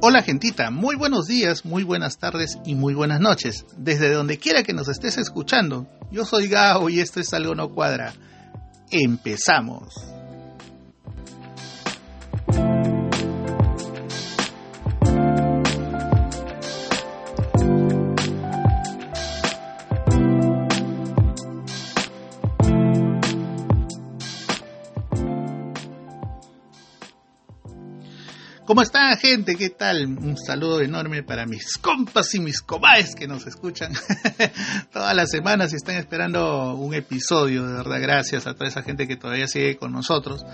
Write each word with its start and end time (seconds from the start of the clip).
Hola 0.00 0.22
gentita, 0.22 0.70
muy 0.70 0.94
buenos 0.94 1.26
días, 1.26 1.64
muy 1.64 1.82
buenas 1.82 2.18
tardes 2.18 2.56
y 2.64 2.76
muy 2.76 2.94
buenas 2.94 3.18
noches. 3.18 3.66
Desde 3.76 4.12
donde 4.12 4.38
quiera 4.38 4.62
que 4.62 4.72
nos 4.72 4.86
estés 4.86 5.18
escuchando, 5.18 5.88
yo 6.12 6.24
soy 6.24 6.46
Gao 6.46 6.88
y 6.88 7.00
esto 7.00 7.18
es 7.18 7.34
Algo 7.34 7.56
No 7.56 7.70
Cuadra. 7.74 8.14
Empezamos. 8.92 9.94
¿Cómo 28.68 28.82
está 28.82 29.16
gente? 29.16 29.56
¿Qué 29.56 29.70
tal? 29.70 30.04
Un 30.04 30.36
saludo 30.36 30.82
enorme 30.82 31.22
para 31.22 31.46
mis 31.46 31.78
compas 31.78 32.34
y 32.34 32.38
mis 32.38 32.60
comaes 32.60 33.14
que 33.14 33.26
nos 33.26 33.46
escuchan 33.46 33.94
todas 34.92 35.16
las 35.16 35.30
semanas 35.30 35.72
y 35.72 35.76
están 35.76 35.96
esperando 35.96 36.74
un 36.74 36.92
episodio. 36.92 37.66
De 37.66 37.72
verdad, 37.72 37.98
gracias 37.98 38.46
a 38.46 38.52
toda 38.52 38.68
esa 38.68 38.82
gente 38.82 39.08
que 39.08 39.16
todavía 39.16 39.48
sigue 39.48 39.78
con 39.78 39.92
nosotros 39.92 40.44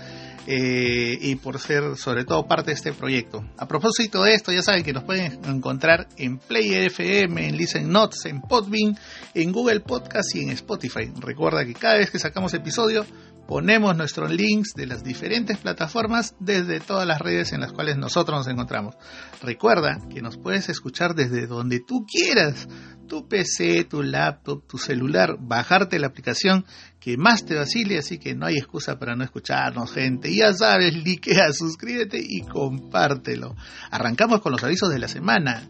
eh, 0.47 1.17
y 1.19 1.35
por 1.35 1.59
ser 1.59 1.97
sobre 1.97 2.23
todo 2.23 2.47
parte 2.47 2.71
de 2.71 2.75
este 2.75 2.93
proyecto. 2.93 3.43
A 3.57 3.67
propósito 3.67 4.23
de 4.23 4.33
esto, 4.33 4.53
ya 4.53 4.61
saben 4.61 4.85
que 4.85 4.93
nos 4.93 5.03
pueden 5.03 5.37
encontrar 5.43 6.07
en 6.15 6.37
Player 6.37 6.85
FM, 6.85 7.49
en 7.49 7.57
Listen 7.57 7.91
Notes, 7.91 8.27
en 8.27 8.39
Podbean, 8.39 8.97
en 9.33 9.51
Google 9.51 9.81
Podcast 9.81 10.33
y 10.35 10.39
en 10.39 10.51
Spotify. 10.51 11.11
Recuerda 11.19 11.65
que 11.65 11.73
cada 11.73 11.95
vez 11.95 12.11
que 12.11 12.19
sacamos 12.19 12.53
episodio 12.53 13.05
ponemos 13.47 13.95
nuestros 13.95 14.31
links 14.31 14.73
de 14.73 14.87
las 14.87 15.03
diferentes 15.03 15.57
plataformas 15.57 16.35
desde 16.39 16.79
todas 16.79 17.07
las 17.07 17.19
redes 17.19 17.53
en 17.53 17.61
las 17.61 17.71
cuales 17.71 17.97
nosotros 17.97 18.39
nos 18.39 18.47
encontramos. 18.47 18.95
Recuerda 19.41 19.99
que 20.09 20.21
nos 20.21 20.37
puedes 20.37 20.69
escuchar 20.69 21.15
desde 21.15 21.47
donde 21.47 21.79
tú 21.79 22.05
quieras, 22.05 22.67
tu 23.07 23.27
PC, 23.27 23.85
tu 23.85 24.01
laptop, 24.01 24.65
tu 24.67 24.77
celular, 24.77 25.37
bajarte 25.39 25.99
la 25.99 26.07
aplicación 26.07 26.65
que 26.99 27.17
más 27.17 27.45
te 27.45 27.55
vacile, 27.55 27.99
así 27.99 28.17
que 28.17 28.33
no 28.35 28.47
hay 28.47 28.55
excusa 28.57 28.97
para 28.97 29.15
no 29.15 29.23
escucharnos, 29.23 29.91
gente. 29.91 30.33
Ya 30.33 30.53
sabes, 30.53 30.93
likea, 31.05 31.53
suscríbete 31.53 32.19
y 32.19 32.41
compártelo. 32.41 33.55
Arrancamos 33.91 34.41
con 34.41 34.51
los 34.51 34.63
avisos 34.63 34.89
de 34.89 34.99
la 34.99 35.07
semana. 35.07 35.69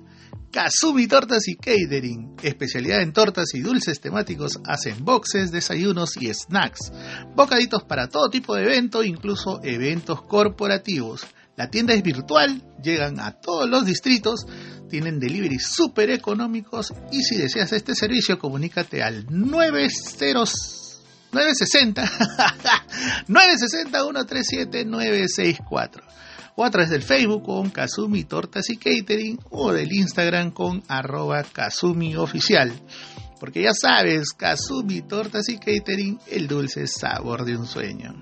Kazumi 0.55 1.05
Tortas 1.05 1.49
y 1.49 1.55
Catering, 1.55 2.37
especialidad 2.41 3.01
en 3.01 3.11
tortas 3.11 3.53
y 3.55 3.59
dulces 3.59 3.99
temáticos, 3.99 4.61
hacen 4.65 5.03
boxes, 5.03 5.51
desayunos 5.51 6.15
y 6.15 6.33
snacks, 6.33 6.93
bocaditos 7.35 7.83
para 7.83 8.07
todo 8.07 8.29
tipo 8.29 8.55
de 8.55 8.63
evento, 8.63 9.03
incluso 9.03 9.59
eventos 9.63 10.21
corporativos. 10.21 11.27
La 11.57 11.69
tienda 11.69 11.93
es 11.93 12.01
virtual, 12.01 12.63
llegan 12.81 13.19
a 13.19 13.33
todos 13.33 13.69
los 13.69 13.85
distritos, 13.85 14.47
tienen 14.89 15.19
deliveries 15.19 15.67
súper 15.73 16.09
económicos 16.09 16.93
y 17.11 17.21
si 17.23 17.35
deseas 17.35 17.73
este 17.73 17.93
servicio 17.93 18.39
comunícate 18.39 19.03
al 19.03 19.25
90 19.25 19.89
960 21.33 22.01
960 23.27 23.99
137 23.99 24.85
964 24.85 26.24
o 26.55 26.63
a 26.63 26.71
través 26.71 26.89
del 26.89 27.03
Facebook 27.03 27.43
con 27.43 27.69
Kazumi 27.69 28.23
Tortas 28.23 28.69
y 28.69 28.77
Catering 28.77 29.39
o 29.49 29.71
del 29.73 29.91
Instagram 29.91 30.51
con 30.51 30.83
arroba 30.87 31.43
Kazumi 31.43 32.15
Oficial. 32.15 32.71
Porque 33.39 33.63
ya 33.63 33.73
sabes, 33.73 34.31
Kazumi 34.31 35.01
Tortas 35.01 35.49
y 35.49 35.57
Catering, 35.57 36.19
el 36.27 36.47
dulce 36.47 36.87
sabor 36.87 37.43
de 37.43 37.57
un 37.57 37.67
sueño. 37.67 38.15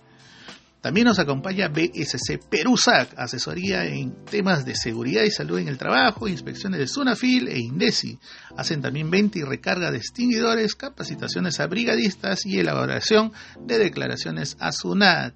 También 0.88 1.04
nos 1.04 1.18
acompaña 1.18 1.68
BSC 1.68 2.38
Perusac, 2.48 3.12
asesoría 3.18 3.84
en 3.84 4.24
temas 4.24 4.64
de 4.64 4.74
seguridad 4.74 5.24
y 5.24 5.30
salud 5.30 5.58
en 5.58 5.68
el 5.68 5.76
trabajo, 5.76 6.28
inspecciones 6.28 6.80
de 6.80 6.86
Sunafil 6.86 7.48
e 7.48 7.58
Indesi. 7.58 8.18
Hacen 8.56 8.80
también 8.80 9.10
venta 9.10 9.38
y 9.38 9.42
recarga 9.42 9.90
de 9.90 9.98
extinguidores, 9.98 10.74
capacitaciones 10.74 11.60
a 11.60 11.66
brigadistas 11.66 12.46
y 12.46 12.58
elaboración 12.58 13.34
de 13.60 13.76
declaraciones 13.76 14.56
a 14.60 14.72
SUNAT. 14.72 15.34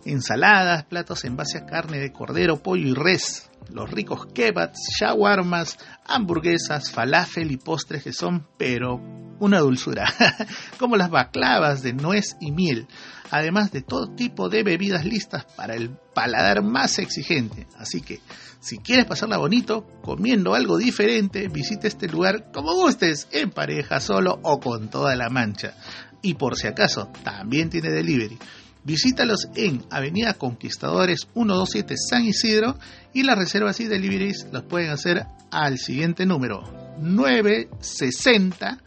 Ensaladas, 0.06 0.86
platos 0.86 1.26
en 1.26 1.36
base 1.36 1.58
a 1.58 1.66
carne 1.66 2.00
de 2.00 2.14
cordero, 2.14 2.64
pollo 2.64 2.88
y 2.88 2.94
res, 2.94 3.50
los 3.70 3.92
ricos 3.92 4.28
kebabs, 4.34 4.80
shawarmas, 4.98 5.78
hamburguesas, 6.06 6.92
falafel 6.92 7.52
y 7.52 7.58
postres 7.58 8.04
que 8.04 8.14
son, 8.14 8.48
pero 8.58 9.02
una 9.42 9.60
dulzura, 9.60 10.06
como 10.80 10.96
las 10.96 11.10
baklavas 11.10 11.84
de 11.84 11.92
nuez 11.92 12.38
y 12.40 12.54
miel 12.54 12.88
además 13.32 13.72
de 13.72 13.82
todo 13.82 14.14
tipo 14.16 14.50
de 14.50 14.64
bebidas 14.64 15.06
listas 15.06 15.46
para 15.56 15.76
el 15.76 15.90
paladar 16.14 16.64
más 16.64 17.00
exigente. 17.00 17.68
Así 17.78 18.02
que, 18.02 18.20
si 18.60 18.78
quieres 18.78 19.06
pasarla 19.06 19.38
bonito, 19.38 19.86
comiendo 20.02 20.56
algo 20.56 20.78
diferente, 20.78 21.48
visita 21.48 21.88
este 21.88 22.08
lugar 22.08 22.52
como 22.52 22.74
gustes, 22.74 23.28
en 23.32 23.52
pareja, 23.52 24.00
solo 24.00 24.40
o 24.44 24.60
con 24.60 24.90
toda 24.90 25.16
la 25.16 25.30
mancha. 25.30 25.76
Y 26.22 26.34
por 26.34 26.56
si 26.56 26.68
acaso, 26.68 27.10
también 27.24 27.70
tiene 27.70 27.90
delivery. 27.90 28.38
Visítalos 28.84 29.48
en 29.56 29.84
Avenida 29.90 30.34
Conquistadores 30.34 31.28
127 31.34 31.96
San 31.98 32.26
Isidro 32.26 32.78
y 33.14 33.24
las 33.24 33.38
reservas 33.38 33.80
y 33.82 33.88
deliveries 33.88 34.48
las 34.52 34.64
pueden 34.64 34.90
hacer 34.90 35.26
al 35.52 35.78
siguiente 35.78 36.26
número 36.26 36.64
960 37.00 38.80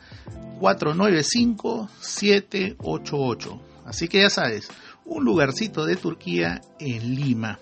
495 0.59 1.89
788. 2.00 3.72
Así 3.87 4.08
que 4.08 4.20
ya 4.20 4.31
sabes, 4.31 4.69
un 5.05 5.25
lugarcito 5.25 5.84
de 5.84 5.96
Turquía 5.96 6.61
en 6.79 7.14
Lima. 7.14 7.58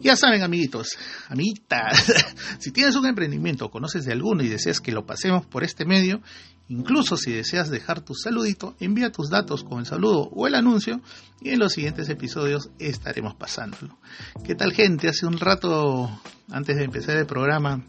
Ya 0.00 0.14
saben, 0.14 0.42
amiguitos, 0.42 0.90
amiguitas, 1.28 2.12
si 2.58 2.70
tienes 2.70 2.94
un 2.96 3.06
emprendimiento, 3.06 3.70
conoces 3.70 4.04
de 4.04 4.12
alguno 4.12 4.42
y 4.42 4.48
deseas 4.48 4.80
que 4.80 4.92
lo 4.92 5.06
pasemos 5.06 5.46
por 5.46 5.64
este 5.64 5.84
medio, 5.84 6.20
incluso 6.68 7.16
si 7.16 7.32
deseas 7.32 7.70
dejar 7.70 8.02
tu 8.02 8.14
saludito, 8.14 8.76
envía 8.78 9.10
tus 9.10 9.30
datos 9.30 9.64
con 9.64 9.80
el 9.80 9.86
saludo 9.86 10.28
o 10.32 10.46
el 10.46 10.54
anuncio 10.54 11.00
y 11.40 11.50
en 11.50 11.58
los 11.58 11.72
siguientes 11.72 12.08
episodios 12.08 12.70
estaremos 12.78 13.34
pasándolo. 13.34 13.98
¿Qué 14.44 14.54
tal, 14.54 14.72
gente? 14.72 15.08
Hace 15.08 15.26
un 15.26 15.38
rato, 15.38 16.10
antes 16.50 16.76
de 16.76 16.84
empezar 16.84 17.16
el 17.16 17.26
programa, 17.26 17.84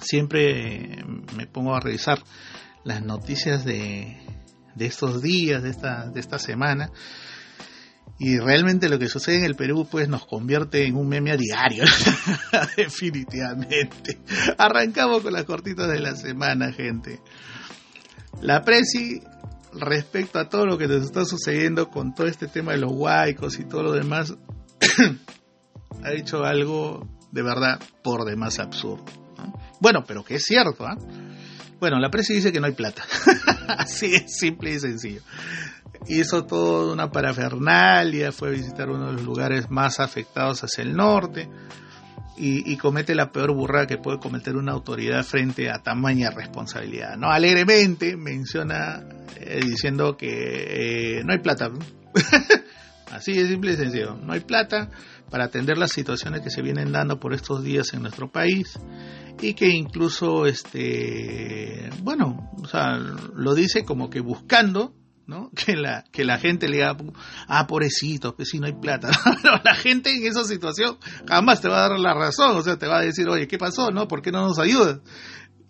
siempre 0.00 1.04
me 1.36 1.46
pongo 1.46 1.76
a 1.76 1.80
revisar 1.80 2.24
las 2.82 3.04
noticias 3.04 3.64
de, 3.64 4.16
estos 4.78 5.22
días, 5.22 5.62
de 5.62 5.70
esta, 5.70 6.08
de 6.10 6.20
esta 6.20 6.38
semana 6.38 6.90
y 8.20 8.38
realmente 8.38 8.90
lo 8.90 8.98
que 8.98 9.08
sucede 9.08 9.38
en 9.38 9.44
el 9.44 9.56
Perú 9.56 9.88
pues 9.90 10.06
nos 10.06 10.26
convierte 10.26 10.84
en 10.86 10.94
un 10.94 11.08
meme 11.08 11.32
a 11.32 11.38
diario, 11.38 11.84
definitivamente. 12.76 14.20
Arrancamos 14.58 15.22
con 15.22 15.32
las 15.32 15.44
cortitas 15.44 15.88
de 15.88 16.00
la 16.00 16.14
semana, 16.14 16.70
gente. 16.70 17.22
La 18.42 18.60
Presi, 18.60 19.22
respecto 19.72 20.38
a 20.38 20.50
todo 20.50 20.66
lo 20.66 20.76
que 20.76 20.86
nos 20.86 21.02
está 21.02 21.24
sucediendo 21.24 21.88
con 21.88 22.14
todo 22.14 22.26
este 22.26 22.46
tema 22.46 22.72
de 22.72 22.78
los 22.78 22.92
huaicos 22.92 23.58
y 23.58 23.64
todo 23.64 23.84
lo 23.84 23.92
demás, 23.92 24.34
ha 26.04 26.10
dicho 26.10 26.44
algo 26.44 27.08
de 27.32 27.42
verdad 27.42 27.80
por 28.02 28.26
demás 28.26 28.58
absurdo. 28.58 29.06
Bueno, 29.80 30.04
pero 30.06 30.24
que 30.24 30.34
es 30.34 30.44
cierto, 30.44 30.86
¿ah? 30.86 30.98
Bueno, 31.80 31.98
la 31.98 32.10
Presi 32.10 32.34
dice 32.34 32.52
que 32.52 32.60
no 32.60 32.66
hay 32.66 32.74
plata. 32.74 33.02
Así 33.68 34.14
es, 34.14 34.36
simple 34.38 34.72
y 34.72 34.78
sencillo 34.78 35.22
hizo 36.08 36.44
toda 36.44 36.92
una 36.92 37.10
parafernalia, 37.10 38.32
fue 38.32 38.48
a 38.48 38.52
visitar 38.52 38.90
uno 38.90 39.08
de 39.08 39.12
los 39.14 39.22
lugares 39.22 39.70
más 39.70 40.00
afectados 40.00 40.62
hacia 40.64 40.82
el 40.82 40.94
norte 40.94 41.48
y, 42.42 42.74
comete 42.78 43.14
la 43.14 43.32
peor 43.32 43.54
burrada 43.54 43.86
que 43.86 43.98
puede 43.98 44.18
cometer 44.18 44.56
una 44.56 44.72
autoridad 44.72 45.22
frente 45.24 45.68
a 45.68 45.82
tamaña 45.82 46.30
responsabilidad. 46.30 47.18
¿no? 47.18 47.30
Alegremente 47.30 48.16
menciona 48.16 49.04
eh, 49.36 49.60
diciendo 49.62 50.16
que 50.16 51.18
eh, 51.18 51.22
no 51.22 51.34
hay 51.34 51.40
plata. 51.40 51.70
Así 53.12 53.34
de 53.34 53.46
simple 53.46 53.72
y 53.72 53.76
sencillo. 53.76 54.16
No 54.16 54.32
hay 54.32 54.40
plata 54.40 54.88
para 55.30 55.44
atender 55.44 55.78
las 55.78 55.92
situaciones 55.92 56.40
que 56.42 56.50
se 56.50 56.62
vienen 56.62 56.92
dando 56.92 57.20
por 57.20 57.34
estos 57.34 57.62
días 57.62 57.92
en 57.94 58.02
nuestro 58.02 58.30
país 58.30 58.78
y 59.40 59.54
que 59.54 59.68
incluso 59.68 60.46
este 60.46 61.90
bueno 62.02 62.50
o 62.62 62.66
sea 62.66 62.98
lo 62.98 63.54
dice 63.54 63.84
como 63.84 64.10
que 64.10 64.20
buscando 64.20 64.94
Que 65.54 65.76
la, 65.76 66.04
que 66.10 66.24
la 66.24 66.38
gente 66.38 66.68
le 66.68 66.78
diga, 66.78 66.96
ah, 67.48 67.66
pobrecito, 67.66 68.34
pues 68.34 68.48
si 68.50 68.58
no 68.58 68.66
hay 68.66 68.74
plata. 68.74 69.10
Pero 69.42 69.60
la 69.64 69.74
gente 69.74 70.14
en 70.14 70.26
esa 70.26 70.44
situación 70.44 70.98
jamás 71.26 71.60
te 71.60 71.68
va 71.68 71.84
a 71.84 71.88
dar 71.88 72.00
la 72.00 72.14
razón, 72.14 72.56
o 72.56 72.62
sea, 72.62 72.78
te 72.78 72.86
va 72.86 72.98
a 72.98 73.02
decir, 73.02 73.28
oye, 73.28 73.46
¿qué 73.46 73.58
pasó, 73.58 73.90
no? 73.90 74.08
¿Por 74.08 74.22
qué 74.22 74.32
no 74.32 74.46
nos 74.46 74.58
ayudas? 74.58 75.00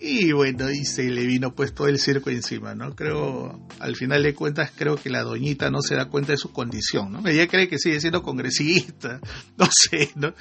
Y 0.02 0.32
bueno, 0.32 0.70
y 0.70 0.86
se 0.86 1.10
le 1.10 1.26
vino 1.26 1.54
pues 1.54 1.74
todo 1.74 1.86
el 1.86 1.98
circo 1.98 2.30
encima, 2.30 2.74
¿no? 2.74 2.96
Creo, 2.96 3.60
al 3.80 3.96
final 3.96 4.22
de 4.22 4.34
cuentas, 4.34 4.72
creo 4.74 4.96
que 4.96 5.10
la 5.10 5.22
doñita 5.22 5.70
no 5.70 5.82
se 5.82 5.94
da 5.94 6.06
cuenta 6.06 6.32
de 6.32 6.38
su 6.38 6.52
condición, 6.52 7.12
¿no? 7.12 7.28
Ella 7.28 7.46
cree 7.48 7.68
que 7.68 7.78
sigue 7.78 8.00
siendo 8.00 8.22
congresista, 8.22 9.20
no 9.58 9.68
sé, 9.70 10.10
¿no? 10.14 10.32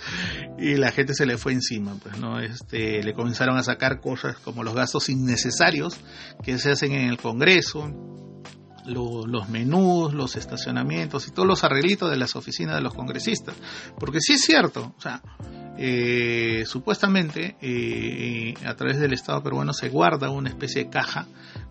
Y 0.58 0.76
la 0.76 0.94
gente 0.94 1.14
se 1.14 1.26
le 1.26 1.38
fue 1.38 1.52
encima, 1.52 1.94
pues, 2.02 2.18
¿no? 2.18 2.40
Este, 2.40 3.04
le 3.04 3.14
comenzaron 3.14 3.58
a 3.58 3.64
sacar 3.64 4.00
cosas 4.00 4.38
como 4.38 4.64
los 4.64 4.74
gastos 4.74 5.10
innecesarios 5.10 6.00
que 6.42 6.58
se 6.58 6.72
hacen 6.72 6.94
en 6.94 7.10
el 7.10 7.18
Congreso, 7.18 7.94
los 8.86 9.50
menús, 9.50 10.14
los 10.14 10.38
estacionamientos 10.38 11.28
y 11.28 11.32
todos 11.32 11.48
los 11.48 11.66
arreglitos 11.66 12.10
de 12.10 12.16
las 12.16 12.38
oficinas 12.38 12.76
de 12.76 12.82
los 12.82 12.94
congresistas. 12.94 13.56
Porque 14.00 14.22
sí 14.22 14.34
es 14.34 14.42
cierto, 14.42 14.96
o 14.98 15.02
sea, 15.02 15.22
eh, 15.82 16.66
supuestamente 16.66 17.56
eh, 17.62 18.54
a 18.66 18.76
través 18.76 19.00
del 19.00 19.14
Estado 19.14 19.42
peruano 19.42 19.72
se 19.72 19.88
guarda 19.88 20.30
una 20.30 20.50
especie 20.50 20.84
de 20.84 20.90
caja, 20.90 21.26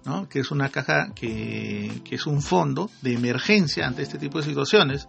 ¿no? 0.07 0.31
que 0.31 0.39
es 0.39 0.51
una 0.51 0.71
caja 0.71 1.13
que, 1.15 2.01
que 2.07 2.15
es 2.15 2.27
un 2.27 2.41
fondo 2.41 2.91
de 3.03 3.13
emergencia 3.13 3.87
ante 3.87 4.01
este 4.01 4.17
tipo 4.17 4.39
de 4.39 4.45
situaciones. 4.45 5.09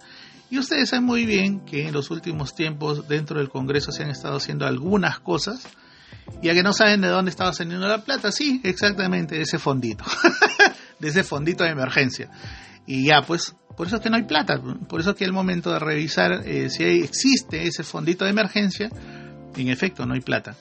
Y 0.49 0.59
ustedes 0.59 0.89
saben 0.89 1.05
muy 1.05 1.25
bien 1.25 1.61
que 1.61 1.87
en 1.87 1.93
los 1.93 2.11
últimos 2.11 2.53
tiempos 2.55 3.07
dentro 3.07 3.39
del 3.39 3.47
Congreso 3.47 3.93
se 3.93 4.03
han 4.03 4.09
estado 4.09 4.35
haciendo 4.35 4.67
algunas 4.67 5.19
cosas 5.19 5.65
y 6.41 6.49
a 6.49 6.53
que 6.53 6.63
no 6.63 6.73
saben 6.73 6.99
de 6.99 7.07
dónde 7.07 7.31
estaba 7.31 7.53
saliendo 7.53 7.87
la 7.87 8.03
plata, 8.03 8.33
sí, 8.33 8.59
exactamente, 8.65 9.39
ese 9.39 9.59
fondito. 9.59 10.03
de 10.99 11.07
ese 11.07 11.23
fondito 11.23 11.63
de 11.63 11.69
emergencia. 11.69 12.29
Y 12.89 13.05
ya, 13.05 13.21
pues, 13.21 13.55
por 13.77 13.85
eso 13.85 13.97
es 13.97 14.01
que 14.01 14.09
no 14.09 14.15
hay 14.15 14.23
plata, 14.23 14.59
por 14.59 14.99
eso 14.99 15.11
es 15.11 15.15
que 15.15 15.23
el 15.23 15.31
momento 15.31 15.71
de 15.71 15.77
revisar 15.77 16.41
eh, 16.43 16.71
si 16.71 16.83
existe 16.83 17.67
ese 17.67 17.83
fondito 17.83 18.25
de 18.25 18.31
emergencia, 18.31 18.89
en 19.55 19.67
efecto, 19.67 20.07
no 20.07 20.15
hay 20.15 20.21
plata. 20.21 20.55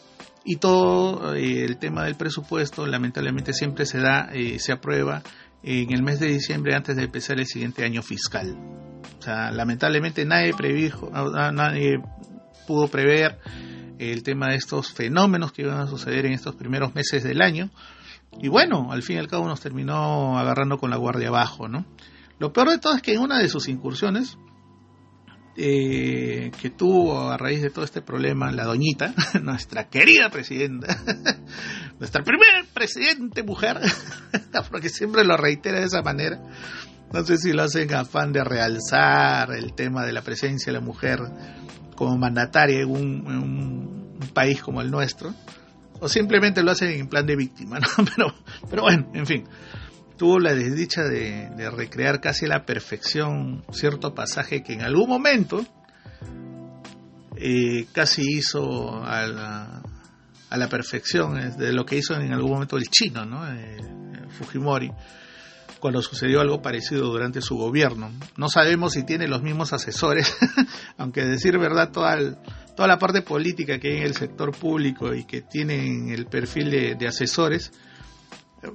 Y 0.44 0.56
todo 0.56 1.34
eh, 1.34 1.64
el 1.64 1.78
tema 1.78 2.04
del 2.04 2.16
presupuesto, 2.16 2.86
lamentablemente, 2.86 3.54
siempre 3.54 3.86
se 3.86 4.00
da, 4.00 4.28
eh, 4.34 4.58
se 4.58 4.72
aprueba 4.72 5.22
en 5.62 5.90
el 5.90 6.02
mes 6.02 6.20
de 6.20 6.26
diciembre 6.26 6.74
antes 6.74 6.96
de 6.96 7.04
empezar 7.04 7.40
el 7.40 7.46
siguiente 7.46 7.82
año 7.82 8.02
fiscal. 8.02 8.54
O 9.18 9.22
sea, 9.22 9.50
lamentablemente 9.50 10.26
nadie 10.26 10.52
previjo, 10.52 11.10
nadie 11.10 11.98
pudo 12.66 12.88
prever 12.88 13.38
el 13.98 14.22
tema 14.22 14.48
de 14.50 14.56
estos 14.56 14.92
fenómenos 14.92 15.52
que 15.52 15.62
iban 15.62 15.80
a 15.80 15.86
suceder 15.86 16.26
en 16.26 16.34
estos 16.34 16.56
primeros 16.56 16.94
meses 16.94 17.24
del 17.24 17.40
año 17.40 17.70
y 18.40 18.48
bueno, 18.48 18.92
al 18.92 19.02
fin 19.02 19.16
y 19.16 19.18
al 19.18 19.28
cabo 19.28 19.48
nos 19.48 19.60
terminó 19.60 20.38
agarrando 20.38 20.78
con 20.78 20.90
la 20.90 20.96
guardia 20.96 21.28
abajo, 21.28 21.68
¿no? 21.68 21.84
Lo 22.38 22.52
peor 22.52 22.70
de 22.70 22.78
todo 22.78 22.94
es 22.94 23.02
que 23.02 23.14
en 23.14 23.20
una 23.20 23.38
de 23.38 23.48
sus 23.48 23.68
incursiones, 23.68 24.38
eh, 25.56 26.52
que 26.60 26.70
tuvo 26.70 27.30
a 27.30 27.36
raíz 27.36 27.62
de 27.62 27.70
todo 27.70 27.84
este 27.84 28.00
problema, 28.00 28.52
la 28.52 28.64
doñita, 28.64 29.12
nuestra 29.42 29.88
querida 29.88 30.30
presidenta, 30.30 30.96
nuestra 31.98 32.22
primera 32.22 32.64
presidente 32.72 33.42
mujer, 33.42 33.80
porque 34.70 34.88
siempre 34.88 35.24
lo 35.24 35.36
reitera 35.36 35.80
de 35.80 35.86
esa 35.86 36.02
manera, 36.02 36.40
no 37.12 37.24
sé 37.24 37.38
si 37.38 37.52
lo 37.52 37.64
hacen 37.64 37.92
afán 37.92 38.32
de 38.32 38.44
realzar 38.44 39.52
el 39.52 39.74
tema 39.74 40.04
de 40.04 40.12
la 40.12 40.22
presencia 40.22 40.72
de 40.72 40.78
la 40.78 40.84
mujer 40.84 41.18
como 41.96 42.16
mandataria 42.16 42.82
en 42.82 42.90
un 42.90 44.30
país 44.32 44.62
como 44.62 44.80
el 44.80 44.90
nuestro, 44.90 45.34
o 46.00 46.08
simplemente 46.08 46.62
lo 46.62 46.70
hacen 46.70 46.90
en 46.90 47.08
plan 47.08 47.26
de 47.26 47.34
víctima, 47.34 47.80
¿no? 47.80 47.88
Pero, 48.14 48.34
pero 48.70 48.82
bueno, 48.82 49.10
en 49.14 49.26
fin, 49.26 49.44
tuvo 50.18 50.38
la 50.38 50.54
desdicha 50.54 51.04
de, 51.04 51.70
recrear 51.70 52.20
casi 52.20 52.44
a 52.44 52.48
la 52.48 52.66
perfección 52.66 53.64
cierto 53.72 54.14
pasaje 54.14 54.62
que 54.62 54.74
en 54.74 54.82
algún 54.82 55.08
momento 55.08 55.64
eh, 57.36 57.86
casi 57.92 58.22
hizo 58.38 59.02
a 59.02 59.26
la, 59.26 60.68
perfección 60.68 61.56
de 61.56 61.72
lo 61.72 61.86
que 61.86 61.96
hizo 61.96 62.14
en 62.14 62.32
algún 62.32 62.52
momento 62.52 62.76
el 62.76 62.88
chino, 62.88 63.24
¿no? 63.24 63.50
Eh, 63.50 63.76
Fujimori 64.30 64.90
cuando 65.78 66.02
sucedió 66.02 66.40
algo 66.40 66.60
parecido 66.60 67.06
durante 67.06 67.40
su 67.40 67.56
gobierno. 67.56 68.10
No 68.36 68.48
sabemos 68.48 68.92
si 68.92 69.04
tiene 69.04 69.28
los 69.28 69.42
mismos 69.42 69.72
asesores, 69.72 70.36
aunque 70.98 71.24
decir 71.24 71.58
verdad, 71.58 71.90
toda, 71.90 72.42
toda 72.76 72.88
la 72.88 72.98
parte 72.98 73.22
política 73.22 73.78
que 73.78 73.88
hay 73.88 73.96
en 73.98 74.02
el 74.04 74.14
sector 74.14 74.56
público 74.56 75.14
y 75.14 75.24
que 75.24 75.42
tienen 75.42 76.10
el 76.10 76.26
perfil 76.26 76.96
de, 76.98 77.06
asesores, 77.06 77.72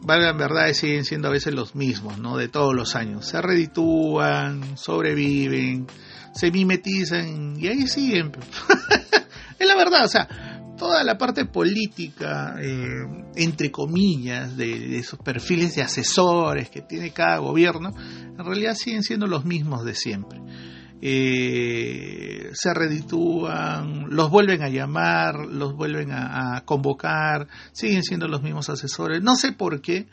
valga 0.02 0.30
en 0.30 0.38
verdad, 0.38 0.72
siguen 0.74 1.06
siendo 1.06 1.28
a 1.28 1.32
veces 1.32 1.54
los 1.54 1.76
mismos, 1.76 2.18
¿no? 2.18 2.38
De 2.38 2.48
todos 2.48 2.74
los 2.74 2.96
años. 2.96 3.28
Se 3.28 3.42
reditúan, 3.42 4.78
sobreviven, 4.78 5.88
se 6.34 6.52
mimetizan 6.52 7.56
y 7.60 7.68
ahí 7.68 7.88
siguen. 7.88 8.32
es 9.60 9.68
la 9.68 9.76
verdad, 9.76 10.06
o 10.06 10.08
sea, 10.08 10.28
toda 10.78 11.04
la 11.04 11.18
parte 11.18 11.46
política, 11.46 12.56
eh, 12.62 13.06
entre 13.36 13.72
comillas, 13.72 14.58
de, 14.58 14.98
esos 14.98 15.20
perfiles 15.20 15.76
de 15.76 15.82
asesores 15.82 16.70
que 16.70 16.82
tiene 16.82 17.12
cada 17.12 17.38
gobierno, 17.38 17.92
en 17.98 18.46
realidad 18.46 18.76
siguen 18.76 19.04
siendo 19.04 19.28
los 19.28 19.46
mismos 19.46 19.86
de 19.86 19.96
siempre. 19.96 20.42
Eh, 21.06 22.52
se 22.54 22.74
reditúan, 22.74 24.06
los 24.10 24.30
vuelven 24.30 24.62
a 24.62 24.70
llamar, 24.70 25.48
los 25.48 25.76
vuelven 25.76 26.14
a, 26.14 26.62
convocar, 26.64 27.50
siguen 27.74 28.04
siendo 28.04 28.30
los 28.30 28.42
mismos 28.42 28.70
asesores. 28.70 29.22
No 29.22 29.36
sé 29.36 29.52
por 29.52 29.82
qué 29.82 30.08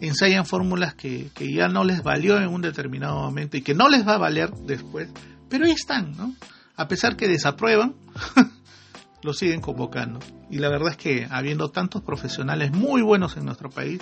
ensayan 0.00 0.44
fórmulas 0.44 0.94
que, 0.94 1.30
que, 1.36 1.52
ya 1.52 1.68
no 1.68 1.84
les 1.84 2.02
valió 2.02 2.36
en 2.40 2.48
un 2.48 2.62
determinado 2.62 3.14
momento 3.14 3.56
y 3.56 3.62
que 3.62 3.74
no 3.74 3.88
les 3.88 4.04
va 4.04 4.14
a 4.14 4.18
valer 4.18 4.50
después, 4.66 5.08
pero 5.48 5.66
ahí 5.66 5.70
están, 5.70 6.16
¿no? 6.16 6.34
A 6.74 6.88
pesar 6.88 7.14
que 7.14 7.28
desaprueban, 7.28 7.94
lo 9.22 9.32
siguen 9.32 9.60
convocando. 9.60 10.18
Y 10.50 10.58
la 10.58 10.68
verdad 10.68 10.90
es 10.90 10.96
que 10.96 11.28
habiendo 11.30 11.70
tantos 11.70 12.02
profesionales 12.02 12.72
muy 12.72 13.02
buenos 13.02 13.36
en 13.36 13.44
nuestro 13.44 13.70
país, 13.70 14.00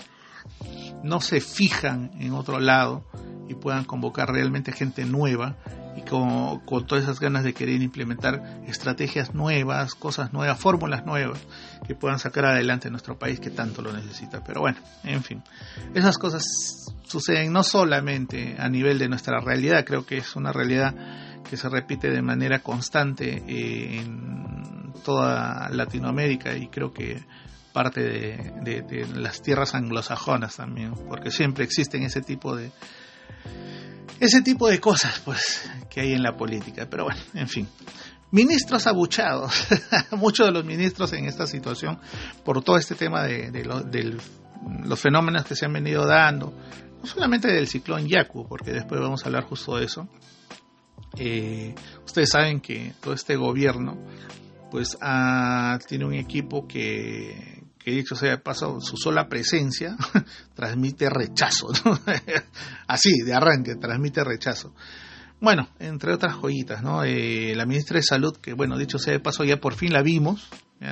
no 1.03 1.21
se 1.21 1.43
fijan 1.43 2.13
en 2.19 2.33
otro 2.33 2.59
lado 2.59 3.05
y 3.49 3.55
puedan 3.55 3.85
convocar 3.85 4.31
realmente 4.31 4.73
gente 4.73 5.05
nueva 5.05 5.57
y 5.97 6.03
con, 6.03 6.61
con, 6.61 6.87
todas 6.87 7.05
esas 7.05 7.21
ganas 7.21 7.45
de 7.45 7.55
querer 7.55 7.81
implementar 7.81 8.61
estrategias 8.67 9.35
nuevas, 9.35 9.95
cosas 9.95 10.33
nuevas, 10.33 10.59
fórmulas 10.59 11.07
nuevas 11.07 11.41
que 11.87 11.95
puedan 11.95 12.19
sacar 12.19 12.45
adelante 12.45 12.91
nuestro 12.91 13.19
país 13.19 13.41
que 13.41 13.51
tanto 13.51 13.83
lo 13.83 13.93
necesita. 13.93 14.45
Pero 14.45 14.61
bueno, 14.61 14.79
en 15.05 15.23
fin, 15.23 15.43
esas 15.95 16.19
cosas 16.19 16.93
suceden 17.05 17.53
no 17.53 17.63
solamente 17.63 18.57
a 18.59 18.69
nivel 18.69 18.99
de 18.99 19.09
nuestra 19.09 19.41
realidad, 19.41 19.85
creo 19.85 20.05
que 20.05 20.19
es 20.19 20.37
una 20.37 20.53
realidad 20.53 20.95
que 21.49 21.57
se 21.57 21.69
repite 21.69 22.11
de 22.11 22.23
manera 22.23 22.59
constante 22.59 23.43
eh, 23.47 24.01
en 24.01 24.93
toda 25.05 25.69
Latinoamérica 25.71 26.57
y 26.57 26.69
creo 26.69 26.93
que 26.93 27.25
parte 27.73 28.01
de, 28.01 28.83
de, 28.83 29.07
las 29.15 29.43
tierras 29.43 29.75
anglosajonas 29.75 30.57
también, 30.57 30.95
porque 31.09 31.31
siempre 31.31 31.63
existen 31.63 32.03
ese 32.05 32.23
tipo 32.23 32.57
de 32.57 32.73
ese 34.21 34.43
tipo 34.43 34.69
de 34.69 34.81
cosas 34.81 35.21
pues 35.25 35.69
que 35.91 36.01
hay 36.01 36.13
en 36.13 36.23
la 36.23 36.37
política. 36.37 36.87
Pero 36.89 37.05
bueno, 37.05 37.21
en 37.35 37.49
fin. 37.49 37.69
Ministros 38.31 38.87
abuchados, 38.87 39.67
muchos 40.13 40.47
de 40.47 40.53
los 40.53 40.65
ministros 40.65 41.13
en 41.13 41.27
esta 41.27 41.47
situación, 41.47 41.99
por 42.45 42.63
todo 42.63 42.77
este 42.77 42.95
tema 42.95 43.25
de, 43.25 43.65
los 44.85 45.01
fenómenos 45.01 45.45
que 45.45 45.55
se 45.55 45.65
han 45.65 45.73
venido 45.73 46.05
dando, 46.05 46.53
no 47.01 47.07
solamente 47.07 47.49
del 47.49 47.69
ciclón 47.69 48.07
Yaku, 48.09 48.47
porque 48.49 48.73
después 48.73 49.01
vamos 49.01 49.23
a 49.23 49.27
hablar 49.27 49.45
justo 49.45 49.77
de 49.77 49.85
eso. 49.85 50.09
Eh, 51.17 51.75
ustedes 52.05 52.31
saben 52.31 52.61
que 52.61 52.93
todo 53.01 53.15
este 53.15 53.37
gobierno 53.37 53.97
pues 54.71 54.99
ah, 55.01 55.79
tiene 55.87 56.05
un 56.05 56.15
equipo 56.15 56.67
que, 56.67 57.56
que 57.87 57.93
dicho 57.93 58.17
sea 58.17 58.31
de 58.31 58.39
paso, 58.39 58.81
su 58.81 58.97
sola 58.97 59.29
presencia 59.29 59.97
transmite 60.57 61.09
rechazo, 61.09 61.69
así, 62.89 63.21
de 63.25 63.33
arranque, 63.33 63.77
transmite 63.77 64.25
rechazo. 64.25 64.75
Bueno, 65.41 65.69
entre 65.79 66.13
otras 66.13 66.35
joyitas, 66.35 66.83
¿no? 66.83 67.05
Eh, 67.05 67.55
la 67.55 67.65
ministra 67.65 67.99
de 67.99 68.03
Salud, 68.03 68.37
que 68.39 68.55
bueno, 68.55 68.77
dicho 68.77 68.99
sea 68.99 69.13
de 69.13 69.21
paso, 69.21 69.45
ya 69.45 69.59
por 69.59 69.75
fin 69.75 69.93
la 69.93 70.03
vimos, 70.03 70.49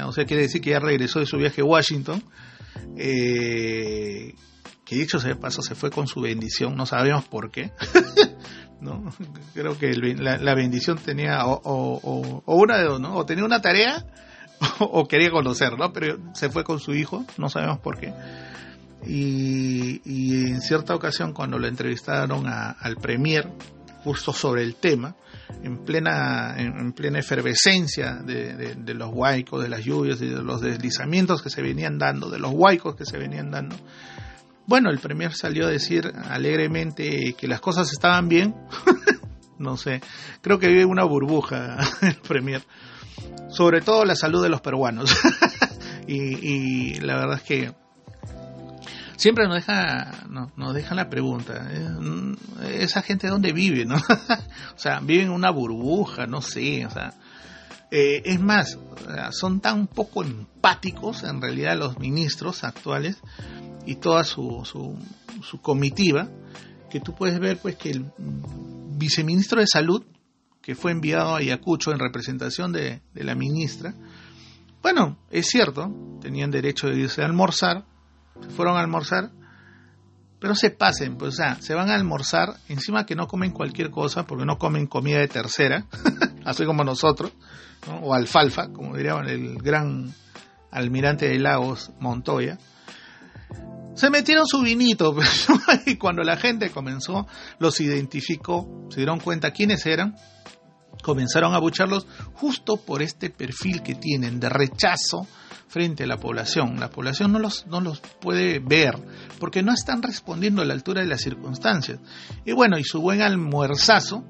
o 0.07 0.13
sea, 0.13 0.25
quiere 0.25 0.43
decir 0.43 0.61
que 0.61 0.71
ya 0.71 0.79
regresó 0.79 1.19
de 1.19 1.27
su 1.27 1.37
viaje 1.37 1.63
a 1.63 1.65
Washington, 1.65 2.23
eh, 2.97 4.37
que 4.85 4.95
dicho 4.95 5.19
sea 5.19 5.31
de 5.31 5.41
paso, 5.41 5.63
se 5.63 5.75
fue 5.75 5.91
con 5.91 6.07
su 6.07 6.21
bendición, 6.21 6.77
no 6.77 6.87
sabemos 6.87 7.25
por 7.25 7.51
qué, 7.51 7.73
¿no? 8.81 9.13
Creo 9.53 9.77
que 9.77 9.95
la, 9.97 10.55
bendición 10.55 10.99
tenía 10.99 11.45
o, 11.45 11.61
o, 11.65 12.55
una 12.55 12.79
de 12.79 12.85
dos, 12.85 13.01
¿no? 13.01 13.17
O 13.17 13.27
tenía 13.27 13.45
una 13.45 13.61
tarea 13.61 14.07
o 14.81 15.07
quería 15.07 15.31
conocerlo, 15.31 15.93
pero 15.93 16.19
se 16.35 16.51
fue 16.51 16.65
con 16.65 16.81
su 16.81 16.95
hijo, 16.95 17.25
no 17.39 17.49
sabemos 17.49 17.79
por 17.79 17.99
qué. 17.99 18.13
Y, 19.07 20.47
en 20.47 20.63
cierta 20.63 20.95
ocasión 20.95 21.33
cuando 21.33 21.59
lo 21.59 21.67
entrevistaron 21.67 22.47
al 22.47 22.97
premier 22.97 23.51
justo 24.03 24.33
sobre 24.33 24.63
el 24.63 24.77
tema, 24.77 25.17
en 25.63 25.85
plena, 25.85 26.55
en, 26.59 26.93
plena 26.93 27.19
efervescencia 27.19 28.15
de, 28.17 28.95
los 28.95 29.11
huaicos, 29.13 29.63
de 29.63 29.69
las 29.69 29.85
lluvias 29.85 30.21
y 30.21 30.27
de 30.27 30.43
los 30.43 30.61
deslizamientos 30.61 31.43
que 31.43 31.51
se 31.51 31.63
venían 31.63 31.99
dando, 31.99 32.31
de 32.31 32.39
los 32.39 32.53
huaicos 32.53 32.97
que 32.97 33.05
se 33.05 33.19
venían 33.19 33.51
dando, 33.51 33.77
bueno, 34.67 34.91
el 34.91 34.99
premier 34.99 35.35
salió 35.35 35.67
a 35.67 35.71
decir 35.71 36.11
alegremente 36.31 37.35
que 37.35 37.47
las 37.47 37.61
cosas 37.61 37.93
estaban 37.93 38.29
bien. 38.29 38.55
no 39.59 39.77
sé, 39.77 40.01
creo 40.41 40.59
que 40.59 40.69
vive 40.69 40.85
una 40.85 41.05
burbuja 41.05 41.77
el 42.03 42.17
premier 42.17 42.63
sobre 43.49 43.81
todo 43.81 44.05
la 44.05 44.17
salud 44.17 44.43
de 44.43 44.49
los 44.49 44.61
peruanos. 44.61 45.15
y, 46.07 46.95
la 47.01 47.17
verdad 47.17 47.37
es 47.37 47.43
que 47.43 47.73
siempre 49.17 49.47
nos 49.47 49.57
deja, 49.57 50.25
nos 50.29 50.91
la 50.91 51.09
pregunta, 51.09 51.69
¿eh? 51.71 52.83
esa 52.83 53.03
gente 53.03 53.29
dónde 53.29 53.53
vive, 53.53 53.85
¿no? 53.85 53.97
o 54.75 54.79
sea, 54.79 55.01
viven 55.01 55.27
en 55.27 55.33
una 55.33 55.51
burbuja, 55.51 56.27
no 56.27 56.43
sé, 56.43 56.85
o 56.87 56.91
sea, 56.91 57.15
eh, 57.91 58.23
es 58.25 58.41
más, 58.41 58.79
son 59.31 59.61
tan 59.61 59.87
poco 59.87 60.25
empáticos 60.25 61.23
en 61.23 61.41
realidad 61.41 61.79
los 61.79 61.99
ministros 61.99 62.65
actuales 62.65 63.19
y 63.87 63.97
toda 63.97 64.25
su, 64.25 64.63
su, 64.65 64.99
su 65.43 65.61
comitiva 65.61 66.29
que 66.91 67.01
tú 67.01 67.15
puedes 67.15 67.39
ver 67.39 67.59
pues 67.59 67.77
que 67.77 67.91
el 67.91 68.07
viceministro 68.19 69.61
de 69.61 69.67
salud 69.67 70.05
que 70.65 70.75
fue 70.75 70.93
enviado 70.93 71.35
a 71.35 71.39
Ayacucho 71.39 71.93
en 71.93 71.99
representación 71.99 72.73
de, 72.73 73.03
la 73.13 73.35
ministra. 73.35 73.95
Bueno, 74.83 75.19
es 75.31 75.49
cierto, 75.49 75.93
tenían 76.23 76.51
derecho 76.51 76.89
de 76.89 77.01
irse 77.01 77.21
a 77.21 77.27
almorzar, 77.27 77.85
se 78.41 78.49
fueron 78.49 78.79
a 78.79 78.81
almorzar, 78.81 79.31
pero 80.41 80.55
se 80.55 80.71
pasen, 80.71 81.19
pues 81.19 81.35
o 81.35 81.37
sea, 81.37 81.61
se 81.61 81.75
van 81.75 81.91
a 81.91 81.95
almorzar, 81.95 82.57
encima 82.69 83.05
que 83.05 83.15
no 83.15 83.27
comen 83.27 83.51
cualquier 83.51 83.91
cosa, 83.91 84.27
porque 84.27 84.47
no 84.47 84.57
comen 84.57 84.87
comida 84.87 85.19
de 85.19 85.29
tercera, 85.29 85.87
así 86.47 86.65
como 86.65 86.83
nosotros, 86.83 87.33
o 88.01 88.15
alfalfa, 88.15 88.69
como 88.73 88.97
diría 88.97 89.15
el 89.27 89.59
gran 89.59 90.15
almirante 90.71 91.29
de 91.29 91.39
Lagos, 91.39 91.93
Montoya. 92.01 92.59
Se 93.95 94.09
metieron 94.09 94.47
su 94.47 94.63
vinito, 94.63 95.15
y 95.87 95.97
cuando 95.97 96.23
la 96.23 96.39
gente 96.39 96.71
comenzó, 96.71 97.27
los 97.59 97.81
identificó, 97.81 98.87
se 98.89 98.97
dieron 98.97 99.21
cuenta 99.21 99.53
quiénes 99.53 99.85
eran, 99.87 100.17
comenzaron 101.05 101.55
a 101.55 101.59
bucharlos 101.59 102.07
justo 102.33 102.79
por 102.79 103.03
este 103.03 103.29
perfil 103.29 103.83
que 103.83 103.95
tienen 103.95 104.41
de 104.41 104.49
rechazo 104.49 105.27
frente 105.69 106.05
a 106.05 106.07
la 106.07 106.17
población. 106.17 106.81
La 106.81 106.89
población 106.89 107.31
no 107.31 107.39
los, 107.39 107.67
no 107.67 107.81
los 107.81 108.01
puede 108.01 108.59
ver 108.59 108.97
porque 109.39 109.63
no 109.63 109.73
están 109.73 110.03
respondiendo 110.03 110.63
a 110.63 110.65
la 110.65 110.73
altura 110.73 111.03
de 111.03 111.07
las 111.07 111.21
circunstancias. 111.21 112.01
Y 112.45 112.53
bueno, 112.53 112.79
y 112.79 112.85
su 112.85 113.01
buen 113.01 113.21
almuerzazo 113.21 114.25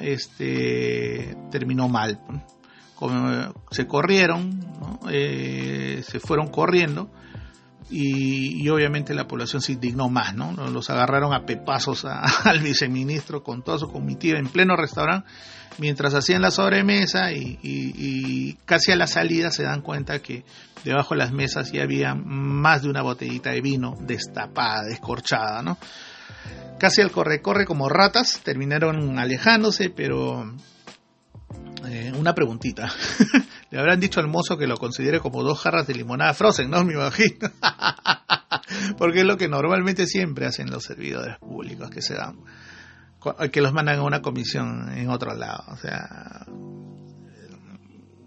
este, 0.00 1.36
terminó 1.50 1.88
mal. 1.88 2.20
se 3.72 3.86
corrieron, 3.86 5.00
eh, 5.10 6.02
se 6.06 6.20
fueron 6.20 6.48
corriendo 6.48 7.10
y, 7.90 8.68
obviamente 8.68 9.14
la 9.14 9.26
población 9.26 9.62
se 9.62 9.72
indignó 9.72 10.08
más, 10.08 10.34
¿no? 10.34 10.52
Los 10.70 10.90
agarraron 10.90 11.32
a 11.32 11.46
pepazos 11.46 12.04
al 12.44 12.60
viceministro 12.60 13.42
con 13.42 13.62
toda 13.62 13.78
su 13.78 13.90
comitiva 13.90 14.38
en 14.38 14.48
pleno 14.48 14.76
restaurante 14.76 15.28
mientras 15.78 16.14
hacían 16.14 16.42
la 16.42 16.50
sobremesa 16.50 17.32
y, 17.32 18.58
casi 18.64 18.92
a 18.92 18.96
la 18.96 19.06
salida 19.06 19.50
se 19.50 19.62
dan 19.62 19.80
cuenta 19.80 20.20
que 20.20 20.44
debajo 20.84 21.14
de 21.14 21.18
las 21.18 21.32
mesas 21.32 21.72
ya 21.72 21.82
había 21.82 22.14
más 22.14 22.82
de 22.82 22.90
una 22.90 23.02
botellita 23.02 23.50
de 23.50 23.60
vino 23.60 23.96
destapada, 24.00 24.84
descorchada, 24.84 25.62
¿no? 25.62 25.78
Casi 26.78 27.00
al 27.00 27.10
corre-corre 27.10 27.64
como 27.64 27.88
ratas, 27.88 28.40
terminaron 28.44 29.18
alejándose, 29.18 29.90
pero 29.90 30.52
eh, 31.86 32.12
una 32.16 32.34
preguntita. 32.34 32.92
Le 33.70 33.78
habrán 33.78 34.00
dicho 34.00 34.20
al 34.20 34.28
mozo 34.28 34.56
que 34.56 34.66
lo 34.66 34.76
considere 34.76 35.20
como 35.20 35.42
dos 35.42 35.60
jarras 35.60 35.86
de 35.86 35.94
limonada 35.94 36.32
frozen, 36.34 36.70
¿no? 36.70 36.84
Me 36.84 36.94
imagino. 36.94 37.50
Porque 38.98 39.20
es 39.20 39.26
lo 39.26 39.36
que 39.36 39.48
normalmente 39.48 40.06
siempre 40.06 40.46
hacen 40.46 40.70
los 40.70 40.84
servidores 40.84 41.38
públicos 41.38 41.90
que 41.90 42.02
se 42.02 42.14
dan 42.14 42.38
que 43.52 43.60
los 43.60 43.72
mandan 43.72 43.98
a 43.98 44.02
una 44.02 44.22
comisión 44.22 44.90
en 44.96 45.10
otro 45.10 45.34
lado. 45.34 45.64
O 45.68 45.76
sea, 45.76 46.46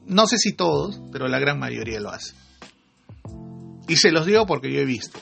no 0.05 0.27
sé 0.27 0.37
si 0.37 0.53
todos, 0.53 1.01
pero 1.11 1.27
la 1.27 1.39
gran 1.39 1.59
mayoría 1.59 1.99
lo 1.99 2.09
hace. 2.09 2.35
Y 3.87 3.95
se 3.95 4.11
los 4.11 4.25
digo 4.25 4.45
porque 4.45 4.71
yo 4.71 4.79
he 4.79 4.85
visto. 4.85 5.19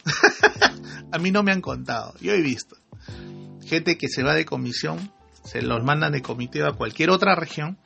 a 1.11 1.17
mí 1.19 1.31
no 1.31 1.43
me 1.43 1.51
han 1.51 1.61
contado, 1.61 2.13
yo 2.19 2.33
he 2.33 2.41
visto. 2.41 2.75
Gente 3.65 3.97
que 3.97 4.09
se 4.09 4.23
va 4.23 4.33
de 4.33 4.45
comisión, 4.45 5.11
se 5.43 5.61
los 5.61 5.83
mandan 5.83 6.13
de 6.13 6.21
comitiva 6.21 6.69
a 6.69 6.73
cualquier 6.73 7.11
otra 7.11 7.35
región 7.35 7.77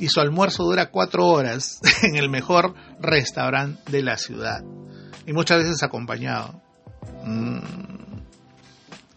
y 0.00 0.08
su 0.08 0.20
almuerzo 0.20 0.64
dura 0.64 0.90
cuatro 0.90 1.26
horas 1.28 1.80
en 2.02 2.16
el 2.16 2.28
mejor 2.28 2.74
restaurante 3.00 3.92
de 3.92 4.02
la 4.02 4.16
ciudad. 4.16 4.64
Y 5.26 5.32
muchas 5.32 5.58
veces 5.58 5.82
acompañado. 5.82 6.60
Mm 7.24 7.90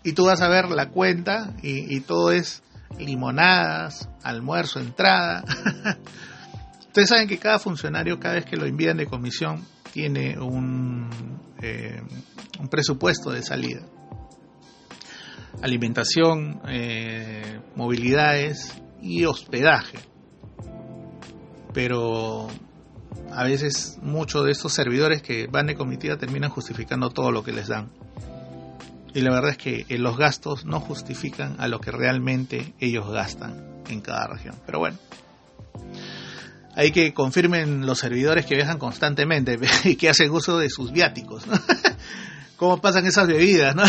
y 0.04 0.14
tú 0.14 0.26
vas 0.26 0.42
a 0.42 0.50
ver 0.50 0.70
la 0.70 0.90
cuenta 0.90 1.54
y, 1.62 2.02
todo 2.02 2.32
es 2.32 2.62
limonadas, 3.00 4.10
almuerzo, 4.22 4.80
entrada. 4.80 5.44
Ustedes 6.80 7.10
saben 7.10 7.28
que 7.28 7.40
cada 7.40 7.58
funcionario, 7.58 8.20
cada 8.20 8.36
vez 8.36 8.46
que 8.46 8.58
lo 8.58 8.66
envían 8.66 8.98
de 8.98 9.08
comisión, 9.08 9.66
tiene 9.92 10.38
un, 10.38 11.10
eh, 11.62 12.02
presupuesto 12.70 13.32
de 13.32 13.42
salida. 13.42 13.82
Alimentación, 15.62 16.62
eh, 16.68 17.62
movilidades 17.76 18.74
y 19.02 19.24
hospedaje. 19.24 19.98
Pero 21.74 22.48
a 23.32 23.44
veces 23.44 23.98
muchos 24.02 24.46
de 24.46 24.52
estos 24.52 24.74
servidores 24.74 25.22
que 25.22 25.48
van 25.48 25.68
de 25.68 25.76
comitiva 25.76 26.18
terminan 26.18 26.50
justificando 26.50 27.10
todo 27.10 27.32
lo 27.32 27.44
que 27.44 27.52
les 27.52 27.68
dan. 27.68 27.90
Y 29.14 29.22
la 29.22 29.32
verdad 29.32 29.52
es 29.52 29.58
que 29.58 29.86
eh, 29.90 29.98
los 29.98 30.18
gastos 30.18 30.66
no 30.66 30.80
justifican 30.80 31.56
a 31.60 31.68
lo 31.68 31.80
que 31.80 31.92
realmente 31.92 32.74
ellos 32.80 33.10
gastan 33.10 33.84
en 33.90 34.02
cada 34.02 34.28
región. 34.28 34.56
Pero 34.66 34.80
bueno, 34.80 34.98
hay 36.76 36.92
que 36.92 37.14
confirmen 37.14 37.86
los 37.86 38.00
servidores 38.00 38.46
que 38.46 38.56
viajan 38.56 38.80
constantemente 38.80 39.60
y 39.84 39.96
que 39.96 40.10
hacen 40.10 40.32
uso 40.32 40.58
de 40.58 40.70
sus 40.70 40.92
viáticos. 40.92 41.46
¿no? 41.46 41.54
¿Cómo 42.58 42.82
pasan 42.82 43.06
esas 43.06 43.28
bebidas? 43.28 43.76
¿no? 43.76 43.84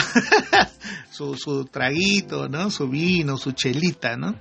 su, 1.11 1.37
su 1.37 1.65
traguito, 1.67 2.49
¿no? 2.49 2.71
Su 2.71 2.89
vino, 2.89 3.39
su 3.39 3.53
chelita, 3.53 4.17
¿no? 4.17 4.35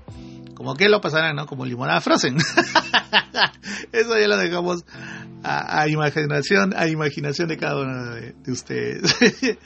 Como 0.63 0.77
que 0.77 0.88
lo 0.88 1.01
pasarán, 1.01 1.36
¿no? 1.36 1.46
Como 1.46 1.65
limonada 1.65 2.00
frozen. 2.00 2.38
Eso 3.91 4.17
ya 4.17 4.29
lo 4.29 4.38
dejamos 4.38 4.86
a, 5.43 5.89
imaginación, 5.89 6.74
a 6.74 6.88
imaginación 6.88 7.50
de 7.50 7.58
cada 7.58 7.82
uno 7.82 8.12
de, 8.15 8.34
ustedes. 8.48 9.13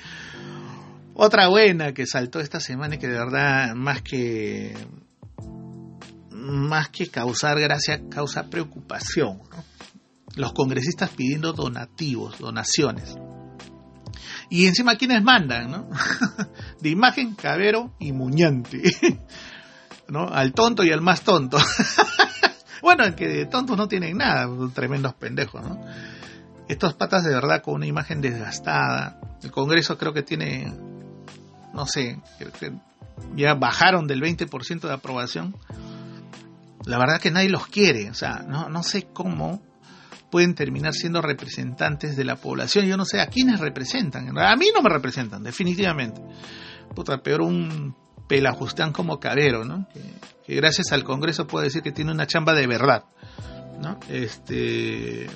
Otra 1.13 1.49
buena 1.49 1.93
que 1.93 2.07
saltó 2.07 2.39
esta 2.39 2.59
semana 2.59 2.95
y 2.95 2.97
que 2.97 3.09
de 3.09 3.13
verdad 3.19 3.75
más 3.75 4.01
que 4.01 4.75
más 6.31 6.89
que 6.89 7.09
causar 7.09 7.59
gracia 7.59 8.01
causa 8.09 8.49
preocupación. 8.49 9.41
Los 10.35 10.51
congresistas 10.53 11.11
pidiendo 11.11 11.53
donativos, 11.53 12.39
donaciones. 12.39 13.15
Y 14.49 14.65
encima 14.65 14.95
quienes 14.95 15.21
mandan, 15.21 15.69
¿no? 15.69 15.89
de 16.81 16.89
imagen, 16.89 17.35
Cabero 17.35 17.93
y 17.99 18.13
Muñante. 18.13 18.81
¿No? 20.09 20.27
Al 20.27 20.53
tonto 20.53 20.83
y 20.83 20.91
al 20.91 21.01
más 21.01 21.21
tonto. 21.21 21.57
bueno, 22.81 23.03
que 23.15 23.45
tontos 23.45 23.77
no 23.77 23.87
tienen 23.87 24.17
nada, 24.17 24.47
tremendos 24.73 25.13
pendejos, 25.15 25.61
¿no? 25.61 25.81
Estos 26.67 26.93
patas 26.93 27.23
de 27.23 27.33
verdad 27.33 27.61
con 27.61 27.75
una 27.75 27.85
imagen 27.85 28.21
desgastada. 28.21 29.19
El 29.41 29.51
Congreso 29.51 29.97
creo 29.97 30.13
que 30.13 30.23
tiene, 30.23 30.73
no 31.73 31.85
sé, 31.85 32.19
ya 33.35 33.53
bajaron 33.53 34.07
del 34.07 34.21
20% 34.21 34.81
de 34.81 34.93
aprobación. 34.93 35.55
La 36.85 36.97
verdad 36.97 37.19
que 37.19 37.31
nadie 37.31 37.49
los 37.49 37.67
quiere, 37.67 38.09
o 38.09 38.13
sea, 38.13 38.45
no, 38.47 38.69
no 38.69 38.83
sé 38.83 39.07
cómo 39.13 39.61
pueden 40.29 40.55
terminar 40.55 40.93
siendo 40.93 41.21
representantes 41.21 42.15
de 42.15 42.25
la 42.25 42.35
población. 42.35 42.85
Yo 42.85 42.97
no 42.97 43.05
sé 43.05 43.21
a 43.21 43.27
quiénes 43.27 43.59
representan. 43.59 44.37
A 44.37 44.55
mí 44.55 44.67
no 44.73 44.81
me 44.81 44.89
representan, 44.89 45.43
definitivamente. 45.43 46.21
Puta, 46.93 47.17
peor 47.21 47.41
un 47.41 47.95
pelajustán 48.27 48.91
como 48.91 49.19
Cabero, 49.19 49.65
¿no? 49.65 49.87
Que, 50.45 50.55
gracias 50.55 50.91
al 50.91 51.03
Congreso 51.03 51.47
puede 51.47 51.65
decir 51.65 51.81
que 51.81 51.91
tiene 51.91 52.11
una 52.11 52.27
chamba 52.27 52.53
de 52.53 52.67
verdad, 52.67 53.03
¿no? 53.81 53.99
Este, 54.09 55.27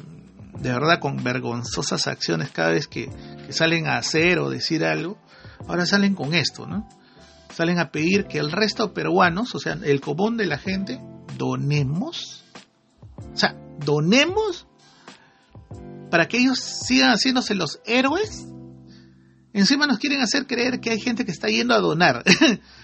de 0.60 0.72
verdad 0.72 1.00
con 1.00 1.24
vergonzosas 1.24 2.08
acciones 2.08 2.50
cada 2.52 2.72
vez 2.72 2.88
que, 2.88 3.10
que 3.46 3.54
salen 3.54 3.88
a 3.88 3.98
hacer 3.98 4.40
o 4.40 4.50
decir 4.50 4.86
algo, 4.86 5.18
ahora 5.68 5.86
salen 5.86 6.16
con 6.16 6.34
esto, 6.34 6.68
¿no? 6.68 6.88
Salen 7.54 7.80
a 7.80 7.92
pedir 7.92 8.26
que 8.26 8.38
el 8.40 8.52
resto 8.52 8.88
de 8.88 8.94
peruanos, 8.94 9.54
o 9.56 9.60
sea, 9.60 9.74
el 9.84 10.00
común 10.00 10.38
de 10.38 10.46
la 10.46 10.58
gente, 10.58 11.02
donemos, 11.38 12.46
o 13.34 13.38
sea, 13.38 13.56
donemos 13.84 14.68
para 16.10 16.28
que 16.28 16.38
ellos 16.38 16.60
sigan 16.60 17.10
haciéndose 17.10 17.56
los 17.56 17.80
héroes, 17.86 18.46
encima 19.54 19.88
nos 19.88 19.98
quieren 19.98 20.22
hacer 20.22 20.46
creer 20.46 20.80
que 20.80 20.92
hay 20.92 21.00
gente 21.00 21.26
que 21.26 21.32
está 21.32 21.48
yendo 21.48 21.74
a 21.74 21.80
donar. 21.80 22.24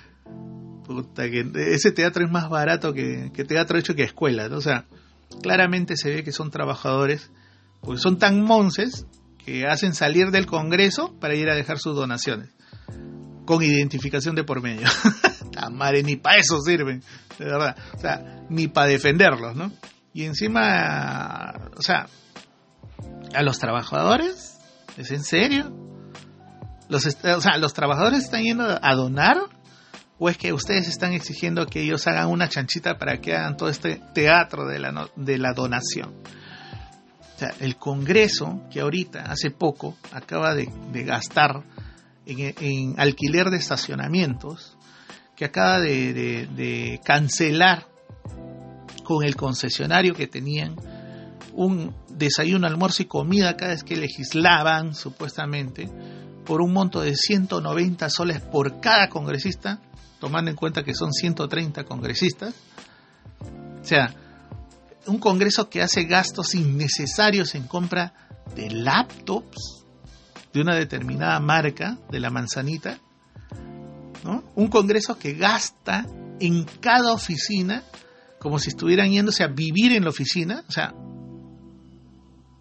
Puta, 0.87 1.29
que 1.29 1.45
ese 1.73 1.91
teatro 1.91 2.25
es 2.25 2.31
más 2.31 2.49
barato 2.49 2.93
que, 2.93 3.29
teatro 3.47 3.77
hecho 3.77 3.93
que 3.93 4.03
escuela, 4.03 4.47
O 4.51 4.61
sea, 4.61 4.85
claramente 5.41 5.97
se 5.97 6.09
ve 6.09 6.23
que 6.23 6.31
son 6.31 6.49
trabajadores, 6.49 7.29
porque 7.81 7.99
son 7.99 8.17
tan 8.17 8.41
monces 8.41 9.05
que 9.43 9.65
hacen 9.67 9.93
salir 9.93 10.31
del 10.31 10.45
Congreso 10.45 11.13
para 11.19 11.35
ir 11.35 11.49
a 11.49 11.55
dejar 11.55 11.77
sus 11.77 11.95
donaciones, 11.95 12.49
con 13.45 13.61
identificación 13.61 14.35
de 14.35 14.45
por 14.45 14.61
medio. 14.61 14.87
madre, 15.71 16.03
ni 16.03 16.15
para 16.15 16.37
eso 16.37 16.61
sirven, 16.61 17.03
de 17.37 17.45
verdad. 17.45 17.75
O 17.93 17.99
sea, 17.99 18.45
ni 18.49 18.67
para 18.67 18.87
defenderlos, 18.87 19.55
¿no? 19.55 19.71
Y 20.13 20.23
encima, 20.23 21.53
o 21.75 21.81
sea, 21.81 22.07
a 23.33 23.43
los 23.43 23.59
trabajadores? 23.59 24.57
¿Es 24.97 25.11
en 25.11 25.23
serio? 25.23 25.71
¿Los, 26.89 27.05
o 27.05 27.41
sea, 27.41 27.57
¿los 27.57 27.73
trabajadores 27.73 28.23
están 28.23 28.43
yendo 28.43 28.63
a 28.81 28.95
donar? 28.95 29.37
¿O 30.19 30.29
es 30.29 30.37
que 30.37 30.51
ustedes 30.51 30.87
están 30.87 31.13
exigiendo 31.13 31.67
que 31.67 31.81
ellos 31.81 32.07
hagan 32.07 32.29
una 32.29 32.49
chanchita 32.49 32.97
para 32.97 33.21
que 33.21 33.35
hagan 33.35 33.55
todo 33.55 33.69
este 33.69 34.01
teatro 34.13 34.65
de 34.65 34.79
la, 34.79 35.09
de 35.15 35.37
la 35.37 35.53
donación? 35.53 36.15
O 37.35 37.39
sea, 37.39 37.53
el 37.59 37.75
Congreso, 37.75 38.63
que 38.71 38.79
ahorita, 38.79 39.31
hace 39.31 39.51
poco, 39.51 39.95
acaba 40.11 40.55
de, 40.55 40.67
gastar 41.03 41.63
en, 42.25 42.99
alquiler 42.99 43.51
de 43.51 43.57
estacionamientos, 43.57 44.75
que 45.35 45.45
acaba 45.45 45.79
de, 45.79 46.13
de 46.47 46.99
cancelar 47.03 47.85
con 49.03 49.23
el 49.23 49.35
concesionario 49.35 50.15
que 50.15 50.25
tenían 50.25 50.75
un 51.53 51.95
desayuno, 52.09 52.65
almuerzo 52.65 53.03
y 53.03 53.05
comida 53.05 53.55
cada 53.55 53.71
vez 53.73 53.83
que 53.83 53.97
legislaban, 53.97 54.95
supuestamente, 54.95 55.87
por 56.43 56.61
un 56.61 56.73
monto 56.73 57.01
de 57.01 57.15
190 57.15 58.09
soles 58.09 58.41
por 58.41 58.79
cada 58.79 59.09
congresista, 59.09 59.79
tomando 60.19 60.51
en 60.51 60.57
cuenta 60.57 60.83
que 60.83 60.93
son 60.93 61.13
130 61.13 61.83
congresistas. 61.83 62.53
O 63.81 63.85
sea, 63.85 64.13
un 65.05 65.19
congreso 65.19 65.69
que 65.69 65.81
hace 65.81 66.03
gastos 66.03 66.55
innecesarios 66.55 67.55
en 67.55 67.63
compra 67.67 68.13
de 68.55 68.69
laptops 68.71 69.85
de 70.53 70.61
una 70.61 70.75
determinada 70.75 71.39
marca, 71.39 71.97
de 72.09 72.19
la 72.19 72.29
manzanita, 72.29 72.99
¿no? 74.23 74.43
Un 74.55 74.67
congreso 74.67 75.17
que 75.17 75.33
gasta 75.33 76.05
en 76.39 76.65
cada 76.81 77.13
oficina 77.13 77.83
como 78.39 78.59
si 78.59 78.69
estuvieran 78.69 79.11
yéndose 79.11 79.43
a 79.43 79.47
vivir 79.47 79.93
en 79.93 80.03
la 80.03 80.09
oficina, 80.09 80.63
o 80.67 80.71
sea, 80.71 80.93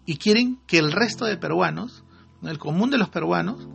y 0.05 0.17
quieren 0.17 0.59
que 0.65 0.79
el 0.79 0.91
resto 0.91 1.25
de 1.25 1.37
peruanos, 1.37 2.03
el 2.43 2.57
común 2.57 2.89
de 2.89 2.97
los 2.97 3.09
peruanos, 3.09 3.67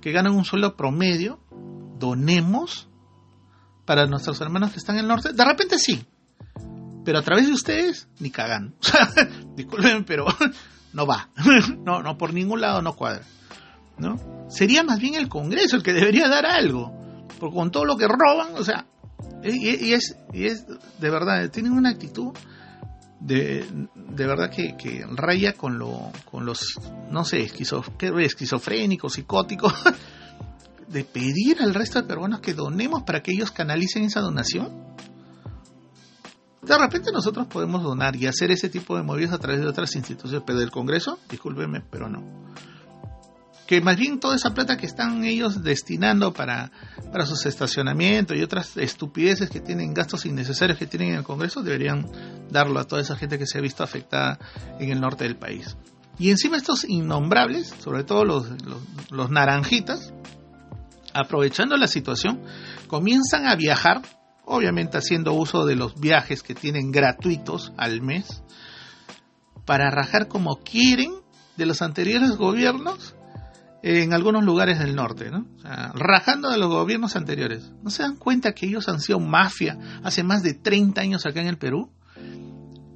que 0.00 0.12
ganan 0.12 0.34
un 0.34 0.44
sueldo 0.44 0.76
promedio, 0.76 1.38
donemos 1.98 2.89
para 3.90 4.06
nuestros 4.06 4.40
hermanos 4.40 4.70
que 4.70 4.78
están 4.78 4.94
en 4.94 5.00
el 5.00 5.08
norte. 5.08 5.32
De 5.32 5.44
repente 5.44 5.76
sí, 5.76 6.00
pero 7.04 7.18
a 7.18 7.22
través 7.22 7.48
de 7.48 7.54
ustedes, 7.54 8.06
ni 8.20 8.30
cagan. 8.30 8.76
Disculpen, 9.56 10.04
pero 10.04 10.26
no 10.92 11.06
va. 11.06 11.28
no, 11.84 12.00
no, 12.00 12.16
por 12.16 12.32
ningún 12.32 12.60
lado 12.60 12.82
no 12.82 12.94
cuadra. 12.94 13.24
¿no? 13.98 14.46
Sería 14.48 14.84
más 14.84 15.00
bien 15.00 15.16
el 15.16 15.28
Congreso 15.28 15.74
el 15.74 15.82
que 15.82 15.92
debería 15.92 16.28
dar 16.28 16.46
algo. 16.46 17.26
Porque 17.40 17.56
con 17.56 17.72
todo 17.72 17.84
lo 17.84 17.96
que 17.96 18.06
roban, 18.06 18.54
o 18.54 18.62
sea, 18.62 18.86
y, 19.42 19.92
es, 19.92 20.16
y 20.32 20.44
es 20.44 20.66
de 20.68 21.10
verdad, 21.10 21.50
tienen 21.50 21.72
una 21.72 21.90
actitud 21.90 22.32
de, 23.18 23.66
de 23.96 24.26
verdad 24.28 24.52
que, 24.54 24.76
que, 24.76 25.04
raya 25.16 25.54
con, 25.54 25.80
lo, 25.80 26.12
con 26.30 26.46
los, 26.46 26.78
no 27.10 27.24
sé, 27.24 27.40
esquizofrénicos, 27.40 29.14
psicóticos, 29.14 29.74
de 30.90 31.04
pedir 31.04 31.62
al 31.62 31.74
resto 31.74 32.00
de 32.00 32.08
peruanos 32.08 32.40
que 32.40 32.54
donemos 32.54 33.02
para 33.04 33.22
que 33.22 33.32
ellos 33.32 33.50
canalicen 33.50 34.04
esa 34.04 34.20
donación. 34.20 34.94
De 36.62 36.76
repente 36.76 37.10
nosotros 37.12 37.46
podemos 37.46 37.82
donar 37.82 38.16
y 38.16 38.26
hacer 38.26 38.50
ese 38.50 38.68
tipo 38.68 38.96
de 38.96 39.02
movidas 39.02 39.32
a 39.32 39.38
través 39.38 39.60
de 39.60 39.66
otras 39.66 39.94
instituciones, 39.96 40.42
pero 40.46 40.58
del 40.58 40.70
Congreso, 40.70 41.18
discúlpeme, 41.28 41.80
pero 41.80 42.08
no 42.08 42.40
que 43.70 43.80
más 43.80 43.96
bien 43.96 44.18
toda 44.18 44.34
esa 44.34 44.52
plata 44.52 44.76
que 44.76 44.86
están 44.86 45.22
ellos 45.22 45.62
destinando 45.62 46.32
para, 46.32 46.72
para 47.12 47.24
sus 47.24 47.46
estacionamientos 47.46 48.36
y 48.36 48.42
otras 48.42 48.76
estupideces 48.76 49.48
que 49.48 49.60
tienen, 49.60 49.94
gastos 49.94 50.26
innecesarios 50.26 50.76
que 50.76 50.88
tienen 50.88 51.10
en 51.10 51.14
el 51.18 51.22
Congreso, 51.22 51.62
deberían 51.62 52.04
darlo 52.50 52.80
a 52.80 52.84
toda 52.84 53.00
esa 53.00 53.14
gente 53.14 53.38
que 53.38 53.46
se 53.46 53.58
ha 53.58 53.60
visto 53.60 53.84
afectada 53.84 54.40
en 54.80 54.90
el 54.90 55.00
norte 55.00 55.22
del 55.22 55.36
país. 55.36 55.76
Y 56.18 56.30
encima 56.30 56.56
estos 56.56 56.82
innombrables, 56.82 57.68
sobre 57.68 58.02
todo 58.02 58.24
los, 58.24 58.48
los 59.08 59.30
naranjitas, 59.30 60.12
aprovechando 61.14 61.76
la 61.76 61.86
situación, 61.86 62.42
comienzan 62.86 63.46
a 63.46 63.56
viajar, 63.56 64.02
obviamente 64.44 64.98
haciendo 64.98 65.32
uso 65.32 65.66
de 65.66 65.76
los 65.76 65.98
viajes 66.00 66.42
que 66.42 66.54
tienen 66.54 66.90
gratuitos 66.90 67.72
al 67.76 68.02
mes, 68.02 68.42
para 69.64 69.90
rajar 69.90 70.28
como 70.28 70.56
quieren 70.56 71.12
de 71.56 71.66
los 71.66 71.82
anteriores 71.82 72.36
gobiernos 72.36 73.14
en 73.82 74.12
algunos 74.12 74.44
lugares 74.44 74.78
del 74.78 74.94
norte, 74.94 75.30
¿no? 75.30 75.46
rajando 75.94 76.50
de 76.50 76.58
los 76.58 76.68
gobiernos 76.68 77.16
anteriores. 77.16 77.70
¿No 77.82 77.90
se 77.90 78.02
dan 78.02 78.16
cuenta 78.16 78.52
que 78.52 78.66
ellos 78.66 78.88
han 78.88 79.00
sido 79.00 79.20
mafia 79.20 79.78
hace 80.02 80.22
más 80.22 80.42
de 80.42 80.54
30 80.54 81.00
años 81.00 81.26
acá 81.26 81.40
en 81.40 81.46
el 81.46 81.58
Perú? 81.58 81.90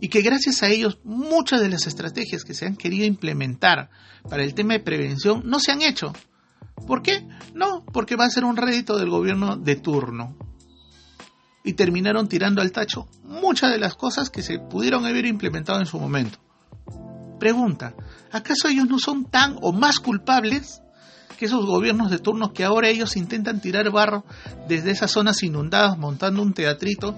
Y 0.01 0.09
que 0.09 0.21
gracias 0.21 0.63
a 0.63 0.69
ellos 0.69 0.99
muchas 1.05 1.63
de 1.63 1.71
las 1.71 1.87
estrategias 1.87 2.45
que 2.45 2.53
se 2.53 2.67
han 2.67 2.77
querido 2.77 3.07
implementar 3.07 3.89
para 4.29 4.43
el 4.43 4.55
tema 4.55 4.75
de 4.75 4.81
prevención 4.81 5.43
no 5.47 5.59
se 5.61 5.73
han 5.73 5.81
hecho. 5.81 6.13
¿Por 6.87 7.03
qué? 7.03 7.27
No, 7.55 7.85
porque 7.85 8.17
va 8.17 8.27
a 8.27 8.31
ser 8.31 8.45
un 8.45 8.57
rédito 8.57 8.99
del 8.99 9.11
gobierno 9.11 9.57
de 9.57 9.77
turno. 9.77 10.37
Y 11.65 11.73
terminaron 11.75 12.29
tirando 12.29 12.61
al 12.61 12.73
tacho 12.73 13.09
muchas 13.25 13.71
de 13.71 13.79
las 13.79 13.95
cosas 13.95 14.29
que 14.29 14.43
se 14.43 14.59
pudieron 14.59 15.07
haber 15.07 15.25
implementado 15.25 15.81
en 15.81 15.87
su 15.87 15.99
momento. 15.99 16.39
Pregunta, 17.39 17.95
¿acaso 18.31 18.69
ellos 18.69 18.87
no 18.89 18.99
son 18.99 19.25
tan 19.25 19.57
o 19.63 19.73
más 19.73 19.99
culpables 19.99 20.83
que 21.39 21.47
esos 21.47 21.67
gobiernos 21.67 22.11
de 22.11 22.19
turno 22.19 22.53
que 22.53 22.65
ahora 22.65 22.89
ellos 22.89 23.17
intentan 23.17 23.61
tirar 23.61 23.91
barro 23.91 24.25
desde 24.69 24.93
esas 24.93 25.11
zonas 25.11 25.43
inundadas, 25.43 25.99
montando 25.99 26.43
un 26.43 26.53
teatrito, 26.53 27.17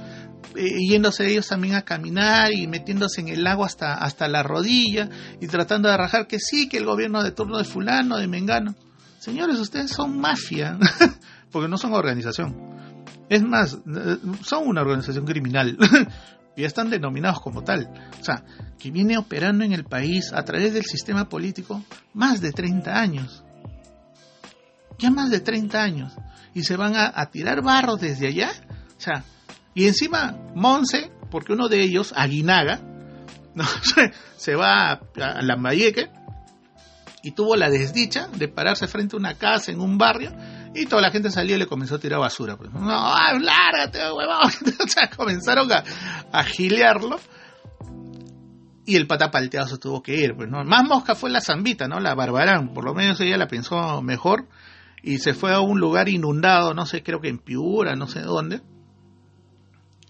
eh, 0.54 0.78
yéndose 0.88 1.28
ellos 1.30 1.48
también 1.48 1.74
a 1.74 1.82
caminar 1.82 2.52
y 2.52 2.66
metiéndose 2.66 3.20
en 3.20 3.28
el 3.28 3.44
lago 3.44 3.64
hasta, 3.64 3.94
hasta 3.94 4.28
la 4.28 4.42
rodilla 4.42 5.10
y 5.40 5.48
tratando 5.48 5.88
de 5.88 5.96
rajar 5.96 6.26
que 6.26 6.38
sí, 6.38 6.68
que 6.68 6.78
el 6.78 6.86
gobierno 6.86 7.22
de 7.22 7.32
turno 7.32 7.58
de 7.58 7.64
fulano, 7.64 8.16
de 8.16 8.26
Mengano. 8.26 8.74
Señores, 9.26 9.58
ustedes 9.58 9.90
son 9.90 10.20
mafia. 10.20 10.78
porque 11.50 11.66
no 11.66 11.76
son 11.78 11.94
organización. 11.94 12.54
Es 13.28 13.42
más, 13.42 13.74
eh, 13.74 14.18
son 14.44 14.68
una 14.68 14.82
organización 14.82 15.24
criminal. 15.24 15.76
y 16.56 16.62
están 16.62 16.90
denominados 16.90 17.40
como 17.40 17.64
tal. 17.64 17.90
O 18.20 18.24
sea, 18.24 18.44
que 18.78 18.92
viene 18.92 19.18
operando 19.18 19.64
en 19.64 19.72
el 19.72 19.82
país 19.82 20.32
a 20.32 20.44
través 20.44 20.74
del 20.74 20.84
sistema 20.84 21.28
político 21.28 21.82
más 22.14 22.40
de 22.40 22.52
30 22.52 22.96
años. 22.96 23.42
Ya 24.96 25.10
más 25.10 25.28
de 25.28 25.40
30 25.40 25.82
años. 25.82 26.12
Y 26.54 26.62
se 26.62 26.76
van 26.76 26.94
a, 26.94 27.26
tirar 27.26 27.62
barros 27.62 28.00
desde 28.00 28.28
allá. 28.28 28.52
O 28.96 29.00
sea, 29.00 29.24
y 29.74 29.88
encima 29.88 30.38
Monse, 30.54 31.10
porque 31.32 31.52
uno 31.52 31.66
de 31.66 31.82
ellos, 31.82 32.14
Aguinaga, 32.16 32.78
se 34.36 34.54
va 34.54 34.92
a, 34.92 35.00
a 35.20 35.42
Lambayeque 35.42 36.15
y 37.26 37.32
tuvo 37.32 37.56
la 37.56 37.68
desdicha 37.68 38.28
de 38.28 38.46
pararse 38.46 38.86
frente 38.86 39.16
a 39.16 39.18
una 39.18 39.34
casa 39.34 39.72
en 39.72 39.80
un 39.80 39.98
barrio 39.98 40.30
y 40.72 40.86
toda 40.86 41.02
la 41.02 41.10
gente 41.10 41.28
salió 41.32 41.56
y 41.56 41.58
le 41.58 41.66
comenzó 41.66 41.96
a 41.96 41.98
tirar 41.98 42.20
basura. 42.20 42.56
Pues. 42.56 42.70
No, 42.72 42.86
lárgate, 42.86 43.98
huevón. 43.98 44.52
o 44.84 44.86
sea, 44.88 45.10
comenzaron 45.10 45.68
a, 45.72 45.82
a 46.30 46.44
gilearlo. 46.44 47.18
Y 48.84 48.94
el 48.94 49.08
pata 49.08 49.32
palteado 49.32 49.66
se 49.66 49.78
tuvo 49.78 50.04
que 50.04 50.14
ir. 50.14 50.36
Pues, 50.36 50.48
¿no? 50.48 50.62
Más 50.62 50.84
mosca 50.84 51.16
fue 51.16 51.28
la 51.28 51.40
zambita, 51.40 51.88
¿no? 51.88 51.98
La 51.98 52.14
barbarán. 52.14 52.72
Por 52.72 52.84
lo 52.84 52.94
menos 52.94 53.20
ella 53.20 53.36
la 53.36 53.48
pensó 53.48 54.00
mejor. 54.02 54.46
Y 55.02 55.18
se 55.18 55.34
fue 55.34 55.52
a 55.52 55.58
un 55.58 55.80
lugar 55.80 56.08
inundado, 56.08 56.74
no 56.74 56.86
sé, 56.86 57.02
creo 57.02 57.20
que 57.20 57.28
en 57.28 57.38
Piura, 57.38 57.96
no 57.96 58.06
sé 58.06 58.20
dónde. 58.20 58.60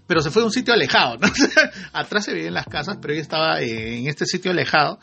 Pero 0.06 0.20
se 0.20 0.30
fue 0.30 0.42
a 0.42 0.44
un 0.44 0.52
sitio 0.52 0.74
alejado. 0.74 1.16
Atrás 1.94 2.26
se 2.26 2.34
veían 2.34 2.52
las 2.52 2.66
casas, 2.66 2.98
pero 3.00 3.14
ella 3.14 3.22
estaba 3.22 3.62
en 3.62 4.06
este 4.06 4.26
sitio 4.26 4.50
alejado 4.50 4.98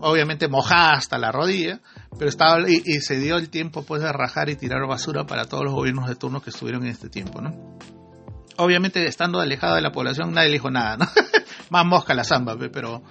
obviamente 0.00 0.48
mojada 0.48 0.92
hasta 0.92 1.18
la 1.18 1.32
rodilla, 1.32 1.80
pero 2.18 2.28
estaba 2.28 2.68
y, 2.68 2.80
se 3.00 3.18
dio 3.18 3.36
el 3.36 3.50
tiempo 3.50 3.82
pues 3.82 4.02
de 4.02 4.12
rajar 4.12 4.48
y 4.48 4.56
tirar 4.56 4.86
basura 4.86 5.26
para 5.26 5.44
todos 5.46 5.64
los 5.64 5.74
gobiernos 5.74 6.08
de 6.08 6.14
turno 6.16 6.40
que 6.40 6.50
estuvieron 6.50 6.84
en 6.84 6.90
este 6.90 7.08
tiempo, 7.08 7.40
¿no? 7.40 7.78
Obviamente 8.58 9.06
estando 9.06 9.40
alejada 9.40 9.76
de 9.76 9.82
la 9.82 9.92
población 9.92 10.32
nadie 10.32 10.48
le 10.48 10.54
dijo 10.54 10.70
nada, 10.70 10.96
¿no? 10.96 11.06
Más 11.70 11.84
mosca 11.84 12.14
la 12.14 12.24
zamba, 12.24 12.56
pero 12.72 13.02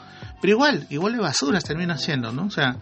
pero 0.41 0.53
igual, 0.53 0.87
igual 0.89 1.13
de 1.13 1.19
basuras 1.19 1.63
terminan 1.63 1.99
siendo, 1.99 2.31
¿no? 2.31 2.45
O 2.45 2.51
sea, 2.51 2.77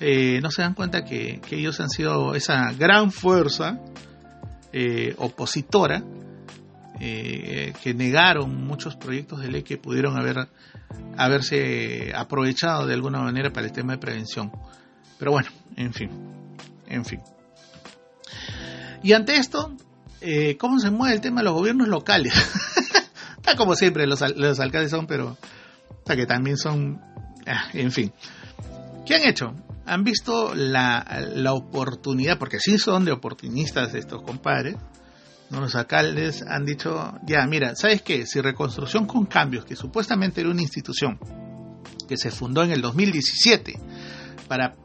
eh, 0.00 0.40
no 0.42 0.50
se 0.50 0.62
dan 0.62 0.74
cuenta 0.74 1.04
que, 1.04 1.40
ellos 1.50 1.80
han 1.80 1.90
sido 1.90 2.34
esa 2.34 2.72
gran 2.72 3.10
fuerza 3.10 3.80
eh, 4.72 5.14
opositora 5.18 6.02
eh, 7.00 7.72
que 7.82 7.94
negaron 7.94 8.66
muchos 8.66 8.96
proyectos 8.96 9.40
de 9.40 9.48
ley 9.48 9.62
que 9.62 9.76
pudieron 9.76 10.16
haber 10.16 10.48
haberse 11.16 12.12
aprovechado 12.14 12.86
de 12.86 12.94
alguna 12.94 13.20
manera 13.20 13.52
para 13.52 13.66
el 13.66 13.72
tema 13.72 13.92
de 13.92 13.98
prevención. 13.98 14.50
Pero 15.18 15.32
bueno, 15.32 15.48
en 15.76 15.92
fin, 15.92 16.10
en 16.86 17.04
fin. 17.04 17.20
Y 19.02 19.12
ante 19.12 19.36
esto, 19.36 19.76
eh, 20.20 20.56
¿cómo 20.56 20.78
se 20.80 20.90
mueve 20.90 21.14
el 21.14 21.20
tema 21.20 21.40
de 21.40 21.44
los 21.44 21.54
gobiernos 21.54 21.88
locales? 21.88 22.34
Está 23.36 23.56
como 23.56 23.74
siempre, 23.74 24.06
los, 24.06 24.20
los, 24.36 24.60
alcaldes 24.60 24.90
son, 24.90 25.06
pero 25.06 25.36
hasta 25.98 26.16
que 26.16 26.26
también 26.26 26.56
son, 26.56 27.00
ah, 27.46 27.68
en 27.72 27.92
fin. 27.92 28.12
¿Qué 29.06 29.14
han 29.14 29.24
hecho? 29.24 29.54
Han 29.86 30.04
visto 30.04 30.54
la, 30.54 31.22
la 31.34 31.52
oportunidad, 31.52 32.38
porque 32.38 32.58
sí 32.60 32.78
son 32.78 33.04
de 33.04 33.12
oportunistas 33.12 33.94
estos 33.94 34.22
compadres, 34.22 34.76
los 35.50 35.74
alcaldes 35.74 36.42
han 36.42 36.64
dicho, 36.64 37.14
ya, 37.26 37.46
mira, 37.46 37.74
¿sabes 37.74 38.02
qué? 38.02 38.26
Si 38.26 38.40
Reconstrucción 38.40 39.06
con 39.06 39.26
Cambios, 39.26 39.64
que 39.64 39.76
supuestamente 39.76 40.40
era 40.40 40.50
una 40.50 40.62
institución 40.62 41.18
que 42.06 42.16
se 42.16 42.30
fundó 42.30 42.62
en 42.62 42.70
el 42.70 42.80
2017 42.80 43.78
para, 44.46 44.76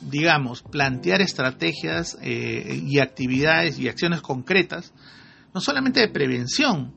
digamos, 0.00 0.62
plantear 0.62 1.20
estrategias 1.20 2.18
eh, 2.22 2.80
y 2.84 2.98
actividades 2.98 3.78
y 3.78 3.88
acciones 3.88 4.20
concretas, 4.20 4.92
no 5.54 5.60
solamente 5.60 6.00
de 6.00 6.08
prevención, 6.08 6.94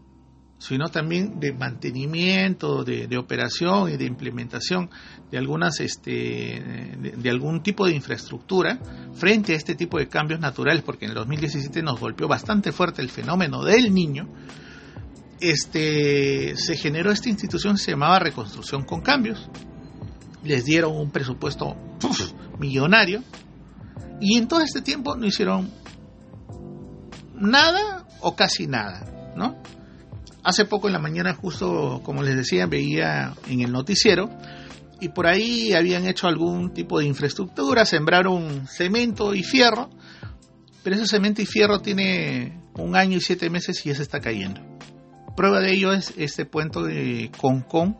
sino 0.57 0.89
también 0.89 1.39
de 1.39 1.53
mantenimiento, 1.53 2.83
de, 2.83 3.17
operación 3.17 3.91
y 3.91 3.97
de 3.97 4.05
implementación 4.05 4.89
de 5.29 5.37
algunas, 5.37 5.79
este, 5.79 6.93
de, 7.17 7.29
algún 7.29 7.61
tipo 7.61 7.85
de 7.85 7.93
infraestructura 7.93 8.79
frente 9.13 9.53
a 9.53 9.57
este 9.57 9.75
tipo 9.75 9.97
de 9.97 10.07
cambios 10.07 10.39
naturales, 10.39 10.81
porque 10.83 11.05
en 11.05 11.11
el 11.11 11.15
2017 11.15 11.83
nos 11.83 11.99
golpeó 11.99 12.27
bastante 12.27 12.71
fuerte 12.71 13.01
el 13.01 13.09
fenómeno 13.09 13.63
del 13.63 13.93
niño. 13.93 14.29
Este, 15.41 16.55
se 16.55 16.77
generó 16.77 17.11
esta 17.11 17.29
institución, 17.29 17.77
se 17.77 17.91
llamaba 17.91 18.19
Reconstrucción 18.19 18.83
con 18.83 19.01
Cambios. 19.01 19.49
Les 20.43 20.63
dieron 20.63 20.95
un 20.95 21.11
presupuesto 21.11 21.75
millonario 22.59 23.23
y 24.21 24.37
en 24.37 24.47
todo 24.47 24.61
este 24.61 24.81
tiempo 24.81 25.15
no 25.15 25.25
hicieron 25.25 25.69
nada 27.33 28.07
o 28.21 28.35
casi 28.35 28.67
nada, 28.67 29.33
¿no? 29.35 29.57
Hace 30.45 30.65
poco 30.65 30.85
en 30.85 30.93
la 30.93 30.99
mañana, 30.99 31.33
justo 31.33 32.01
como 32.03 32.21
les 32.21 32.35
decía, 32.35 32.67
veía 32.67 33.33
en 33.49 33.61
el 33.61 33.71
noticiero 33.71 34.29
y 35.01 35.09
por 35.09 35.25
ahí 35.25 35.73
habían 35.73 36.05
hecho 36.05 36.27
algún 36.27 36.71
tipo 36.71 36.99
de 36.99 37.05
infraestructura, 37.05 37.83
sembraron 37.83 38.67
cemento 38.67 39.33
y 39.33 39.41
fierro, 39.41 39.89
pero 40.83 40.95
ese 40.95 41.07
cemento 41.07 41.41
y 41.41 41.47
fierro 41.47 41.81
tiene 41.81 42.61
un 42.77 42.95
año 42.95 43.17
y 43.17 43.21
siete 43.21 43.49
meses 43.49 43.83
y 43.83 43.89
ya 43.89 43.95
se 43.95 44.03
está 44.03 44.19
cayendo. 44.19 44.61
Prueba 45.35 45.59
de 45.59 45.73
ello 45.73 45.91
es 45.93 46.13
este 46.15 46.45
puente 46.45 46.79
de 46.79 47.31
Concón, 47.41 47.97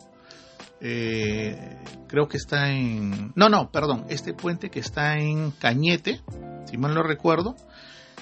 eh, 0.81 1.77
creo 2.07 2.27
que 2.27 2.37
está 2.37 2.69
en... 2.69 3.33
No, 3.35 3.49
no, 3.49 3.71
perdón, 3.71 4.05
este 4.09 4.35
puente 4.35 4.69
que 4.69 4.81
está 4.81 5.17
en 5.17 5.49
Cañete, 5.49 6.21
si 6.69 6.77
mal 6.77 6.93
no 6.93 7.01
recuerdo, 7.01 7.55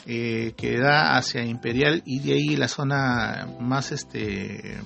eh, 0.06 0.54
que 0.58 0.78
da 0.78 1.16
hacia 1.16 1.46
Imperial 1.46 2.04
y 2.06 2.20
de 2.20 2.34
ahí 2.34 2.56
la 2.56 2.68
zona 2.68 3.48
más 3.60 3.92
este 3.92 4.78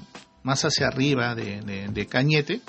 más 0.44 0.64
hacia 0.64 0.88
arriba 0.88 1.36
de, 1.36 2.08
Cañete. 2.10 2.62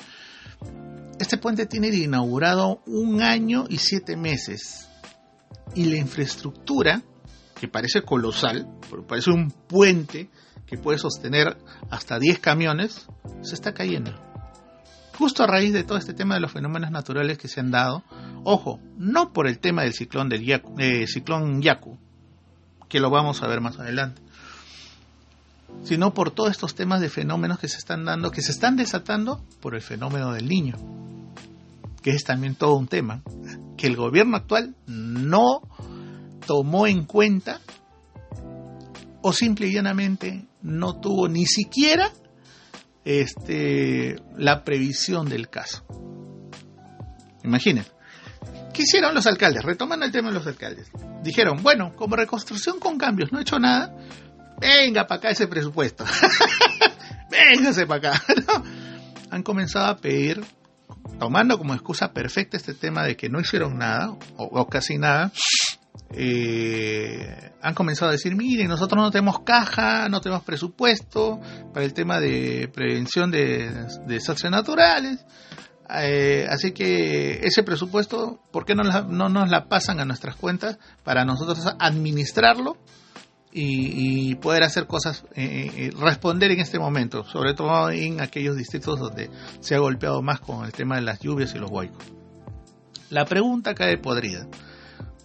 Este 1.21 1.37
puente 1.37 1.67
tiene 1.67 1.89
inaugurado 1.89 2.83
un 2.87 3.23
año 3.23 3.67
y 3.69 3.79
siete 3.79 4.17
meses 4.17 4.89
y 5.75 5.85
la 5.85 5.99
infraestructura 5.99 7.03
que 7.61 7.69
parece 7.69 8.03
colosal, 8.03 8.67
parece 9.07 9.31
un 9.31 9.51
puente 9.51 10.31
que 10.67 10.79
puede 10.79 10.99
sostener 10.99 11.57
hasta 11.91 12.19
10 12.19 12.39
camiones, 12.41 13.07
se 13.43 13.55
está 13.55 13.75
cayendo. 13.75 14.13
Justo 15.17 15.43
a 15.43 15.47
raíz 15.47 15.73
de 15.73 15.85
todo 15.85 15.99
este 15.99 16.15
tema 16.15 16.35
de 16.35 16.41
los 16.41 16.53
fenómenos 16.53 16.91
naturales 16.91 17.39
que 17.39 17.49
se 17.49 17.61
han 17.61 17.71
dado, 17.71 18.05
ojo, 18.45 18.81
no 18.97 19.33
por 19.33 19.49
el 19.49 19.59
tema 19.59 19.83
del 19.83 19.93
ciclón 19.93 20.29
del 20.29 20.49
eh, 20.79 21.07
ciclón 21.07 21.61
Yaku, 21.61 21.99
que 22.89 23.01
lo 23.01 23.11
vamos 23.11 23.43
a 23.43 23.49
ver 23.49 23.61
más 23.61 23.79
adelante, 23.79 24.23
sino 25.83 26.15
por 26.15 26.31
todos 26.31 26.51
estos 26.51 26.75
temas 26.75 27.01
de 27.01 27.09
fenómenos 27.09 27.59
que 27.59 27.69
se 27.69 27.79
están 27.79 28.05
dando, 28.05 28.31
que 28.31 28.43
se 28.43 28.53
están 28.53 28.77
desatando 28.77 29.45
por 29.61 29.75
el 29.75 29.83
fenómeno 29.83 30.33
del 30.33 30.49
niño, 30.49 30.75
que 32.03 32.11
es 32.11 32.25
también 32.25 32.55
todo 32.55 32.77
un 32.77 32.89
tema, 32.89 33.23
que 33.77 33.87
el 33.87 33.97
gobierno 33.97 34.37
actual 34.37 34.75
no 34.87 35.63
tomó 36.47 36.87
en 36.87 37.05
cuenta 37.05 37.61
o 39.23 39.33
simple 39.33 39.69
y 39.69 39.75
llanamente 39.75 40.47
no 40.63 40.99
tuvo 41.01 41.29
ni 41.29 41.45
siquiera 41.47 42.11
este, 43.05 44.17
la 44.37 44.65
previsión 44.65 45.29
del 45.29 45.49
caso. 45.49 45.85
Imaginen, 47.45 47.85
¿qué 48.73 48.83
hicieron 48.83 49.15
los 49.15 49.27
alcaldes? 49.27 49.65
Retomando 49.65 50.05
el 50.07 50.13
tema 50.13 50.29
de 50.29 50.35
los 50.35 50.47
alcaldes 50.47 50.91
dijeron, 51.23 51.63
bueno, 51.63 51.95
como 51.97 52.17
reconstrucción 52.17 52.79
con 52.79 52.99
cambios 52.99 53.33
no 53.33 53.39
he 53.39 53.43
hecho 53.43 53.59
nada, 53.59 53.95
venga 54.61 55.07
para 55.07 55.19
acá 55.19 55.31
ese 55.31 55.47
presupuesto. 55.47 56.05
Véngase 57.31 57.87
para 57.87 58.11
acá. 58.11 58.25
Han 59.31 59.43
comenzado 59.43 59.87
a 59.87 59.97
pedir, 59.97 60.43
tomando 61.19 61.59
como 61.59 61.75
excusa 61.75 62.13
perfecta 62.13 62.57
este 62.57 62.75
tema 62.75 63.05
de 63.05 63.17
que 63.17 63.29
no 63.29 63.41
hicieron 63.41 63.77
nada, 63.77 64.17
o, 64.37 64.67
casi 64.69 64.97
nada, 64.97 65.33
eh, 66.13 67.53
han 67.61 67.75
comenzado 67.75 68.09
a 68.09 68.13
decir, 68.13 68.35
mire, 68.35 68.65
nosotros 68.67 69.03
no 69.03 69.11
tenemos 69.11 69.41
caja, 69.41 70.09
no 70.09 70.23
tenemos 70.23 70.45
presupuesto 70.45 71.41
para 71.75 71.85
el 71.85 71.93
tema 71.93 72.21
de 72.21 72.71
prevención 72.73 73.31
de 73.31 73.71
desastres 74.07 74.51
naturales, 74.51 75.27
eh, 75.91 76.47
así 76.49 76.73
que 76.73 77.41
ese 77.43 77.63
presupuesto, 77.63 78.41
¿por 78.53 78.65
qué 78.65 78.75
no, 78.75 78.83
no, 78.85 79.29
nos 79.29 79.49
la 79.49 79.69
pasan 79.69 80.01
a 80.01 80.05
nuestras 80.05 80.37
cuentas 80.37 80.79
para 81.03 81.25
nosotros 81.25 81.67
administrarlo 81.79 82.77
y, 83.51 84.35
poder 84.37 84.63
hacer 84.63 84.87
cosas, 84.87 85.25
eh, 85.35 85.71
eh, 85.75 85.91
responder 85.99 86.53
en 86.53 86.61
este 86.61 86.79
momento, 86.79 87.25
sobre 87.25 87.55
todo 87.55 87.91
en 87.91 88.21
aquellos 88.21 88.57
distritos 88.57 89.01
donde 89.01 89.31
se 89.61 89.75
ha 89.75 89.79
golpeado 89.79 90.23
más 90.23 90.41
con 90.41 90.65
el 90.65 90.73
tema 90.73 90.97
de 90.97 91.03
las 91.03 91.19
lluvias 91.21 91.55
y 91.55 91.59
los 91.59 91.71
huaicos? 91.71 92.05
La 93.11 93.25
pregunta 93.25 93.75
cae 93.75 93.97
podrida. 93.97 94.47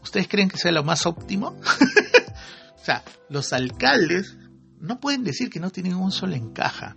¿Ustedes 0.02 0.28
creen 0.28 0.49
que 0.49 0.58
sea 0.58 0.71
lo 0.71 0.84
más 0.84 1.06
óptimo? 1.06 1.49
o 2.76 2.84
sea, 2.84 3.04
los 3.30 3.54
alcaldes 3.54 4.38
no 4.80 4.99
pueden 4.99 5.23
decir 5.23 5.49
que 5.49 5.60
no 5.60 5.69
tienen 5.69 5.95
un 5.95 6.12
solo 6.12 6.34
encaja 6.36 6.95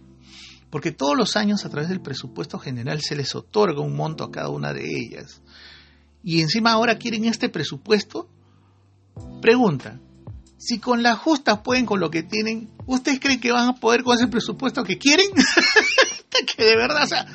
porque 0.71 0.93
todos 0.93 1.17
los 1.17 1.37
años 1.37 1.65
a 1.65 1.71
través 1.71 1.89
del 1.89 2.01
presupuesto 2.01 2.59
general 2.59 3.01
se 3.01 3.17
les 3.17 3.35
otorga 3.35 3.81
un 3.81 3.97
monto 3.97 4.25
a 4.25 4.31
cada 4.31 4.49
una 4.49 4.73
de 4.73 4.85
ellas. 4.85 5.43
Y 6.23 6.41
encima 6.41 6.73
ahora 6.73 6.99
quieren 6.99 7.25
este 7.25 7.49
presupuesto. 7.49 8.29
Pregunta, 9.41 10.01
Si 10.59 10.79
con 10.79 11.03
las 11.03 11.19
justas 11.19 11.61
pueden 11.61 11.87
con 11.87 12.01
lo 12.01 12.11
que 12.11 12.23
tienen, 12.23 12.71
¿ustedes 12.87 13.21
creen 13.21 13.41
que 13.41 13.53
van 13.53 13.69
a 13.69 13.75
poder 13.75 14.03
con 14.03 14.17
ese 14.17 14.27
presupuesto 14.27 14.83
que 14.85 14.99
quieren? 14.99 15.29
que 16.57 16.65
de 16.65 16.77
verdad, 16.77 17.05
o 17.05 17.07
sea, 17.07 17.27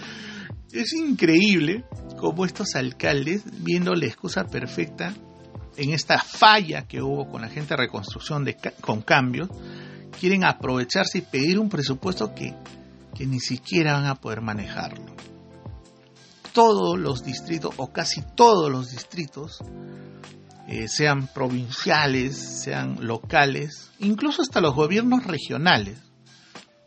es 0.71 0.93
increíble 0.93 1.85
cómo 2.17 2.45
estos 2.45 2.75
alcaldes, 2.75 3.43
viendo 3.63 3.93
la 3.93 4.05
excusa 4.05 4.45
perfecta 4.45 5.13
en 5.77 5.91
esta 5.91 6.19
falla 6.19 6.87
que 6.87 7.01
hubo 7.01 7.29
con 7.29 7.41
la 7.41 7.49
gente 7.49 7.69
de 7.69 7.77
reconstrucción 7.77 8.43
de, 8.43 8.57
con 8.81 9.01
cambios, 9.01 9.49
quieren 10.19 10.43
aprovecharse 10.43 11.19
y 11.19 11.21
pedir 11.21 11.59
un 11.59 11.69
presupuesto 11.69 12.33
que, 12.35 12.53
que 13.13 13.25
ni 13.25 13.39
siquiera 13.39 13.93
van 13.93 14.05
a 14.05 14.15
poder 14.15 14.41
manejarlo. 14.41 15.15
Todos 16.53 16.99
los 16.99 17.23
distritos, 17.23 17.73
o 17.77 17.91
casi 17.91 18.21
todos 18.35 18.69
los 18.69 18.91
distritos, 18.91 19.59
eh, 20.67 20.87
sean 20.87 21.27
provinciales, 21.27 22.37
sean 22.37 23.05
locales, 23.05 23.91
incluso 23.99 24.41
hasta 24.41 24.61
los 24.61 24.75
gobiernos 24.75 25.25
regionales, 25.25 25.99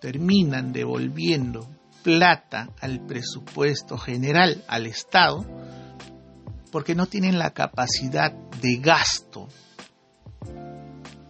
terminan 0.00 0.72
devolviendo 0.72 1.68
plata 2.02 2.68
al 2.80 3.04
presupuesto 3.06 3.96
general, 3.96 4.62
al 4.68 4.87
Estado, 4.87 5.46
porque 6.70 6.94
no 6.94 7.06
tienen 7.06 7.38
la 7.38 7.52
capacidad 7.52 8.32
de 8.60 8.76
gasto. 8.76 9.48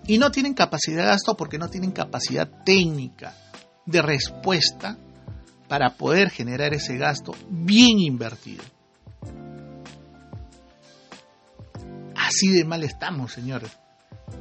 Y 0.06 0.18
no 0.18 0.30
tienen 0.30 0.54
capacidad 0.54 1.02
de 1.02 1.08
gasto 1.08 1.36
porque 1.36 1.58
no 1.58 1.70
tienen 1.70 1.92
capacidad 1.92 2.50
técnica 2.64 3.34
de 3.86 4.02
respuesta 4.02 4.98
para 5.68 5.96
poder 5.96 6.30
generar 6.30 6.74
ese 6.74 6.96
gasto 6.96 7.34
bien 7.48 7.98
invertido. 7.98 8.62
Así 12.16 12.48
de 12.50 12.64
mal 12.64 12.82
estamos, 12.84 13.32
señores. 13.32 13.70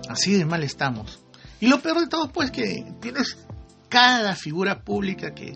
Así 0.10 0.34
de 0.34 0.45
mal 0.45 0.63
estamos. 0.63 1.21
Y 1.60 1.67
lo 1.67 1.82
peor 1.82 1.99
de 1.99 2.08
todo, 2.08 2.32
pues, 2.32 2.51
que 2.51 2.93
tienes 2.99 3.38
cada 3.89 4.36
figura 4.36 4.82
pública 4.84 5.34
que 5.34 5.53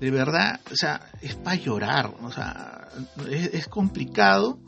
de 0.00 0.10
verdad, 0.10 0.60
o 0.70 0.76
sea, 0.76 1.10
es 1.20 1.34
para 1.34 1.56
llorar. 1.56 2.14
O 2.22 2.30
sea, 2.30 2.88
es, 3.30 3.66
complicado 3.68 4.60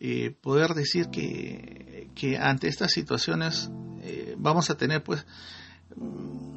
eh, 0.00 0.34
poder 0.40 0.74
decir 0.74 1.08
que, 1.08 2.10
que, 2.14 2.38
ante 2.38 2.68
estas 2.68 2.92
situaciones 2.92 3.70
eh, 4.02 4.34
vamos 4.38 4.70
a 4.70 4.76
tener, 4.76 5.02
pues, 5.02 5.26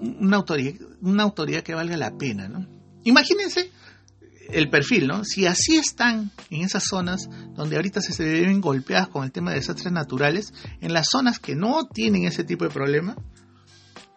una 0.02 0.38
autoridad, 0.38 0.76
una 1.02 1.24
autoridad 1.24 1.64
que 1.64 1.76
valga 1.76 1.98
la 1.98 2.18
pena, 2.18 2.48
¿no? 2.48 2.68
Imagínense 3.04 3.72
el 4.50 4.70
perfil, 4.70 5.08
¿no? 5.08 5.24
Si 5.24 5.46
así 5.46 5.78
están 5.78 6.32
en 6.50 6.62
esas 6.62 6.84
zonas 6.84 7.30
donde 7.56 7.76
ahorita 7.76 8.02
se 8.02 8.24
ven 8.24 8.62
golpeadas 8.62 9.08
con 9.08 9.24
el 9.24 9.32
tema 9.32 9.52
de 9.52 9.58
desastres 9.58 9.92
naturales, 9.92 10.54
en 10.82 10.94
las 10.94 11.08
zonas 11.10 11.40
que 11.40 11.56
no 11.56 11.88
tienen 11.88 12.26
ese 12.26 12.44
tipo 12.44 12.66
de 12.66 12.72
problema, 12.72 13.16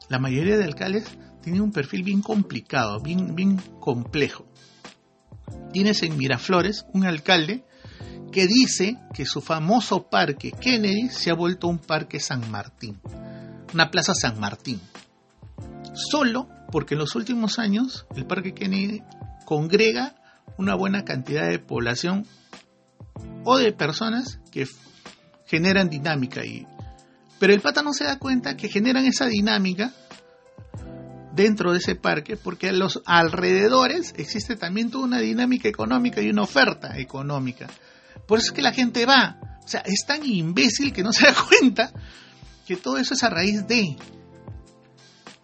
la 0.09 0.18
mayoría 0.18 0.57
de 0.57 0.64
alcaldes 0.64 1.05
tienen 1.42 1.62
un 1.62 1.73
perfil 1.73 2.03
bien 2.03 2.23
complicado, 2.23 3.01
bien, 3.01 3.35
bien 3.35 3.57
complejo. 3.81 4.47
Tienes 5.73 6.03
en 6.03 6.16
Miraflores 6.16 6.87
un 6.92 7.05
alcalde 7.05 7.64
que 8.33 8.47
dice 8.47 8.99
que 9.12 9.27
su 9.27 9.40
famoso 9.40 10.09
parque 10.09 10.53
Kennedy 10.53 11.09
se 11.11 11.31
ha 11.31 11.35
vuelto 11.35 11.68
un 11.68 11.79
parque 11.79 12.18
San 12.18 12.51
Martín, 12.51 13.01
una 13.73 13.90
plaza 13.90 14.14
San 14.14 14.40
Martín. 14.40 14.81
Solo 15.94 16.48
porque 16.70 16.94
en 16.94 17.00
los 17.00 17.14
últimos 17.14 17.59
años 17.59 18.07
el 18.16 18.26
parque 18.26 18.52
Kennedy 18.52 19.02
congrega 19.44 20.14
una 20.59 20.74
buena 20.74 21.04
cantidad 21.04 21.48
de 21.48 21.59
población 21.59 22.26
o 23.44 23.59
de 23.59 23.72
personas 23.72 24.40
que 24.50 24.66
generan 25.46 25.88
dinámica 25.88 26.40
ahí. 26.40 26.66
Pero 27.38 27.52
el 27.52 27.61
pata 27.61 27.83
no 27.83 27.92
se 27.92 28.04
da 28.04 28.18
cuenta 28.18 28.57
que 28.57 28.68
generan 28.68 29.07
esa 29.07 29.26
dinámica 29.26 29.92
dentro 31.35 31.72
de 31.72 31.78
ese 31.78 31.94
parque 31.94 32.37
porque 32.37 32.68
a 32.68 32.72
los 32.72 33.02
alrededores 33.07 34.14
existe 34.16 34.57
también 34.57 34.90
toda 34.90 35.04
una 35.04 35.18
dinámica 35.18 35.68
económica 35.68 36.20
y 36.20 36.30
una 36.30 36.42
oferta 36.42 36.98
económica. 36.98 37.68
Por 38.26 38.38
eso 38.38 38.48
es 38.48 38.52
que 38.52 38.62
la 38.62 38.72
gente 38.72 39.07
va. 39.07 39.38
O 39.64 39.68
sea, 39.68 39.80
es 39.80 40.04
tan 40.07 40.24
imbécil 40.24 40.92
que 40.92 41.02
no 41.02 41.12
se 41.12 41.26
da 41.26 41.35
cuenta 41.48 41.92
que 42.66 42.76
todo 42.76 42.98
eso 42.98 43.14
es 43.14 43.22
a 43.22 43.30
raíz 43.30 43.66
de 43.66 43.96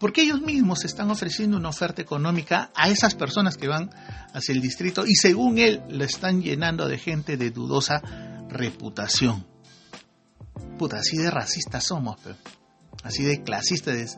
porque 0.00 0.22
ellos 0.22 0.40
mismos 0.40 0.86
están 0.86 1.10
ofreciendo 1.10 1.58
una 1.58 1.68
oferta 1.68 2.00
económica 2.00 2.72
a 2.74 2.88
esas 2.88 3.14
personas 3.14 3.58
que 3.58 3.68
van 3.68 3.90
hacia 4.32 4.54
el 4.54 4.62
distrito 4.62 5.04
y 5.06 5.14
según 5.14 5.58
él 5.58 5.82
lo 5.90 6.04
están 6.04 6.42
llenando 6.42 6.88
de 6.88 6.96
gente 6.96 7.36
de 7.36 7.50
dudosa 7.50 8.00
reputación. 8.48 9.46
Puta, 10.78 11.00
así 11.00 11.18
de 11.18 11.30
racistas 11.30 11.84
somos, 11.84 12.16
así 13.02 13.24
de 13.24 13.42
clasistas, 13.42 14.16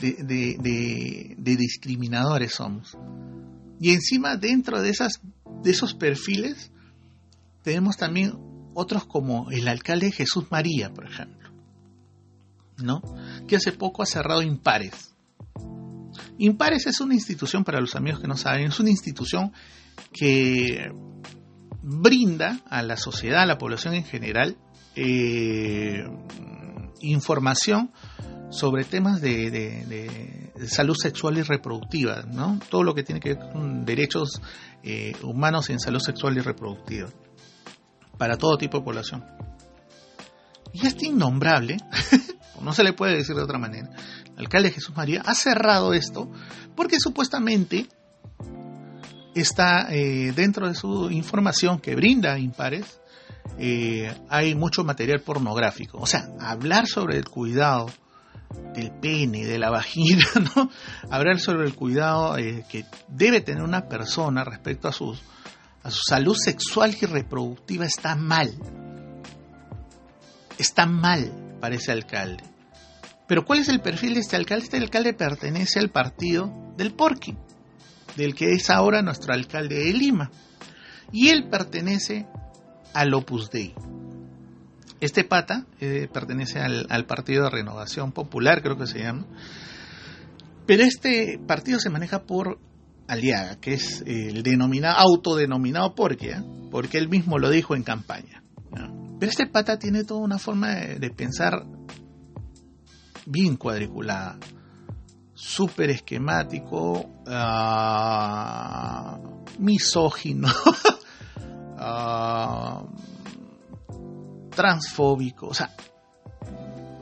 de, 0.00 1.36
discriminadores 1.38 2.54
somos. 2.54 2.98
Y 3.80 3.92
encima 3.92 4.36
dentro 4.36 4.82
de 4.82 4.90
esos 4.90 5.94
perfiles 5.94 6.72
tenemos 7.62 7.96
también 7.96 8.32
otros 8.74 9.04
como 9.04 9.52
el 9.52 9.68
alcalde 9.68 10.10
Jesús 10.10 10.46
María, 10.50 10.92
por 10.92 11.06
ejemplo 11.06 11.47
¿no? 12.82 13.02
Que 13.46 13.56
hace 13.56 13.72
poco 13.72 14.02
ha 14.02 14.06
cerrado 14.06 14.42
Impares. 14.42 15.14
Impares 16.38 16.86
es 16.86 17.00
una 17.00 17.14
institución, 17.14 17.64
para 17.64 17.80
los 17.80 17.96
amigos 17.96 18.20
que 18.20 18.28
no 18.28 18.36
saben, 18.36 18.66
es 18.66 18.80
una 18.80 18.90
institución 18.90 19.52
que 20.12 20.90
brinda 21.82 22.60
a 22.68 22.82
la 22.82 22.96
sociedad, 22.96 23.42
a 23.42 23.46
la 23.46 23.58
población 23.58 23.94
en 23.94 24.04
general, 24.04 24.56
eh, 24.94 26.04
información 27.00 27.92
sobre 28.50 28.84
temas 28.84 29.20
de, 29.20 30.52
salud 30.66 30.96
sexual 30.96 31.38
y 31.38 31.42
reproductiva, 31.42 32.22
¿no? 32.22 32.58
Todo 32.68 32.82
lo 32.82 32.94
que 32.94 33.02
tiene 33.02 33.20
que 33.20 33.34
ver 33.34 33.50
con 33.52 33.84
derechos 33.84 34.40
eh, 34.82 35.14
humanos 35.22 35.70
en 35.70 35.78
salud 35.80 36.00
sexual 36.00 36.36
y 36.36 36.40
reproductiva, 36.40 37.08
para 38.16 38.36
todo 38.36 38.58
tipo 38.58 38.78
de 38.78 38.84
población. 38.84 39.24
Y 40.72 40.86
este 40.86 41.06
innombrable 41.06 41.76
no 42.62 42.72
se 42.72 42.84
le 42.84 42.92
puede 42.92 43.16
decir 43.16 43.34
de 43.34 43.42
otra 43.42 43.58
manera, 43.58 43.90
el 44.36 44.38
alcalde 44.38 44.70
Jesús 44.70 44.96
María 44.96 45.22
ha 45.24 45.34
cerrado 45.34 45.92
esto 45.92 46.30
porque 46.74 46.98
supuestamente 47.00 47.88
está 49.34 49.88
eh, 49.90 50.32
dentro 50.34 50.68
de 50.68 50.74
su 50.74 51.10
información 51.10 51.80
que 51.80 51.94
brinda 51.94 52.38
Impares, 52.38 53.00
eh, 53.58 54.14
hay 54.28 54.54
mucho 54.54 54.84
material 54.84 55.20
pornográfico. 55.20 55.98
O 55.98 56.06
sea, 56.06 56.28
hablar 56.40 56.86
sobre 56.86 57.16
el 57.16 57.24
cuidado 57.24 57.90
del 58.74 58.90
pene, 58.92 59.44
de 59.44 59.58
la 59.58 59.70
vagina, 59.70 60.24
¿no? 60.56 60.70
Hablar 61.10 61.38
sobre 61.38 61.66
el 61.66 61.74
cuidado 61.74 62.36
eh, 62.38 62.64
que 62.68 62.84
debe 63.08 63.40
tener 63.40 63.62
una 63.62 63.88
persona 63.88 64.44
respecto 64.44 64.88
a, 64.88 64.92
sus, 64.92 65.22
a 65.82 65.90
su 65.90 66.02
salud 66.08 66.36
sexual 66.36 66.96
y 67.00 67.06
reproductiva 67.06 67.84
está 67.84 68.14
mal. 68.14 68.52
Está 70.58 70.86
mal 70.86 71.47
para 71.60 71.74
ese 71.74 71.92
alcalde. 71.92 72.44
Pero 73.26 73.44
¿cuál 73.44 73.58
es 73.58 73.68
el 73.68 73.80
perfil 73.80 74.14
de 74.14 74.20
este 74.20 74.36
alcalde? 74.36 74.64
Este 74.64 74.78
alcalde 74.78 75.12
pertenece 75.12 75.78
al 75.78 75.90
partido 75.90 76.50
del 76.76 76.94
Porqui, 76.94 77.36
del 78.16 78.34
que 78.34 78.52
es 78.52 78.70
ahora 78.70 79.02
nuestro 79.02 79.34
alcalde 79.34 79.76
de 79.76 79.92
Lima. 79.92 80.30
Y 81.12 81.28
él 81.28 81.48
pertenece 81.50 82.26
al 82.94 83.12
Opus 83.14 83.50
Dei. 83.50 83.74
Este 85.00 85.24
pata 85.24 85.66
eh, 85.80 86.08
pertenece 86.12 86.58
al, 86.58 87.06
Partido 87.06 87.44
de 87.44 87.50
Renovación 87.50 88.12
Popular, 88.12 88.62
creo 88.62 88.76
que 88.76 88.86
se 88.86 89.00
llama. 89.00 89.26
Pero 90.66 90.82
este 90.82 91.38
partido 91.46 91.78
se 91.78 91.88
maneja 91.88 92.24
por 92.24 92.58
Aliaga, 93.06 93.56
que 93.60 93.74
es 93.74 94.02
el 94.06 94.42
denominado, 94.42 94.98
autodenominado 94.98 95.94
Porqui, 95.94 96.30
¿eh? 96.30 96.42
porque 96.70 96.98
él 96.98 97.08
mismo 97.08 97.38
lo 97.38 97.48
dijo 97.48 97.76
en 97.76 97.84
campaña. 97.84 98.42
Pero 99.18 99.30
este 99.30 99.46
pata 99.46 99.78
tiene 99.78 100.04
toda 100.04 100.20
una 100.20 100.38
forma 100.38 100.74
de, 100.74 101.10
pensar 101.10 101.66
bien 103.26 103.56
cuadriculada, 103.56 104.38
súper 105.34 105.90
esquemático, 105.90 107.10
uh, 107.26 109.18
misógino, 109.58 110.48
uh, 111.78 112.86
transfóbico, 114.54 115.48
o 115.48 115.54
sea, 115.54 115.74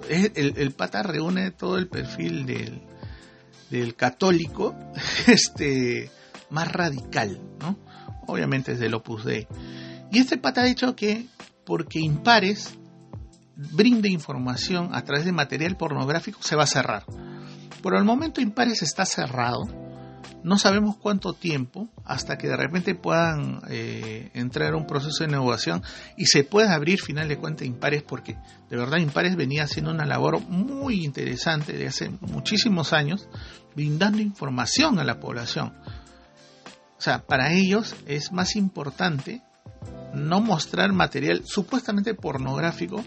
el, 0.08 0.72
pata 0.72 1.02
reúne 1.02 1.50
todo 1.50 1.76
el 1.78 1.88
perfil 1.88 2.46
del, 2.46 2.80
del 3.70 3.94
católico 3.94 4.74
este, 5.26 6.10
más 6.50 6.72
radical, 6.72 7.40
¿no? 7.60 7.78
Obviamente 8.26 8.72
es 8.72 8.78
del 8.78 8.94
Opus 8.94 9.24
Dei. 9.24 9.46
Y 10.10 10.18
este 10.18 10.38
pata 10.38 10.62
ha 10.62 10.64
dicho 10.64 10.96
que 10.96 11.26
porque 11.66 12.00
Impares 12.00 12.78
brinde 13.56 14.08
información 14.08 14.94
a 14.94 15.02
través 15.02 15.26
de 15.26 15.32
material 15.32 15.76
pornográfico 15.76 16.38
se 16.42 16.56
va 16.56 16.62
a 16.62 16.68
cerrar. 16.68 17.04
Por 17.82 17.94
el 17.94 18.04
momento 18.04 18.40
Impares 18.40 18.82
está 18.82 19.04
cerrado 19.04 19.64
no 20.46 20.58
sabemos 20.58 20.96
cuánto 20.96 21.32
tiempo 21.32 21.88
hasta 22.04 22.38
que 22.38 22.46
de 22.46 22.56
repente 22.56 22.94
puedan 22.94 23.62
eh, 23.68 24.30
entrar 24.32 24.74
a 24.74 24.76
un 24.76 24.86
proceso 24.86 25.24
de 25.24 25.30
negociación 25.32 25.82
y 26.16 26.26
se 26.26 26.44
pueda 26.44 26.72
abrir 26.72 27.00
final 27.00 27.26
de 27.26 27.66
Impares 27.66 28.04
porque 28.04 28.38
de 28.70 28.76
verdad 28.76 28.98
Impares 28.98 29.34
venía 29.34 29.64
haciendo 29.64 29.90
una 29.90 30.06
labor 30.06 30.40
muy 30.40 31.04
interesante 31.04 31.72
de 31.72 31.88
hace 31.88 32.10
muchísimos 32.20 32.92
años 32.92 33.28
brindando 33.74 34.22
información 34.22 35.00
a 35.00 35.04
la 35.04 35.18
población. 35.18 35.74
O 36.96 37.00
sea, 37.00 37.26
para 37.26 37.52
ellos 37.52 37.96
es 38.06 38.30
más 38.30 38.54
importante 38.54 39.42
no 40.14 40.40
mostrar 40.40 40.92
material 40.92 41.42
supuestamente 41.44 42.14
pornográfico 42.14 43.04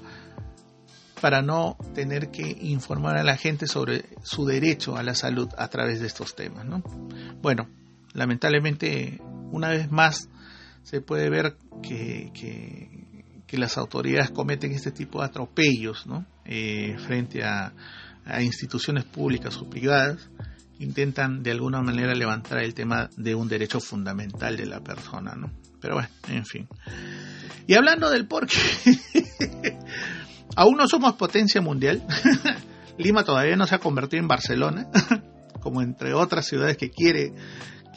para 1.22 1.42
no 1.42 1.78
tener 1.94 2.32
que 2.32 2.58
informar 2.62 3.18
a 3.18 3.24
la 3.24 3.36
gente 3.36 3.68
sobre 3.68 4.06
su 4.24 4.46
derecho 4.46 4.96
a 4.96 5.04
la 5.04 5.16
salud 5.16 5.50
a 5.58 5.68
través 5.68 6.00
de 6.00 6.08
estos 6.08 6.36
temas. 6.36 6.66
¿no? 6.66 6.82
Bueno, 7.42 7.68
lamentablemente, 8.14 9.20
una 9.52 9.70
vez 9.70 9.92
más, 9.92 10.30
se 10.84 11.02
puede 11.02 11.30
ver 11.30 11.58
que, 11.84 12.32
que, 12.34 13.58
las 13.58 13.78
autoridades 13.78 14.30
cometen 14.30 14.72
este 14.72 14.92
tipo 14.92 15.20
de 15.20 15.26
atropellos 15.26 16.06
¿no? 16.06 16.26
Eh, 16.46 16.96
frente 17.00 17.44
a, 17.44 17.74
a 18.24 18.42
instituciones 18.42 19.04
públicas 19.04 19.58
o 19.58 19.70
privadas 19.70 20.30
intentan 20.80 21.44
de 21.44 21.52
alguna 21.52 21.82
manera 21.82 22.14
levantar 22.14 22.60
el 22.60 22.74
tema 22.74 23.10
de 23.18 23.36
un 23.36 23.50
derecho 23.50 23.82
fundamental 23.82 24.56
de 24.56 24.66
la 24.66 24.80
persona, 24.82 25.36
¿no? 25.36 25.52
Pero 25.82 25.96
bueno, 25.96 26.10
en 26.28 26.46
fin. 26.46 26.68
Y 27.68 27.76
hablando 27.76 28.10
del 28.10 28.28
por 28.28 28.48
qué, 28.48 28.58
aún 30.56 30.76
no 30.76 30.88
somos 30.88 31.14
potencia 31.14 31.62
mundial. 31.62 32.04
Lima 32.98 33.24
todavía 33.24 33.56
no 33.56 33.66
se 33.66 33.76
ha 33.76 33.80
convertido 33.80 34.22
en 34.22 34.28
Barcelona, 34.28 34.88
como 35.62 35.82
entre 35.82 36.14
otras 36.14 36.48
ciudades 36.48 36.78
que 36.78 36.90
quiere 36.90 37.34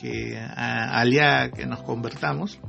que 0.01 0.39
a, 0.39 1.51
que 1.55 1.67
nos 1.67 1.83
convertamos. 1.83 2.61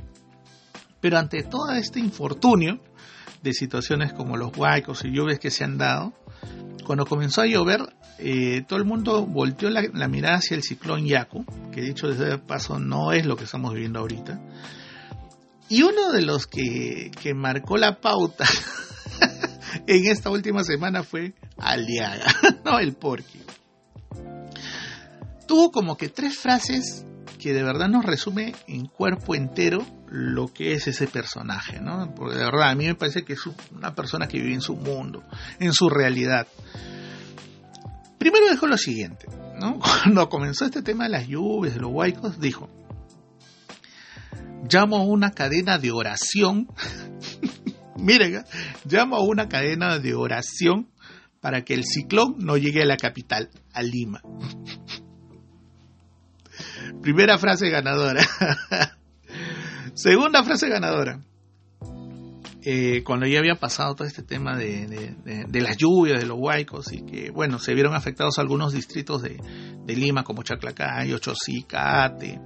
Pero 1.00 1.18
ante 1.18 1.42
todo 1.42 1.72
este 1.72 2.00
infortunio 2.00 2.80
de 3.42 3.52
situaciones 3.52 4.12
como 4.12 4.36
los 4.36 4.56
huaicos 4.56 5.04
y 5.04 5.12
lluvias 5.12 5.38
que 5.38 5.50
se 5.50 5.62
han 5.62 5.76
dado, 5.76 6.14
cuando 6.86 7.04
comenzó 7.04 7.42
a 7.42 7.46
llover, 7.46 7.80
eh, 8.18 8.64
todo 8.66 8.78
el 8.78 8.84
mundo 8.84 9.26
volteó 9.26 9.68
la, 9.70 9.82
la, 9.92 10.08
mirada 10.08 10.36
hacia 10.36 10.56
el 10.56 10.62
ciclón 10.62 11.04
Yaku, 11.04 11.44
que 11.70 11.82
dicho 11.82 12.08
desde 12.08 12.38
paso 12.38 12.78
no 12.78 13.12
es 13.12 13.26
lo 13.26 13.36
que 13.36 13.44
estamos 13.44 13.74
viviendo 13.74 14.00
ahorita. 14.00 14.40
Y 15.68 15.82
uno 15.82 16.12
de 16.12 16.22
los 16.22 16.46
que, 16.46 17.10
que 17.22 17.34
marcó 17.34 17.76
la 17.76 18.00
pauta 18.00 18.46
en 19.86 20.06
esta 20.06 20.30
última 20.30 20.62
semana 20.64 21.02
fue 21.02 21.34
Aliaga, 21.58 22.34
no 22.64 22.78
el 22.78 22.94
Porky. 22.94 23.40
Tuvo 25.46 25.70
como 25.70 25.96
que 25.96 26.08
tres 26.08 26.36
frases 26.36 27.04
que 27.38 27.52
de 27.52 27.62
verdad 27.62 27.88
nos 27.88 28.04
resume 28.04 28.54
en 28.66 28.86
cuerpo 28.86 29.34
entero 29.34 29.84
lo 30.08 30.52
que 30.52 30.72
es 30.72 30.86
ese 30.86 31.06
personaje, 31.06 31.80
¿no? 31.80 32.14
Porque 32.14 32.36
de 32.36 32.44
verdad 32.44 32.70
a 32.70 32.74
mí 32.74 32.86
me 32.86 32.94
parece 32.94 33.24
que 33.24 33.34
es 33.34 33.40
una 33.70 33.94
persona 33.94 34.28
que 34.28 34.38
vive 34.38 34.54
en 34.54 34.60
su 34.60 34.76
mundo, 34.76 35.22
en 35.58 35.72
su 35.72 35.90
realidad. 35.90 36.46
Primero 38.16 38.48
dijo 38.50 38.66
lo 38.66 38.78
siguiente, 38.78 39.26
¿no? 39.60 39.78
Cuando 40.02 40.28
comenzó 40.28 40.64
este 40.64 40.82
tema 40.82 41.04
de 41.04 41.10
las 41.10 41.26
lluvias, 41.26 41.74
de 41.74 41.80
los 41.80 41.90
huaicos, 41.90 42.40
dijo, 42.40 42.70
llamo 44.68 44.96
a 44.96 45.04
una 45.04 45.32
cadena 45.32 45.78
de 45.78 45.90
oración 45.90 46.68
Miren, 47.96 48.44
llamo 48.84 49.16
a 49.16 49.24
una 49.24 49.48
cadena 49.48 49.98
de 49.98 50.14
oración 50.14 50.90
para 51.40 51.64
que 51.64 51.74
el 51.74 51.84
ciclón 51.84 52.36
no 52.38 52.56
llegue 52.56 52.82
a 52.82 52.86
la 52.86 52.96
capital, 52.96 53.50
a 53.72 53.82
Lima. 53.82 54.22
Primera 57.02 57.38
frase 57.38 57.70
ganadora. 57.70 58.26
Segunda 59.94 60.42
frase 60.42 60.68
ganadora. 60.68 61.20
Eh, 62.66 63.02
cuando 63.04 63.26
ya 63.26 63.40
había 63.40 63.56
pasado 63.56 63.94
todo 63.94 64.08
este 64.08 64.22
tema 64.22 64.56
de, 64.56 65.14
las 65.52 65.76
lluvias, 65.76 66.18
de 66.18 66.26
los 66.26 66.38
huaicos, 66.38 66.92
y 66.92 67.04
que, 67.04 67.30
bueno, 67.30 67.58
se 67.58 67.74
vieron 67.74 67.94
afectados 67.94 68.38
algunos 68.38 68.72
distritos 68.72 69.22
de, 69.22 69.38
Lima, 69.86 70.24
como 70.24 70.42
Chaclacayo, 70.42 71.18
Chosicate, 71.18 72.40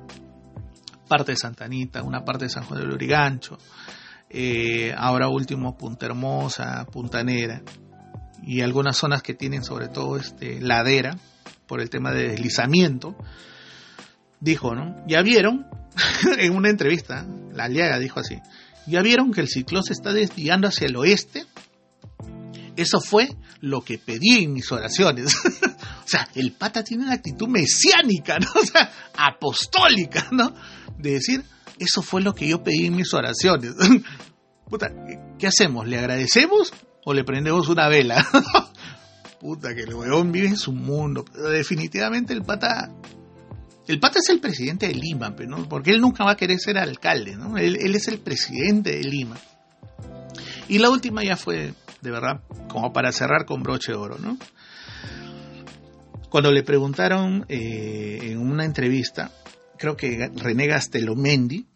parte 1.09 1.33
de 1.33 1.37
Santa 1.37 1.65
Anita, 1.65 2.03
una 2.03 2.25
parte 2.25 2.45
de 2.45 2.51
San 2.51 2.65
Juan 2.65 2.81
del 2.81 2.93
Urigancho, 2.93 3.59
eh, 4.31 4.95
ahora 4.97 5.29
último 5.29 5.77
Punta 5.77 6.07
Hermosa, 6.07 6.87
Punta 6.93 7.25
Negra 7.25 7.63
y 8.43 8.61
algunas 8.61 8.97
zonas 8.97 9.23
que 9.23 9.35
tienen 9.35 9.65
sobre 9.65 9.89
todo 9.89 10.17
este, 10.17 10.61
ladera 10.61 11.17
por 11.67 11.81
el 11.81 11.91
tema 11.91 12.13
de 12.13 12.29
deslizamiento, 12.29 13.17
dijo, 14.41 14.75
¿no? 14.75 14.97
Ya 15.07 15.23
vieron, 15.23 15.67
en 16.39 16.55
una 16.55 16.71
entrevista, 16.71 17.27
la 17.53 17.65
Aliaga 17.65 17.99
dijo 17.99 18.21
así, 18.21 18.41
ya 18.87 19.03
vieron 19.03 19.33
que 19.33 19.43
el 19.43 19.49
ciclón 19.49 19.83
se 19.83 19.93
está 19.93 20.13
desviando 20.13 20.69
hacia 20.69 20.87
el 20.87 20.97
oeste. 20.97 21.45
Eso 22.77 23.01
fue 23.01 23.29
lo 23.61 23.83
que 23.83 23.99
pedí 23.99 24.45
en 24.45 24.55
mis 24.55 24.71
oraciones. 24.73 25.35
o 26.05 26.09
sea, 26.09 26.29
el 26.35 26.53
pata 26.53 26.83
tiene 26.83 27.05
una 27.05 27.15
actitud 27.15 27.49
mesiánica, 27.49 28.39
¿no? 28.39 28.49
O 28.61 28.65
sea, 28.65 28.91
apostólica, 29.15 30.29
¿no? 30.31 30.55
De 30.99 31.13
decir, 31.13 31.45
eso 31.79 32.03
fue 32.03 32.23
lo 32.23 32.35
que 32.35 32.49
yo 32.49 32.63
pedí 32.63 32.87
en 32.87 32.97
mis 32.97 33.13
oraciones. 33.15 33.75
Puta, 34.69 34.93
¿qué 35.39 35.47
hacemos? 35.47 35.87
¿Le 35.87 35.99
agradecemos 35.99 36.73
o 37.05 37.15
le 37.15 37.25
prendemos 37.25 37.69
una 37.69 37.89
vela? 37.89 38.27
Puta, 39.41 39.75
que 39.75 39.83
el 39.83 39.95
weón 39.95 40.33
vive 40.33 40.49
en 40.49 40.57
su 40.57 40.73
mundo. 40.73 41.25
Pero 41.33 41.51
definitivamente 41.51 42.33
el 42.33 42.43
pata. 42.43 42.91
El 43.87 44.01
pata 44.01 44.19
es 44.19 44.29
el 44.29 44.41
presidente 44.41 44.87
de 44.87 44.95
Lima, 44.95 45.35
¿no? 45.47 45.67
porque 45.67 45.91
él 45.91 46.01
nunca 46.01 46.23
va 46.23 46.33
a 46.33 46.37
querer 46.37 46.59
ser 46.59 46.77
alcalde, 46.77 47.37
¿no? 47.37 47.57
Él, 47.57 47.79
él 47.81 47.95
es 47.95 48.07
el 48.09 48.19
presidente 48.19 48.91
de 48.91 49.03
Lima. 49.03 49.39
Y 50.69 50.79
la 50.79 50.91
última 50.91 51.25
ya 51.25 51.37
fue, 51.39 51.73
de 52.03 52.11
verdad, 52.11 52.43
como 52.69 52.93
para 52.93 53.13
cerrar 53.13 53.47
con 53.47 53.63
broche 53.63 53.93
de 53.93 53.99
oro, 53.99 54.19
¿no? 54.19 54.37
Cuando 56.29 56.53
le 56.53 56.63
preguntaron 56.63 57.47
eh, 57.49 58.19
en 58.25 58.39
una 58.39 58.67
entrevista 58.67 59.31
creo 59.79 59.97
que 59.97 60.31
René 60.35 60.67
Gastelomendi, 60.67 61.67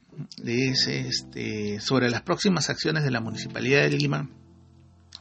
dice 0.42 1.08
este, 1.08 1.80
sobre 1.80 2.10
las 2.10 2.22
próximas 2.22 2.68
acciones 2.68 3.04
de 3.04 3.10
la 3.10 3.20
Municipalidad 3.20 3.82
de 3.82 3.90
Lima 3.90 4.28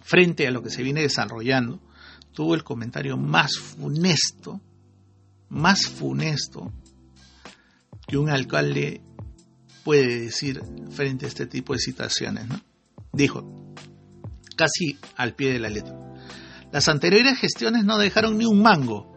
frente 0.01 0.47
a 0.47 0.51
lo 0.51 0.61
que 0.61 0.69
se 0.69 0.83
viene 0.83 1.01
desarrollando, 1.01 1.79
tuvo 2.33 2.55
el 2.55 2.63
comentario 2.63 3.17
más 3.17 3.57
funesto, 3.57 4.59
más 5.49 5.87
funesto 5.87 6.73
que 8.07 8.17
un 8.17 8.29
alcalde 8.29 9.01
puede 9.83 10.19
decir 10.19 10.61
frente 10.91 11.25
a 11.25 11.29
este 11.29 11.45
tipo 11.45 11.73
de 11.73 11.79
situaciones. 11.79 12.45
Dijo, 13.13 13.73
casi 14.55 14.97
al 15.15 15.33
pie 15.35 15.53
de 15.53 15.59
la 15.59 15.69
letra, 15.69 15.97
las 16.71 16.87
anteriores 16.87 17.37
gestiones 17.37 17.85
no 17.85 17.97
dejaron 17.97 18.37
ni 18.37 18.45
un 18.45 18.61
mango. 18.61 19.15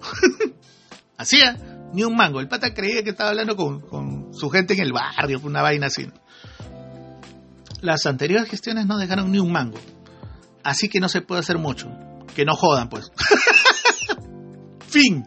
Así, 1.17 1.39
¿eh? 1.41 1.74
Ni 1.95 2.05
un 2.05 2.17
mango. 2.17 2.41
El 2.41 2.49
pata 2.49 2.75
creía 2.75 3.03
que 3.03 3.11
estaba 3.11 3.31
hablando 3.31 3.57
con, 3.57 4.35
su 4.35 4.51
gente 4.51 4.75
en 4.75 4.81
el 4.81 4.93
barrio, 4.93 5.41
una 5.45 5.63
vaina 5.63 5.87
así. 5.87 6.11
Las 7.81 8.07
anteriores 8.07 8.49
gestiones 8.49 8.87
no 8.87 8.99
dejaron 8.99 9.31
ni 9.31 9.39
un 9.39 9.53
mango. 9.53 9.79
Así 10.63 10.89
que 10.89 11.01
no 11.01 11.09
se 11.09 11.21
puede 11.21 11.41
hacer 11.41 11.59
mucho. 11.59 11.89
Que 12.35 12.45
no 12.45 12.57
jodan, 12.57 12.89
pues. 12.89 13.11
fin. 14.89 15.25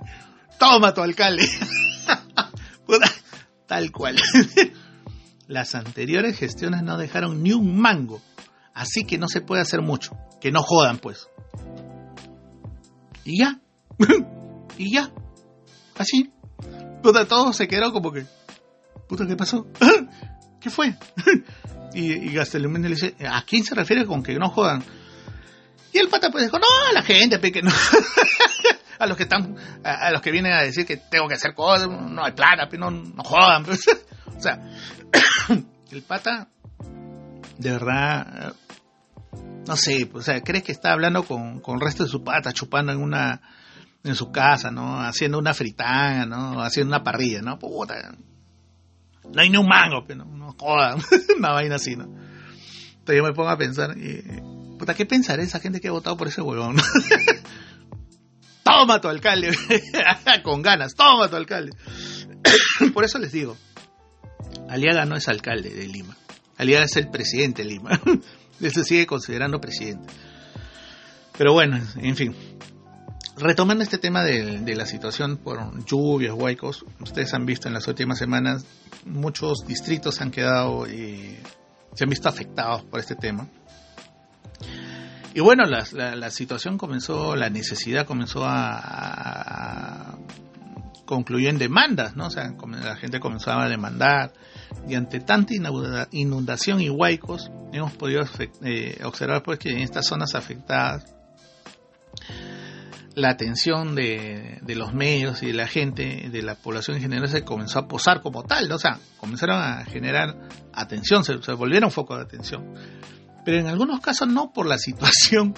Toma 0.59 0.93
tu 0.93 1.01
alcalde. 1.01 1.47
Tal 3.67 3.91
cual. 3.91 4.17
Las 5.47 5.75
anteriores 5.75 6.37
gestiones 6.37 6.83
no 6.83 6.97
dejaron 6.97 7.43
ni 7.43 7.53
un 7.53 7.79
mango. 7.79 8.21
Así 8.73 9.05
que 9.05 9.17
no 9.17 9.27
se 9.27 9.41
puede 9.41 9.61
hacer 9.61 9.81
mucho. 9.81 10.17
Que 10.41 10.51
no 10.51 10.63
jodan, 10.63 10.97
pues. 10.97 11.29
Y 13.23 13.39
ya. 13.39 13.59
y 14.77 14.93
ya. 14.93 15.11
Así. 15.97 16.31
Puta, 17.07 17.25
todos 17.25 17.55
se 17.55 17.69
quedaron 17.69 17.93
como 17.93 18.11
que, 18.11 18.25
puta, 19.07 19.25
¿qué 19.25 19.37
pasó? 19.37 19.65
¿Qué 20.59 20.69
fue? 20.69 20.93
y, 21.93 22.11
y 22.11 22.31
le 22.31 22.89
dice, 22.89 23.15
¿a 23.25 23.43
quién 23.43 23.63
se 23.63 23.75
refiere 23.75 24.05
con 24.05 24.21
que 24.21 24.37
no 24.37 24.49
jodan? 24.49 24.83
Y 25.93 25.99
el 25.99 26.09
pata 26.09 26.29
pues 26.29 26.43
dijo, 26.43 26.59
no, 26.59 26.65
a 26.89 26.91
la 26.91 27.01
gente, 27.03 27.39
no. 27.61 27.71
a 28.99 29.07
los 29.07 29.15
que 29.15 29.23
están, 29.23 29.55
a, 29.85 30.11
los 30.11 30.21
que 30.21 30.31
vienen 30.31 30.51
a 30.51 30.63
decir 30.63 30.85
que 30.85 30.97
tengo 30.97 31.29
que 31.29 31.35
hacer 31.35 31.53
cosas, 31.53 31.87
no 31.87 32.25
hay 32.25 32.33
plata, 32.33 32.67
no, 32.77 32.91
no 32.91 33.23
jodan. 33.23 33.63
o 33.69 34.41
sea, 34.41 34.61
el 35.91 36.01
pata, 36.01 36.49
de 37.57 37.71
verdad, 37.71 38.53
no 39.65 39.77
sé, 39.77 40.09
o 40.13 40.21
sea, 40.21 40.41
crees 40.41 40.65
que 40.65 40.73
está 40.73 40.91
hablando 40.91 41.23
con, 41.23 41.61
con 41.61 41.75
el 41.75 41.81
resto 41.81 42.03
de 42.03 42.09
su 42.09 42.21
pata, 42.25 42.51
chupando 42.51 42.91
en 42.91 43.01
una 43.01 43.41
en 44.07 44.15
su 44.15 44.31
casa, 44.31 44.71
¿no? 44.71 45.01
Haciendo 45.01 45.37
una 45.37 45.53
fritanga, 45.53 46.25
¿no? 46.25 46.61
Haciendo 46.61 46.95
una 46.95 47.03
parrilla, 47.03 47.41
¿no? 47.41 47.57
Puta. 47.59 48.15
No 49.33 49.41
hay 49.41 49.49
ni 49.49 49.57
un 49.57 49.67
mango, 49.67 50.03
pero 50.05 50.25
no, 50.25 50.37
no 50.37 50.55
jodan. 50.59 50.99
una 51.37 51.51
vaina 51.51 51.75
así, 51.75 51.95
¿no? 51.95 52.05
Entonces 52.05 53.17
yo 53.17 53.23
me 53.23 53.33
pongo 53.33 53.49
a 53.49 53.57
pensar, 53.57 53.95
puta, 54.77 54.93
¿qué 54.93 55.05
pensará 55.05 55.41
esa 55.41 55.59
gente 55.59 55.79
que 55.79 55.87
ha 55.87 55.91
votado 55.91 56.17
por 56.17 56.27
ese 56.27 56.41
huevón? 56.41 56.75
toma 58.63 58.99
tu 58.99 59.07
alcalde, 59.07 59.55
con 60.43 60.61
ganas, 60.61 60.93
toma 60.93 61.29
tu 61.29 61.35
alcalde. 61.35 61.71
Por 62.93 63.03
eso 63.03 63.17
les 63.17 63.31
digo, 63.31 63.57
Aliaga 64.69 65.05
no 65.05 65.15
es 65.15 65.27
alcalde 65.27 65.69
de 65.69 65.87
Lima. 65.87 66.15
Aliaga 66.57 66.85
es 66.85 66.95
el 66.97 67.09
presidente 67.09 67.63
de 67.63 67.69
Lima. 67.69 67.99
Él 68.59 68.71
se 68.71 68.83
sigue 68.83 69.05
considerando 69.05 69.61
presidente. 69.61 70.11
Pero 71.37 71.53
bueno, 71.53 71.79
en 71.95 72.15
fin. 72.15 72.35
Retomando 73.39 73.83
este 73.83 73.99
tema 73.99 74.23
de, 74.23 74.75
la 74.75 74.87
situación 74.87 75.37
por 75.37 75.85
lluvias, 75.85 76.33
huaicos, 76.33 76.83
ustedes 76.99 77.35
han 77.35 77.45
visto 77.45 77.67
en 77.67 77.75
las 77.75 77.87
últimas 77.87 78.17
semanas, 78.17 78.65
muchos 79.05 79.59
distritos 79.67 80.21
han 80.21 80.31
quedado, 80.31 80.87
eh, 80.87 81.39
se 81.93 82.03
han 82.03 82.09
visto 82.09 82.29
afectados 82.29 82.83
por 82.85 82.99
este 82.99 83.15
tema. 83.15 83.47
Y 85.35 85.39
bueno, 85.41 85.65
la, 85.65 86.31
situación 86.31 86.79
comenzó, 86.79 87.35
la 87.35 87.51
necesidad 87.51 88.07
comenzó 88.07 88.43
a, 88.43 90.17
concluyó 91.05 91.49
en 91.49 91.59
demandas, 91.59 92.15
¿no? 92.15 92.25
O 92.25 92.31
sea, 92.31 92.55
la 92.81 92.95
gente 92.95 93.19
comenzaba 93.19 93.65
a 93.65 93.69
demandar 93.69 94.33
y 94.87 94.95
ante 94.95 95.19
tanta 95.19 95.53
inundación 96.09 96.81
y 96.81 96.89
huaicos 96.89 97.51
hemos 97.71 97.91
podido 97.93 98.23
eh, 98.63 98.99
observar 99.03 99.43
pues 99.43 99.59
que 99.59 99.69
en 99.69 99.79
estas 99.79 100.07
zonas 100.07 100.33
afectadas 100.33 101.13
la 103.17 103.31
atención 103.31 103.95
de, 103.95 104.61
los 104.75 104.93
medios 104.93 105.41
y 105.41 105.47
de 105.47 105.53
la 105.53 105.65
gente, 105.65 106.29
de 106.31 106.41
la 106.43 106.53
población 106.53 106.97
en 106.97 107.01
general, 107.01 107.27
se 107.27 107.43
comenzó 107.43 107.79
a 107.79 107.87
posar 107.87 108.21
como 108.21 108.43
tal, 108.43 108.71
o 108.71 108.77
sea, 108.77 108.99
comenzaron 109.19 109.59
a 109.59 109.83
generar 109.85 110.37
atención, 110.71 111.23
se, 111.23 111.41
se 111.41 111.53
volvieron 111.53 111.89
foco 111.89 112.15
de 112.15 112.21
atención. 112.21 112.75
Pero 113.43 113.57
en 113.57 113.65
algunos 113.65 114.01
casos 114.01 114.27
no 114.27 114.53
por 114.53 114.67
la 114.67 114.77
situación 114.77 115.55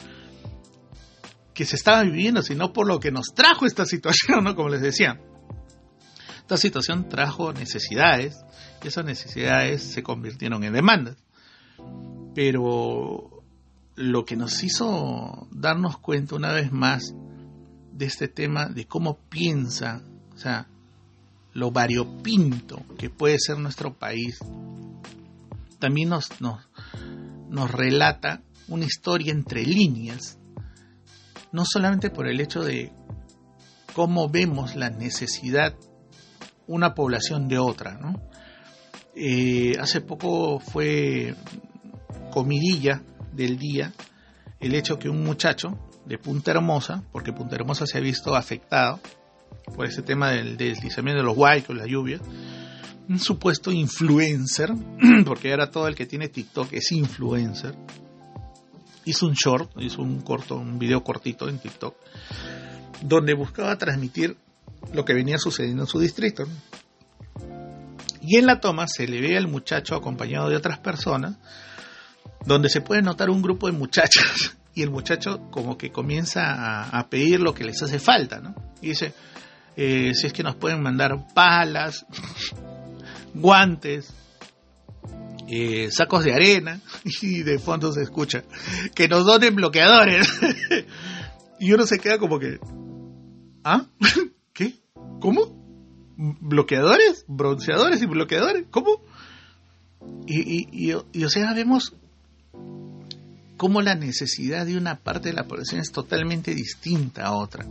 que 1.53 1.65
se 1.65 1.75
estaba 1.75 2.03
viviendo, 2.03 2.41
sino 2.43 2.71
por 2.71 2.87
lo 2.87 3.01
que 3.01 3.11
nos 3.11 3.33
trajo 3.33 3.65
esta 3.65 3.85
situación, 3.85 4.45
¿no? 4.45 4.55
Como 4.55 4.69
les 4.69 4.81
decía. 4.81 5.19
Esta 6.37 6.55
situación 6.55 7.09
trajo 7.09 7.51
necesidades 7.51 8.37
y 8.81 8.87
esas 8.87 9.03
necesidades 9.03 9.83
se 9.83 10.01
convirtieron 10.01 10.63
en 10.63 10.71
demandas. 10.71 11.17
Pero 12.33 13.43
lo 13.95 14.23
que 14.23 14.37
nos 14.37 14.63
hizo 14.63 15.49
darnos 15.51 15.97
cuenta 15.97 16.35
una 16.35 16.53
vez 16.53 16.71
más 16.71 17.13
de 17.99 18.05
este 18.05 18.29
tema, 18.29 18.67
de 18.67 18.85
cómo 18.85 19.19
piensa, 19.29 20.01
o 20.33 20.37
sea, 20.37 20.67
lo 21.53 21.69
variopinto 21.69 22.81
que 22.97 23.09
puede 23.09 23.37
ser 23.37 23.59
nuestro 23.59 23.93
país, 23.93 24.39
también 25.79 26.07
nos, 26.09 26.39
nos, 26.39 26.65
nos 27.49 27.69
relata 27.69 28.41
una 28.69 28.85
historia 28.85 29.33
entre 29.33 29.65
líneas, 29.65 30.39
no 31.51 31.65
solamente 31.65 32.09
por 32.09 32.27
el 32.27 32.39
hecho 32.39 32.63
de 32.63 32.93
cómo 33.93 34.29
vemos 34.29 34.77
la 34.77 34.89
necesidad 34.89 35.75
una 36.67 36.93
población 36.93 37.49
de 37.49 37.59
otra, 37.59 37.97
¿no? 37.97 38.13
Eh, 39.13 39.73
hace 39.77 39.99
poco 39.99 40.59
fue 40.59 41.35
comidilla 42.31 43.03
del 43.33 43.57
día 43.57 43.91
el 44.61 44.75
hecho 44.75 44.99
que 44.99 45.09
un 45.09 45.23
muchacho 45.23 45.88
de 46.09 46.17
Punta 46.17 46.49
Hermosa, 46.49 47.03
porque 47.11 47.31
Punta 47.31 47.55
Hermosa 47.55 47.85
se 47.85 47.99
ha 47.99 48.01
visto 48.01 48.35
afectado 48.35 48.99
por 49.75 49.85
ese 49.85 50.01
tema 50.01 50.31
del, 50.31 50.57
deslizamiento 50.57 51.19
de 51.19 51.23
los 51.23 51.37
huaycos, 51.37 51.77
la 51.77 51.85
lluvia, 51.85 52.19
un 53.07 53.19
supuesto 53.19 53.71
influencer, 53.71 54.73
porque 55.25 55.51
ahora 55.51 55.69
todo 55.69 55.87
el 55.87 55.93
que 55.93 56.07
tiene 56.07 56.27
TikTok 56.27 56.73
es 56.73 56.91
influencer, 56.91 57.75
hizo 59.05 59.27
un 59.27 59.33
short, 59.33 59.71
hizo 59.77 60.01
un 60.01 60.21
corto, 60.21 60.55
un 60.55 60.79
video 60.79 61.03
cortito 61.03 61.47
en 61.47 61.59
TikTok, 61.59 61.95
donde 63.03 63.35
buscaba 63.35 63.77
transmitir 63.77 64.35
lo 64.91 65.05
que 65.05 65.13
venía 65.13 65.37
sucediendo 65.37 65.83
en 65.83 65.87
su 65.87 65.99
distrito. 65.99 66.45
Y 68.19 68.37
en 68.37 68.47
la 68.47 68.59
toma 68.59 68.87
se 68.87 69.07
le 69.07 69.21
ve 69.21 69.37
al 69.37 69.47
muchacho 69.47 69.95
acompañado 69.95 70.49
de 70.49 70.55
otras 70.55 70.79
personas, 70.79 71.37
donde 72.45 72.67
se 72.67 72.81
puede 72.81 73.03
notar 73.03 73.29
un 73.29 73.43
grupo 73.43 73.67
de 73.67 73.73
muchachas 73.73 74.57
y 74.79 74.81
el 74.81 74.91
muchacho 74.91 75.41
como 75.51 75.77
que 75.77 75.91
comienza 75.91 76.87
a, 76.97 77.09
pedir 77.09 77.41
lo 77.41 77.53
que 77.53 77.65
les 77.65 77.81
hace 77.83 77.99
falta, 77.99 78.39
¿no? 78.39 78.55
Y 78.81 78.89
dice, 78.89 79.13
eh, 79.75 80.13
si 80.13 80.27
es 80.27 80.31
que 80.31 80.41
nos 80.41 80.55
pueden 80.55 80.81
mandar 80.81 81.27
palas, 81.33 82.05
guantes, 83.33 84.13
eh, 85.49 85.89
sacos 85.91 86.23
de 86.23 86.33
arena, 86.33 86.79
y 87.21 87.43
de 87.43 87.59
fondo 87.59 87.91
se 87.91 88.03
escucha, 88.03 88.45
que 88.95 89.09
nos 89.09 89.25
donen 89.25 89.53
bloqueadores. 89.53 90.29
y 91.59 91.73
uno 91.73 91.85
se 91.85 91.99
queda 91.99 92.17
como 92.17 92.39
que, 92.39 92.57
¿ah? 93.65 93.85
¿Qué? 94.53 94.75
¿Cómo? 95.19 95.59
¿Bloqueadores? 96.15 97.25
¿Bronceadores 97.27 98.01
y 98.01 98.05
bloqueadores? 98.05 98.65
¿Cómo? 98.71 99.03
Y, 100.25 100.39
y, 100.39 100.95
y, 101.11 101.23
o 101.23 101.29
sea, 101.29 101.53
vemos 101.53 101.97
cómo 103.59 103.81
la 103.81 103.93
necesidad 103.93 104.65
de 104.65 104.77
una 104.77 104.95
parte 104.95 105.29
de 105.29 105.35
la 105.35 105.43
población 105.43 105.81
es 105.81 105.91
totalmente 105.91 106.55
distinta 106.55 107.25
a 107.25 107.33
otra. 107.33 107.65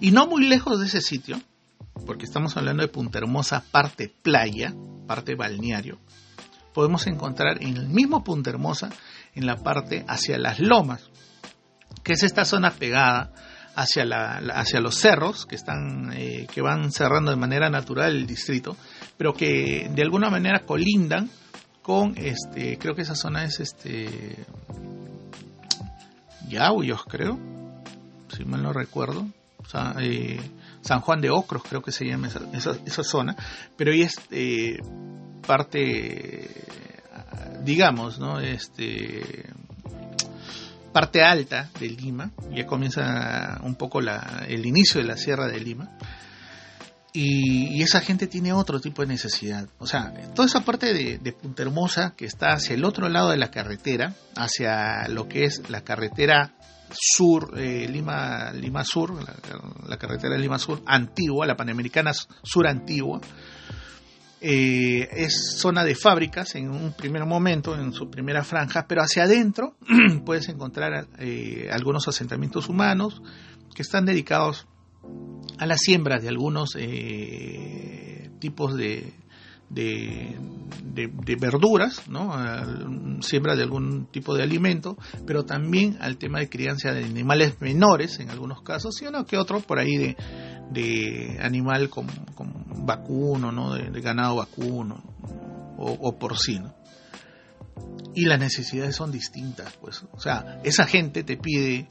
Y 0.00 0.10
no 0.10 0.26
muy 0.26 0.46
lejos 0.46 0.80
de 0.80 0.86
ese 0.86 1.02
sitio, 1.02 1.38
porque 2.06 2.24
estamos 2.24 2.56
hablando 2.56 2.82
de 2.82 2.88
Punta 2.88 3.18
Hermosa, 3.18 3.62
parte 3.70 4.10
playa, 4.22 4.74
parte 5.06 5.34
balneario, 5.34 5.98
podemos 6.72 7.06
encontrar 7.06 7.62
en 7.62 7.76
el 7.76 7.88
mismo 7.88 8.24
Punta 8.24 8.48
Hermosa, 8.48 8.88
en 9.34 9.44
la 9.44 9.56
parte 9.56 10.06
hacia 10.08 10.38
las 10.38 10.60
lomas, 10.60 11.10
que 12.02 12.14
es 12.14 12.22
esta 12.22 12.46
zona 12.46 12.70
pegada 12.70 13.34
hacia, 13.76 14.06
la, 14.06 14.38
hacia 14.54 14.80
los 14.80 14.94
cerros 14.94 15.44
que, 15.44 15.56
están, 15.56 16.10
eh, 16.14 16.46
que 16.54 16.62
van 16.62 16.90
cerrando 16.90 17.30
de 17.30 17.36
manera 17.36 17.68
natural 17.68 18.16
el 18.16 18.26
distrito, 18.26 18.78
pero 19.18 19.34
que 19.34 19.90
de 19.94 20.02
alguna 20.02 20.30
manera 20.30 20.64
colindan 20.64 21.28
con, 21.82 22.14
este, 22.16 22.78
creo 22.78 22.94
que 22.94 23.02
esa 23.02 23.14
zona 23.14 23.44
es 23.44 23.60
este, 23.60 24.46
Yauyos, 26.48 27.04
creo, 27.04 27.38
si 28.34 28.44
mal 28.44 28.62
no 28.62 28.72
recuerdo. 28.72 29.26
Eh, 29.98 30.40
San 30.82 31.00
Juan 31.00 31.20
de 31.20 31.30
Ocros, 31.30 31.62
creo 31.62 31.82
que 31.82 31.90
se 31.90 32.04
llama 32.04 32.28
esa, 32.28 32.40
esa, 32.84 33.02
zona, 33.02 33.34
pero 33.76 33.92
ahí 33.92 34.02
es 34.02 34.20
eh, 34.30 34.78
parte, 35.46 36.50
digamos, 37.64 38.18
¿no? 38.18 38.40
Este, 38.40 39.46
parte 40.92 41.22
alta 41.24 41.70
de 41.80 41.88
Lima, 41.88 42.30
ya 42.52 42.66
comienza 42.66 43.58
un 43.62 43.74
poco 43.74 44.00
la, 44.00 44.44
el 44.46 44.66
inicio 44.66 45.00
de 45.00 45.06
la 45.06 45.16
Sierra 45.16 45.48
de 45.48 45.60
Lima. 45.60 45.96
Y, 47.16 47.80
esa 47.80 48.00
gente 48.00 48.26
tiene 48.26 48.52
otro 48.52 48.80
tipo 48.80 49.02
de 49.02 49.08
necesidad. 49.08 49.68
O 49.78 49.86
sea, 49.86 50.12
toda 50.34 50.46
esa 50.46 50.64
parte 50.64 50.92
de, 50.92 51.18
de, 51.18 51.32
Punta 51.32 51.62
Hermosa 51.62 52.14
que 52.16 52.26
está 52.26 52.54
hacia 52.54 52.74
el 52.74 52.84
otro 52.84 53.08
lado 53.08 53.30
de 53.30 53.36
la 53.36 53.52
carretera, 53.52 54.14
hacia 54.34 55.06
lo 55.08 55.28
que 55.28 55.44
es 55.44 55.70
la 55.70 55.82
carretera 55.82 56.54
sur, 56.92 57.52
eh, 57.56 57.88
Lima, 57.88 58.52
Lima 58.52 58.84
Sur, 58.84 59.12
la, 59.86 59.96
carretera 59.96 60.34
de 60.34 60.40
Lima 60.40 60.58
Sur 60.58 60.82
antigua, 60.86 61.46
la 61.46 61.56
Panamericana 61.56 62.12
Sur 62.12 62.66
antigua, 62.66 63.20
eh, 64.40 65.08
es 65.12 65.56
zona 65.56 65.84
de 65.84 65.94
fábricas 65.94 66.54
en 66.54 66.70
un 66.70 66.92
primer 66.92 67.24
momento, 67.24 67.78
en 67.78 67.92
su 67.92 68.10
primera 68.10 68.44
franja, 68.44 68.86
pero 68.86 69.02
hacia 69.02 69.24
adentro 69.24 69.76
puedes 70.26 70.48
encontrar 70.48 71.06
eh, 71.18 71.68
algunos 71.72 72.06
asentamientos 72.08 72.68
humanos 72.68 73.22
que 73.74 73.82
están 73.82 74.04
dedicados 74.04 74.66
a 75.58 75.66
la 75.66 75.78
siembra 75.78 76.18
de 76.18 76.28
algunos 76.28 76.76
eh, 76.76 78.30
tipos 78.40 78.76
de, 78.76 79.14
de, 79.70 81.36
verduras, 81.40 82.08
¿no? 82.08 82.32
siembra 83.22 83.56
de 83.56 83.62
algún 83.62 84.06
tipo 84.06 84.34
de 84.34 84.42
alimento, 84.42 84.96
pero 85.26 85.44
también 85.44 85.96
al 86.00 86.16
tema 86.16 86.40
de 86.40 86.48
crianza 86.48 86.92
de 86.92 87.04
animales 87.04 87.60
menores 87.60 88.20
en 88.20 88.30
algunos 88.30 88.62
casos, 88.62 89.00
y 89.02 89.06
uno 89.06 89.26
que 89.26 89.36
otro 89.36 89.60
por 89.60 89.78
ahí 89.78 89.96
de, 89.96 90.16
de 90.70 91.38
animal 91.40 91.88
con, 91.88 92.06
vacuno, 92.84 93.52
¿no? 93.52 93.74
de, 93.74 94.00
ganado 94.00 94.36
vacuno 94.36 95.02
o, 95.78 95.92
o 95.92 96.18
porcino. 96.18 96.74
Y 98.14 98.26
las 98.26 98.38
necesidades 98.38 98.94
son 98.94 99.10
distintas, 99.10 99.72
pues. 99.80 100.04
O 100.12 100.20
sea, 100.20 100.60
esa 100.62 100.86
gente 100.86 101.24
te 101.24 101.36
pide 101.36 101.88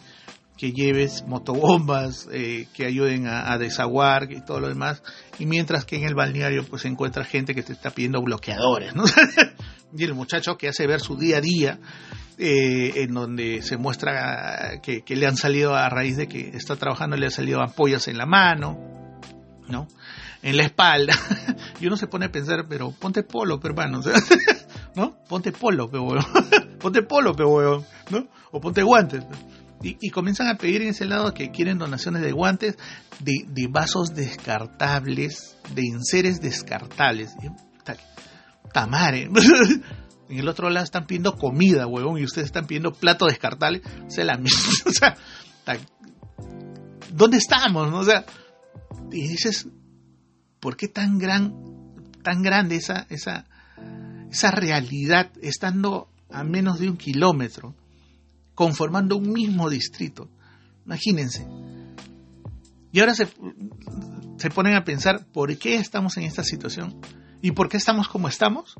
que 0.57 0.71
lleves 0.71 1.23
motobombas 1.27 2.27
eh, 2.31 2.67
que 2.73 2.85
ayuden 2.85 3.27
a, 3.27 3.57
desaguar 3.57 4.31
y 4.31 4.41
todo 4.41 4.59
lo 4.59 4.69
demás. 4.69 5.01
Y 5.39 5.45
mientras 5.45 5.85
que 5.85 5.95
en 5.95 6.03
el 6.03 6.15
balneario 6.15 6.63
pues 6.65 6.83
se 6.83 6.87
encuentra 6.87 7.25
gente 7.25 7.55
que 7.55 7.63
te 7.63 7.73
está 7.73 7.89
pidiendo 7.89 8.21
bloqueadores 8.21 8.95
¿no? 8.95 9.03
y 9.97 10.03
el 10.03 10.13
muchacho 10.13 10.57
que 10.57 10.69
hace 10.69 10.87
ver 10.87 10.99
su 10.99 11.17
día 11.17 11.37
a 11.37 11.41
día 11.41 11.79
eh, 12.37 13.03
en 13.03 13.13
donde 13.13 13.61
se 13.61 13.77
muestra 13.77 14.79
que, 14.81 15.03
le 15.07 15.27
han 15.27 15.37
salido 15.37 15.75
a 15.75 15.89
raíz 15.89 16.17
de 16.17 16.27
que 16.27 16.49
está 16.53 16.75
trabajando 16.75 17.15
le 17.15 17.25
han 17.25 17.31
salido 17.31 17.61
ampollas 17.61 18.07
en 18.07 18.17
la 18.17 18.25
mano 18.25 18.77
no 19.67 19.87
en 20.41 20.57
la 20.57 20.63
espalda. 20.63 21.13
Y 21.79 21.87
uno 21.87 21.97
se 21.97 22.07
pone 22.07 22.25
a 22.25 22.31
pensar 22.31 22.65
pero 22.69 22.91
ponte 22.91 23.23
polo 23.23 23.59
pero 23.59 23.73
hermano 23.73 24.01
no 24.95 25.17
ponte 25.27 25.51
polo 25.51 25.89
pero 25.89 26.07
ponte 26.79 27.01
polo 27.01 27.33
pero 27.33 27.83
¿no? 28.09 28.27
o 28.51 28.61
ponte 28.61 28.83
guantes 28.83 29.23
Y, 29.83 30.09
comienzan 30.11 30.47
a 30.47 30.55
pedir 30.55 30.81
en 30.81 30.89
ese 30.89 31.05
lado 31.05 31.33
que 31.33 31.51
quieren 31.51 31.77
donaciones 31.77 32.21
de 32.21 32.31
guantes, 32.31 32.77
de, 33.19 33.45
de 33.47 33.67
vasos 33.67 34.15
descartables, 34.15 35.57
de 35.75 35.81
enseres 35.81 36.39
descartables. 36.39 37.31
Tamare. 38.73 39.23
en 40.29 40.39
el 40.39 40.47
otro 40.47 40.69
lado 40.69 40.85
están 40.85 41.05
pidiendo 41.05 41.35
comida, 41.35 41.85
huevón, 41.85 42.17
y 42.17 42.23
ustedes 42.23 42.45
están 42.45 42.65
pidiendo 42.65 42.93
plato 42.93 43.25
descartable. 43.25 43.81
O 44.07 44.09
sea, 44.09 44.23
la. 44.23 44.39
O 44.85 44.91
sea, 44.91 45.17
¿dónde 47.13 47.37
estamos? 47.37 47.93
O 47.93 48.03
sea, 48.03 48.25
y 49.11 49.27
dices, 49.27 49.67
¿por 50.59 50.75
qué 50.77 50.87
tan 50.87 51.17
gran, 51.17 51.53
tan 52.23 52.41
grande 52.41 52.77
esa, 52.77 53.05
esa, 53.09 53.45
esa 54.31 54.51
realidad 54.51 55.31
estando 55.41 56.09
a 56.29 56.43
menos 56.43 56.79
de 56.79 56.89
un 56.89 56.97
kilómetro, 56.97 57.75
conformando 58.55 59.17
un 59.17 59.31
mismo 59.31 59.69
distrito? 59.69 60.29
Imagínense. 60.85 61.47
Y 62.91 62.99
ahora 62.99 63.15
se, 63.15 63.27
se 64.37 64.49
ponen 64.49 64.75
a 64.75 64.83
pensar, 64.83 65.25
¿por 65.31 65.57
qué 65.57 65.75
estamos 65.75 66.17
en 66.17 66.23
esta 66.23 66.43
situación? 66.43 66.99
¿Y 67.41 67.51
por 67.51 67.67
qué 67.67 67.77
estamos 67.77 68.07
como 68.07 68.27
estamos? 68.27 68.75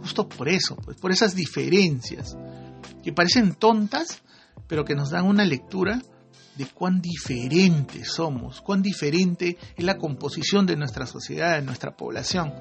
Justo 0.00 0.28
por 0.28 0.48
eso, 0.48 0.76
pues, 0.76 0.96
por 0.96 1.12
esas 1.12 1.34
diferencias, 1.34 2.36
que 3.02 3.12
parecen 3.12 3.54
tontas, 3.54 4.22
pero 4.66 4.84
que 4.84 4.94
nos 4.94 5.10
dan 5.10 5.26
una 5.26 5.44
lectura 5.44 6.00
de 6.56 6.66
cuán 6.66 7.00
diferentes 7.00 8.10
somos, 8.10 8.60
cuán 8.60 8.82
diferente 8.82 9.56
es 9.76 9.84
la 9.84 9.96
composición 9.96 10.66
de 10.66 10.76
nuestra 10.76 11.06
sociedad, 11.06 11.54
de 11.54 11.62
nuestra 11.62 11.96
población. 11.96 12.52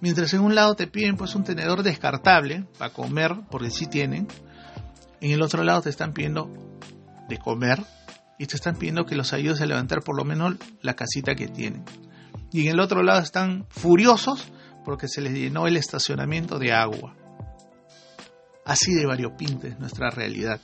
Mientras 0.00 0.32
en 0.32 0.40
un 0.40 0.54
lado 0.54 0.74
te 0.74 0.86
piden 0.86 1.16
pues 1.16 1.34
un 1.34 1.44
tenedor 1.44 1.82
descartable 1.82 2.64
para 2.78 2.92
comer, 2.92 3.32
porque 3.50 3.70
sí 3.70 3.86
tienen, 3.86 4.28
en 5.20 5.30
el 5.32 5.42
otro 5.42 5.64
lado 5.64 5.82
te 5.82 5.90
están 5.90 6.12
pidiendo 6.12 6.50
de 7.28 7.38
comer 7.38 7.84
y 8.38 8.46
te 8.46 8.56
están 8.56 8.76
pidiendo 8.76 9.04
que 9.04 9.16
los 9.16 9.32
ayudes 9.32 9.60
a 9.60 9.66
levantar 9.66 10.02
por 10.02 10.16
lo 10.16 10.24
menos 10.24 10.54
la 10.80 10.94
casita 10.94 11.34
que 11.34 11.48
tienen. 11.48 11.84
Y 12.52 12.66
en 12.66 12.72
el 12.72 12.80
otro 12.80 13.02
lado 13.02 13.20
están 13.20 13.66
furiosos 13.68 14.48
porque 14.84 15.08
se 15.08 15.20
les 15.20 15.34
llenó 15.34 15.66
el 15.66 15.76
estacionamiento 15.76 16.58
de 16.58 16.72
agua. 16.72 17.14
Así 18.64 18.94
de 18.94 19.06
variopinta 19.06 19.68
es 19.68 19.78
nuestra 19.78 20.10
realidad. 20.10 20.60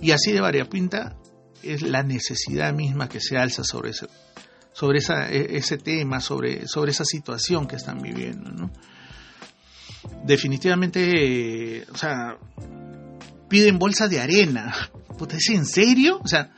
Y 0.00 0.10
así 0.10 0.32
de 0.32 0.40
variopinta 0.40 1.16
es 1.62 1.82
la 1.82 2.02
necesidad 2.02 2.72
misma 2.72 3.08
que 3.08 3.20
se 3.20 3.38
alza 3.38 3.64
sobre 3.64 3.90
ese, 3.90 4.06
sobre 4.72 4.98
esa, 4.98 5.30
e, 5.30 5.56
ese 5.56 5.78
tema, 5.78 6.20
sobre, 6.20 6.66
sobre 6.66 6.90
esa 6.90 7.04
situación 7.04 7.66
que 7.66 7.76
están 7.76 8.00
viviendo. 8.02 8.70
Definitivamente, 10.24 11.84
o 11.92 11.96
sea, 11.96 12.36
piden 13.48 13.78
bolsas 13.78 14.10
de 14.10 14.20
arena. 14.20 14.74
Puta, 15.18 15.36
¿es 15.36 15.48
en 15.50 15.66
serio? 15.66 16.20
O 16.22 16.28
sea, 16.28 16.50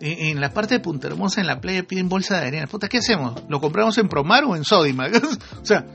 en, 0.00 0.40
la 0.40 0.52
parte 0.52 0.74
de 0.74 0.80
Punta 0.80 1.06
Hermosa, 1.06 1.40
en 1.40 1.46
la 1.46 1.60
playa, 1.60 1.84
piden 1.84 2.08
bolsa 2.08 2.40
de 2.40 2.48
arena. 2.48 2.66
Puta, 2.66 2.88
¿qué 2.88 2.98
hacemos? 2.98 3.44
¿Lo 3.48 3.60
compramos 3.60 3.96
en 3.98 4.08
Promar 4.08 4.44
o 4.44 4.56
en 4.56 4.64
Sodima? 4.64 5.06
o 5.62 5.64
sea, 5.64 5.86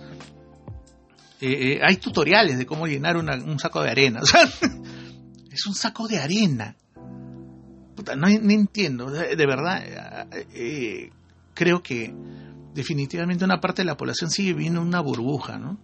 eh, 1.42 1.74
eh, 1.74 1.80
hay 1.84 1.98
tutoriales 1.98 2.58
de 2.58 2.66
cómo 2.66 2.88
llenar 2.88 3.18
un 3.18 3.60
saco 3.60 3.82
de 3.82 3.92
arena. 3.92 4.20
O 4.24 4.26
sea, 4.26 4.50
es 5.52 5.66
un 5.66 5.76
saco 5.76 6.08
de 6.08 6.20
arena 6.20 6.76
no, 8.16 8.28
entiendo, 8.28 9.10
de, 9.10 9.46
verdad, 9.46 10.28
eh, 10.54 11.10
creo 11.54 11.82
que 11.82 12.14
definitivamente 12.74 13.44
una 13.44 13.60
parte 13.60 13.82
de 13.82 13.88
la 13.88 13.98
población 13.98 14.30
sigue 14.30 14.54
viviendo 14.54 14.82
en 14.82 14.88
una 14.88 15.02
burbuja, 15.02 15.58
¿no? 15.58 15.80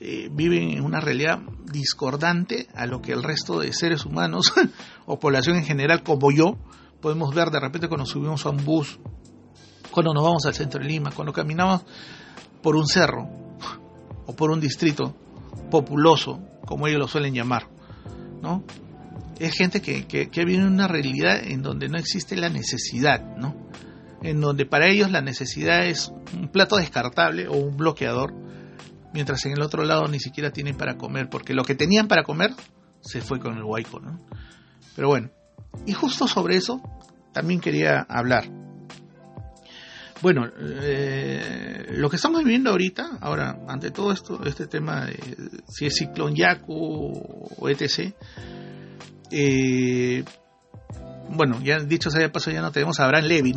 Eh, 0.00 0.28
viven 0.30 0.70
en 0.70 0.84
una 0.84 1.00
realidad 1.00 1.40
discordante 1.64 2.68
a 2.74 2.86
lo 2.86 3.02
que 3.02 3.12
el 3.12 3.22
resto 3.22 3.58
de 3.58 3.72
seres 3.72 4.04
humanos 4.04 4.52
o 5.06 5.18
población 5.18 5.56
en 5.56 5.64
general 5.64 6.04
como 6.04 6.30
yo 6.30 6.56
podemos 7.00 7.34
ver 7.34 7.50
de 7.50 7.58
repente 7.58 7.88
cuando 7.88 8.06
subimos 8.06 8.46
a 8.46 8.50
un 8.50 8.64
bus, 8.64 9.00
cuando 9.90 10.14
nos 10.14 10.22
vamos 10.22 10.46
al 10.46 10.54
centro 10.54 10.80
de 10.80 10.86
Lima, 10.86 11.10
cuando 11.10 11.32
caminamos 11.32 11.82
por 12.62 12.76
un 12.76 12.86
cerro 12.86 13.28
o 14.26 14.36
por 14.36 14.50
un 14.52 14.60
distrito 14.60 15.16
populoso, 15.68 16.40
como 16.64 16.86
ellos 16.86 17.00
lo 17.00 17.08
suelen 17.08 17.34
llamar, 17.34 17.68
¿no? 18.40 18.62
es 19.38 19.54
gente 19.54 19.80
que, 19.80 20.06
que, 20.06 20.44
vive 20.44 20.62
en 20.62 20.66
una 20.66 20.88
realidad 20.88 21.40
en 21.44 21.62
donde 21.62 21.88
no 21.88 21.98
existe 21.98 22.36
la 22.36 22.48
necesidad, 22.48 23.36
¿no? 23.36 23.54
En 24.22 24.40
donde 24.40 24.66
para 24.66 24.88
ellos 24.88 25.10
la 25.10 25.22
necesidad 25.22 25.86
es 25.86 26.12
un 26.34 26.48
plato 26.48 26.76
descartable 26.76 27.46
o 27.46 27.56
un 27.56 27.76
bloqueador, 27.76 28.34
mientras 29.12 29.44
en 29.46 29.52
el 29.52 29.62
otro 29.62 29.84
lado 29.84 30.06
ni 30.08 30.20
siquiera 30.20 30.50
tienen 30.50 30.76
para 30.76 30.96
comer, 30.96 31.28
porque 31.28 31.54
lo 31.54 31.64
que 31.64 31.74
tenían 31.74 32.08
para 32.08 32.24
comer 32.24 32.54
se 33.00 33.20
fue 33.20 33.40
con 33.40 33.56
el 33.56 33.64
huaico, 33.64 34.00
¿no? 34.00 34.20
Pero 34.94 35.08
bueno, 35.08 35.30
y 35.86 35.92
justo 35.92 36.26
sobre 36.26 36.56
eso 36.56 36.82
también 37.32 37.60
quería 37.60 38.00
hablar. 38.08 38.50
Bueno, 40.20 40.50
eh, 40.58 41.92
lo 41.92 42.10
que 42.10 42.16
estamos 42.16 42.42
viviendo 42.42 42.70
ahorita, 42.70 43.18
ahora, 43.20 43.60
ante 43.68 43.92
todo 43.92 44.12
esto, 44.12 44.44
este 44.44 44.66
tema 44.66 45.06
de 45.06 45.16
si 45.68 45.86
es 45.86 45.94
ciclón 45.94 46.34
Yaku 46.34 46.74
o 47.56 47.68
etc., 47.68 48.12
eh, 49.30 50.24
bueno, 51.30 51.60
ya 51.62 51.78
dicho 51.78 52.10
sea 52.10 52.22
de 52.22 52.30
paso, 52.30 52.50
ya 52.50 52.62
no 52.62 52.72
tenemos 52.72 52.98
a 52.98 53.04
Abraham 53.04 53.26
Levy, 53.26 53.54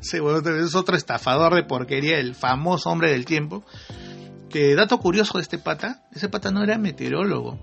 es 0.00 0.74
otro 0.74 0.96
estafador 0.96 1.54
de 1.54 1.64
porquería, 1.64 2.18
el 2.18 2.34
famoso 2.34 2.88
hombre 2.90 3.10
del 3.10 3.24
tiempo. 3.24 3.64
Que 4.50 4.74
dato 4.74 4.98
curioso 4.98 5.38
de 5.38 5.42
este 5.42 5.58
pata, 5.58 6.04
ese 6.12 6.28
pata 6.28 6.50
no 6.50 6.62
era 6.62 6.76
meteorólogo, 6.76 7.58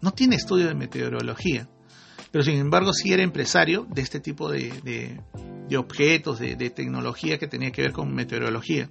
no 0.00 0.12
tiene 0.12 0.36
estudio 0.36 0.66
de 0.66 0.74
meteorología, 0.74 1.68
pero 2.30 2.42
sin 2.42 2.56
embargo 2.56 2.92
sí 2.92 3.12
era 3.12 3.22
empresario 3.22 3.86
de 3.90 4.02
este 4.02 4.18
tipo 4.18 4.50
de, 4.50 5.20
objetos, 5.76 6.38
de, 6.38 6.56
de, 6.56 6.70
tecnología 6.70 7.38
que 7.38 7.46
tenía 7.46 7.70
que 7.70 7.82
ver 7.82 7.92
con 7.92 8.14
meteorología 8.14 8.90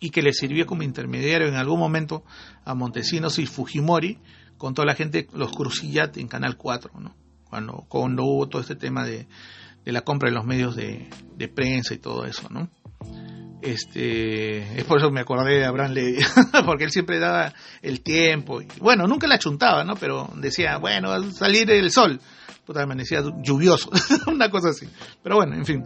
y 0.00 0.10
que 0.10 0.22
le 0.22 0.32
sirvió 0.32 0.66
como 0.66 0.82
intermediario 0.82 1.46
en 1.46 1.54
algún 1.54 1.78
momento 1.78 2.24
a 2.64 2.74
Montesinos 2.74 3.38
y 3.38 3.46
Fujimori 3.46 4.18
con 4.62 4.74
toda 4.74 4.86
la 4.86 4.94
gente, 4.94 5.26
los 5.32 5.50
crucillat 5.50 6.16
en 6.18 6.28
Canal 6.28 6.56
4, 6.56 6.92
¿no? 7.00 7.16
Cuando, 7.48 7.84
cuando 7.88 8.24
hubo 8.24 8.48
todo 8.48 8.62
este 8.62 8.76
tema 8.76 9.04
de, 9.04 9.26
la 9.84 10.02
compra 10.02 10.28
de 10.28 10.36
los 10.36 10.44
medios 10.44 10.76
de, 10.76 11.08
prensa 11.54 11.94
y 11.94 11.98
todo 11.98 12.26
eso, 12.26 12.48
¿no? 12.48 12.68
Este, 13.62 14.78
es 14.78 14.84
por 14.84 14.98
eso 14.98 15.10
me 15.12 15.20
acordé 15.20 15.58
de 15.58 15.64
Abraham 15.64 15.92
Levy, 15.92 16.18
porque 16.66 16.84
él 16.84 16.90
siempre 16.90 17.20
daba 17.20 17.54
el 17.80 18.00
tiempo, 18.02 18.60
bueno, 18.80 19.06
nunca 19.06 19.28
la 19.28 19.38
chuntaba, 19.38 19.84
¿no? 19.84 19.94
Pero 19.94 20.28
decía, 20.34 20.78
bueno, 20.78 21.30
salir 21.30 21.70
el 21.70 21.92
sol, 21.92 22.20
puta, 22.66 22.82
amanecía 22.82 23.22
lluvioso, 23.40 23.90
una 24.26 24.50
cosa 24.50 24.70
así. 24.70 24.88
Pero 25.22 25.36
bueno, 25.36 25.54
en 25.54 25.64
fin, 25.64 25.84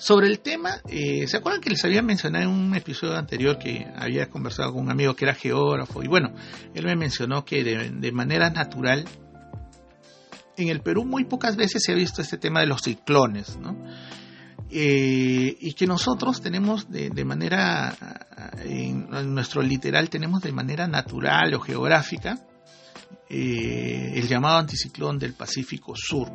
sobre 0.00 0.28
el 0.28 0.40
tema, 0.40 0.80
eh, 0.88 1.26
¿se 1.26 1.36
acuerdan 1.36 1.60
que 1.60 1.68
les 1.68 1.84
había 1.84 2.00
mencionado 2.00 2.44
en 2.44 2.50
un 2.50 2.74
episodio 2.74 3.18
anterior 3.18 3.58
que 3.58 3.86
había 3.94 4.30
conversado 4.30 4.72
con 4.72 4.84
un 4.84 4.90
amigo 4.90 5.14
que 5.14 5.26
era 5.26 5.34
geógrafo? 5.34 6.02
Y 6.02 6.08
bueno, 6.08 6.32
él 6.74 6.86
me 6.86 6.96
mencionó 6.96 7.44
que 7.44 7.62
de, 7.62 8.12
manera 8.12 8.48
natural, 8.48 9.04
en 10.56 10.68
el 10.68 10.80
Perú 10.80 11.04
muy 11.04 11.24
pocas 11.24 11.54
veces 11.54 11.82
se 11.84 11.92
ha 11.92 11.94
visto 11.94 12.22
este 12.22 12.38
tema 12.38 12.60
de 12.60 12.66
los 12.66 12.80
ciclones, 12.80 13.58
¿no? 13.58 13.76
Eh, 14.72 15.56
y 15.60 15.72
que 15.72 15.86
nosotros 15.86 16.40
tenemos 16.40 16.88
de, 16.88 17.24
manera, 17.24 17.96
en, 18.64 19.34
nuestro 19.34 19.62
literal 19.62 20.08
tenemos 20.08 20.42
de 20.42 20.52
manera 20.52 20.86
natural 20.86 21.54
o 21.54 21.60
geográfica 21.60 22.38
eh, 23.28 24.12
el 24.14 24.28
llamado 24.28 24.58
anticiclón 24.58 25.18
del 25.18 25.34
Pacífico 25.34 25.94
Sur 25.96 26.30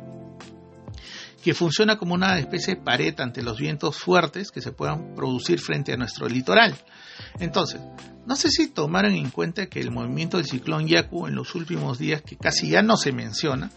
que 1.42 1.54
funciona 1.54 1.96
como 1.96 2.12
una 2.12 2.38
especie 2.40 2.74
de 2.74 2.82
pared 2.82 3.14
ante 3.20 3.40
los 3.40 3.58
vientos 3.58 3.96
fuertes 3.96 4.50
que 4.50 4.60
se 4.60 4.72
puedan 4.72 5.14
producir 5.14 5.60
frente 5.60 5.92
a 5.92 5.96
nuestro 5.96 6.28
litoral. 6.28 6.74
Entonces, 7.38 7.80
no 8.26 8.34
sé 8.34 8.50
si 8.50 8.66
tomaron 8.66 9.14
en 9.14 9.30
cuenta 9.30 9.66
que 9.66 9.78
el 9.78 9.92
movimiento 9.92 10.38
del 10.38 10.46
ciclón 10.46 10.88
Yaku 10.88 11.28
en 11.28 11.36
los 11.36 11.54
últimos 11.54 11.98
días, 11.98 12.22
que 12.22 12.36
casi 12.36 12.70
ya 12.70 12.82
no 12.82 12.96
se 12.96 13.12
menciona, 13.12 13.70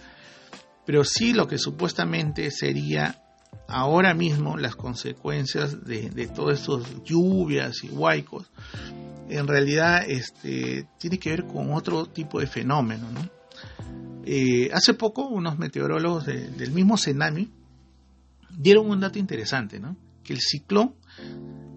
pero 0.84 1.04
sí 1.04 1.32
lo 1.32 1.48
que 1.48 1.60
supuestamente 1.60 2.50
sería 2.50 3.22
ahora 3.68 4.14
mismo 4.14 4.58
las 4.58 4.76
consecuencias 4.76 5.86
de, 5.86 6.28
todas 6.34 6.60
estas 6.60 7.04
lluvias 7.04 7.84
y 7.84 7.90
huaicos, 7.90 8.50
en 9.30 9.48
realidad 9.48 10.04
este, 10.08 10.88
tiene 10.98 11.20
que 11.20 11.30
ver 11.30 11.46
con 11.46 11.74
otro 11.74 12.08
tipo 12.08 12.40
de 12.40 12.48
fenómeno. 12.48 13.08
Eh, 14.26 14.70
hace 14.74 14.94
poco 14.94 15.28
unos 15.28 15.58
meteorólogos 15.58 16.26
del 16.26 16.72
mismo 16.72 16.98
Senami 16.98 17.50
dieron 18.50 18.90
un 18.90 19.00
dato 19.00 19.20
interesante. 19.20 19.80
Que 20.24 20.34
el 20.34 20.40
ciclón 20.42 20.96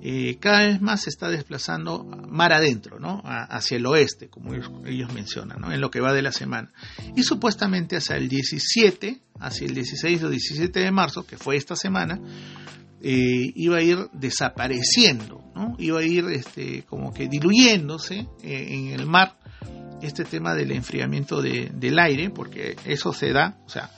eh, 0.04 0.38
cada 0.40 0.66
vez 0.66 0.80
más 0.80 1.02
se 1.02 1.10
está 1.10 1.28
desplazando 1.28 2.02
mar 2.02 2.52
adentro, 2.52 2.98
¿no? 2.98 3.22
hacia 3.24 3.76
el 3.76 3.86
oeste, 3.86 4.28
como 4.28 4.52
ellos, 4.52 5.12
mencionan, 5.14 5.60
¿no? 5.60 5.72
En 5.72 5.80
lo 5.80 5.92
que 5.92 6.00
va 6.00 6.12
de 6.12 6.22
la 6.22 6.32
semana. 6.32 6.72
Y 7.14 7.22
supuestamente 7.22 7.96
hacia 7.96 8.16
el 8.16 8.28
17, 8.28 9.20
hacia 9.38 9.66
el 9.66 9.74
16 9.74 10.24
o 10.24 10.28
17 10.28 10.80
de 10.80 10.90
marzo, 10.90 11.24
que 11.24 11.36
fue 11.36 11.56
esta 11.56 11.76
semana, 11.76 12.20
eh, 13.00 13.52
iba 13.54 13.76
a 13.76 13.82
ir 13.82 13.98
desapareciendo, 14.12 15.44
¿no? 15.54 15.76
Iba 15.78 16.00
a 16.00 16.04
ir 16.04 16.24
este, 16.32 16.82
como 16.82 17.14
que 17.14 17.28
diluyéndose 17.28 18.26
eh, 18.42 18.66
en 18.70 18.88
el 18.88 19.06
mar 19.06 19.36
este 20.02 20.24
tema 20.24 20.54
del 20.54 20.72
enfriamiento 20.72 21.40
del 21.40 21.98
aire, 22.00 22.30
porque 22.30 22.74
eso 22.84 23.12
se 23.12 23.32
da, 23.32 23.56
o 23.66 23.68
sea, 23.68 23.88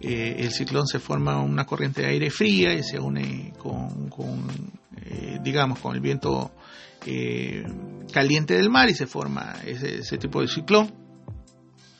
eh, 0.00 0.36
el 0.38 0.52
ciclón 0.52 0.86
se 0.86 1.00
forma 1.00 1.42
una 1.42 1.66
corriente 1.66 2.02
de 2.02 2.08
aire 2.08 2.30
fría 2.30 2.74
y 2.74 2.82
se 2.82 2.98
une 2.98 3.52
con, 3.58 4.08
eh, 5.04 5.38
digamos, 5.42 5.78
con 5.78 5.94
el 5.94 6.00
viento 6.00 6.52
eh, 7.06 7.64
caliente 8.12 8.54
del 8.54 8.70
mar 8.70 8.88
y 8.90 8.94
se 8.94 9.06
forma 9.06 9.56
ese, 9.66 10.18
tipo 10.18 10.40
de 10.40 10.48
ciclón. 10.48 10.92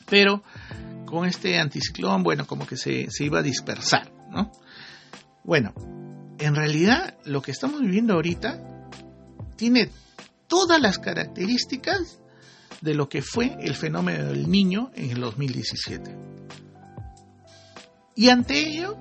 Pero 0.09 0.43
con 1.05 1.25
este 1.25 1.59
anticiclón, 1.59 2.23
bueno, 2.23 2.45
como 2.47 2.67
que 2.67 2.77
se, 2.77 3.09
se 3.09 3.25
iba 3.25 3.39
a 3.39 3.43
dispersar, 3.43 4.11
¿no? 4.31 4.51
Bueno, 5.43 5.73
en 6.39 6.55
realidad 6.55 7.17
lo 7.25 7.41
que 7.41 7.51
estamos 7.51 7.81
viviendo 7.81 8.13
ahorita 8.13 8.89
tiene 9.55 9.89
todas 10.47 10.81
las 10.81 10.99
características 10.99 12.19
de 12.81 12.93
lo 12.93 13.07
que 13.07 13.21
fue 13.21 13.55
el 13.61 13.75
fenómeno 13.75 14.25
del 14.25 14.49
niño 14.49 14.91
en 14.95 15.11
el 15.11 15.21
2017. 15.21 16.17
Y 18.15 18.29
ante 18.29 18.59
ello, 18.59 18.99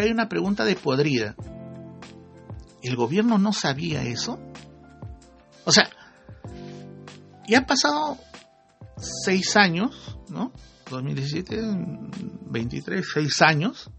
hay 0.00 0.10
una 0.10 0.28
pregunta 0.28 0.64
de 0.64 0.76
podrida. 0.76 1.34
¿El 2.82 2.96
gobierno 2.96 3.38
no 3.38 3.52
sabía 3.52 4.02
eso? 4.02 4.38
O 5.64 5.72
sea, 5.72 5.88
ya 7.46 7.58
han 7.58 7.66
pasado 7.66 8.18
seis 8.96 9.56
años, 9.56 10.18
¿no? 10.28 10.52
2017, 10.90 11.60
23, 12.50 13.06
seis 13.14 13.42
años, 13.42 13.90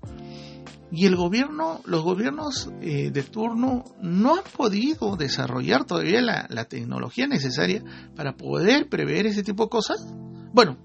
y 0.92 1.06
el 1.06 1.16
gobierno, 1.16 1.82
los 1.86 2.04
gobiernos 2.04 2.70
eh, 2.82 3.12
de 3.12 3.24
turno 3.24 3.86
no 4.02 4.36
han 4.36 4.44
podido 4.56 5.16
desarrollar 5.16 5.86
todavía 5.86 6.22
la, 6.22 6.48
la, 6.50 6.66
tecnología 6.66 7.28
necesaria 7.28 7.82
para 8.14 8.36
poder 8.36 8.90
prever 8.90 9.26
ese 9.26 9.42
tipo 9.42 9.64
de 9.64 9.70
cosas. 9.70 10.06
Bueno, 10.54 10.78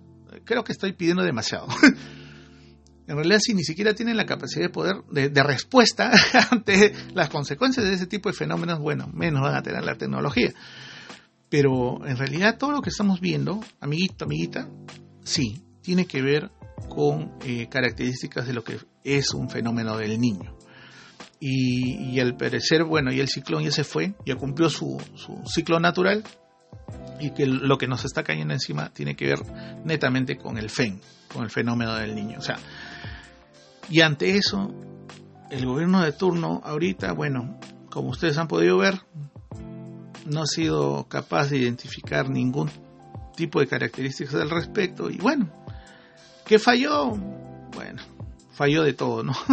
creo 0.44 0.62
que 0.62 0.72
estoy 0.72 0.92
pidiendo 0.92 1.24
demasiado. 1.24 1.66
en 3.07 3.17
realidad, 3.17 3.39
si 3.41 3.55
ni 3.55 3.65
siquiera 3.65 3.95
tienen 3.95 4.17
la 4.17 4.27
capacidad 4.27 4.65
de 4.65 4.71
poder, 4.71 4.97
de, 5.11 5.29
de 5.29 5.43
respuesta 5.43 6.11
ante 6.51 6.93
las 7.15 7.29
consecuencias 7.29 7.87
de 7.87 7.95
ese 7.95 8.07
tipo 8.07 8.29
de 8.29 8.35
fenómenos, 8.35 8.81
bueno, 8.81 9.09
menos 9.13 9.43
van 9.43 9.55
a 9.55 9.63
tener 9.63 9.85
la 9.85 9.97
tecnología. 9.97 10.53
Pero 11.49 12.07
en 12.07 12.17
realidad 12.17 12.59
todo 12.59 12.73
lo 12.73 12.83
que 12.83 12.91
estamos 12.91 13.21
viendo, 13.21 13.61
amiguito, 13.81 14.25
amiguita, 14.25 14.69
sí, 15.23 15.63
tiene 15.83 16.07
que 16.07 16.21
ver 16.21 16.51
con 16.89 17.33
eh, 17.45 17.69
características 17.69 18.47
de 18.47 18.53
lo 18.53 18.65
que 18.65 18.79
es 19.05 19.33
un 19.33 19.49
fenómeno 19.49 19.97
del 19.97 20.21
niño. 20.21 20.57
Y, 21.39 22.19
al 22.19 22.37
parecer, 22.37 22.85
bueno, 22.85 23.13
y 23.13 23.21
el 23.21 23.29
ciclón 23.29 23.63
ya 23.63 23.71
se 23.71 23.85
fue, 23.85 24.15
ya 24.25 24.37
cumplió 24.37 24.71
su, 24.71 24.99
ciclo 25.47 25.79
natural 25.79 26.25
y 27.21 27.31
que 27.31 27.47
lo 27.47 27.77
que 27.77 27.87
nos 27.87 28.05
está 28.05 28.23
cayendo 28.25 28.55
encima 28.55 28.91
tiene 28.91 29.17
que 29.17 29.27
ver 29.27 29.39
netamente 29.85 30.37
con 30.37 30.57
el 30.57 30.71
FEN, 30.71 31.01
con 31.33 31.45
el 31.45 31.51
fenómeno 31.51 31.95
del 31.95 32.15
niño. 32.15 32.39
O 32.39 32.43
sea, 32.43 32.59
y 33.89 34.01
ante 34.01 34.37
eso, 34.37 34.72
el 35.51 35.66
gobierno 35.66 36.03
de 36.03 36.12
turno 36.12 36.61
ahorita, 36.64 37.12
bueno, 37.12 37.59
como 37.91 38.11
ustedes 38.11 38.39
han 38.39 38.49
podido 38.49 38.78
ver, 38.78 39.01
no 40.26 40.43
ha 40.43 40.47
sido 40.47 41.07
capaz 41.09 41.51
de 41.51 41.59
identificar 41.59 42.28
ningún 42.28 42.70
tipo 43.37 43.61
de 43.61 43.66
características 43.66 44.34
al 44.34 44.51
respecto 44.51 45.11
y 45.11 45.18
bueno, 45.18 45.51
¿Qué 46.47 46.61
falló? 46.61 47.11
Bueno, 47.74 48.03
falló 48.53 48.84
de 48.84 48.95
todo, 48.95 49.22
¿no? 49.22 49.34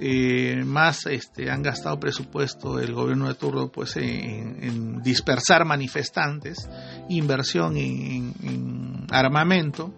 Eh, 0.00 0.64
más 0.66 1.06
este, 1.06 1.52
han 1.52 1.62
gastado 1.62 2.00
presupuesto 2.00 2.80
el 2.80 2.92
gobierno 2.92 3.28
de 3.28 3.34
turno 3.34 3.68
pues 3.70 3.96
en, 3.96 5.00
dispersar 5.04 5.64
manifestantes, 5.64 6.68
inversión 7.08 7.76
en, 7.76 9.06
armamento, 9.08 9.94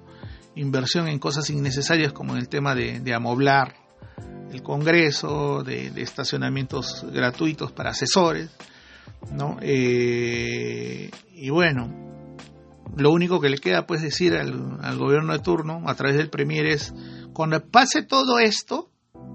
inversión 0.57 1.07
en 1.09 1.19
cosas 1.19 1.49
innecesarias 1.51 2.13
como 2.13 2.33
en 2.33 2.39
el 2.39 2.49
tema 2.49 2.75
de, 2.75 3.15
amoblar 3.15 3.77
el 4.51 4.63
Congreso, 4.63 5.63
de, 5.63 5.93
estacionamientos 5.97 7.07
gratuitos 7.13 7.73
para 7.73 7.91
asesores, 7.91 8.51
¿no? 9.33 9.59
Eh, 9.61 11.11
y 11.35 11.51
bueno, 11.51 12.07
lo 12.97 13.13
único 13.13 13.41
que 13.41 13.51
le 13.51 13.59
queda 13.59 13.87
pues 13.87 14.03
decir 14.03 14.35
al, 14.35 14.99
gobierno 14.99 15.33
de 15.33 15.41
turno 15.41 15.83
a 15.87 15.95
través 15.95 16.17
del 16.17 16.31
Premier 16.31 16.67
es, 16.67 16.95
cuando 17.33 17.63
pase 17.65 18.03
todo 18.03 18.39
esto, 18.39 18.91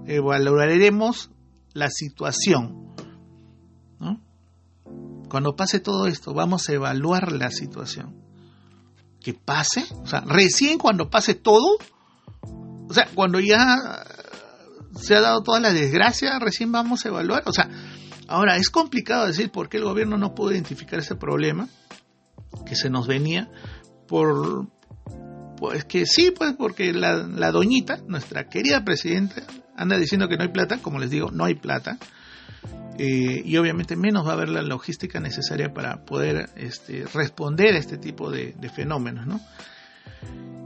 evaluaremos 0.06 1.30
la 1.72 1.88
situación. 1.88 2.82
Cuando 5.28 5.56
pase 5.56 5.80
todo 5.80 6.08
esto, 6.08 6.34
vamos 6.34 6.68
a 6.68 6.74
evaluar 6.74 7.32
la 7.32 7.50
situación. 7.50 8.21
¿Que 9.22 9.34
pase? 9.34 9.84
O 10.02 10.06
sea, 10.06 10.22
recién 10.26 10.78
cuando 10.78 11.10
pase 11.10 11.34
todo, 11.34 11.78
o 12.88 12.92
sea, 12.92 13.08
cuando 13.14 13.40
ya 13.40 14.04
se 14.98 15.14
ha 15.14 15.20
dado 15.20 15.42
toda 15.42 15.60
la 15.60 15.72
desgracia, 15.72 16.38
recién 16.38 16.72
vamos 16.72 17.04
a 17.04 17.08
evaluar. 17.08 17.42
O 17.46 17.52
sea, 17.52 17.68
ahora 18.28 18.56
es 18.56 18.70
complicado 18.70 19.26
decir 19.26 19.50
por 19.50 19.68
qué 19.68 19.78
el 19.78 19.84
gobierno 19.84 20.18
no 20.18 20.34
pudo 20.34 20.52
identificar 20.52 20.98
ese 20.98 21.14
problema 21.14 21.68
que 22.66 22.76
se 22.76 22.90
nos 22.90 23.06
venía 23.06 23.50
por 24.08 24.66
pues 25.62 25.84
que 25.84 26.06
sí, 26.06 26.32
pues 26.36 26.54
porque 26.58 26.92
la, 26.92 27.52
doñita, 27.52 28.00
nuestra 28.08 28.48
querida 28.48 28.84
presidenta, 28.84 29.42
anda 29.76 29.96
diciendo 29.96 30.28
que 30.28 30.36
no 30.36 30.42
hay 30.42 30.48
plata, 30.48 30.78
como 30.78 30.98
les 30.98 31.08
digo, 31.08 31.30
no 31.30 31.44
hay 31.44 31.54
plata, 31.54 31.98
eh, 32.98 33.42
y 33.44 33.56
obviamente 33.56 33.96
menos 33.96 34.26
va 34.26 34.30
a 34.30 34.34
haber 34.34 34.48
la 34.50 34.62
logística 34.62 35.18
necesaria 35.20 35.72
para 35.72 36.04
poder 36.04 36.50
este, 36.56 37.04
responder 37.14 37.74
a 37.74 37.78
este 37.78 37.96
tipo 37.96 38.30
de, 38.30 38.54
fenómenos, 38.74 39.26
¿no? 39.26 39.40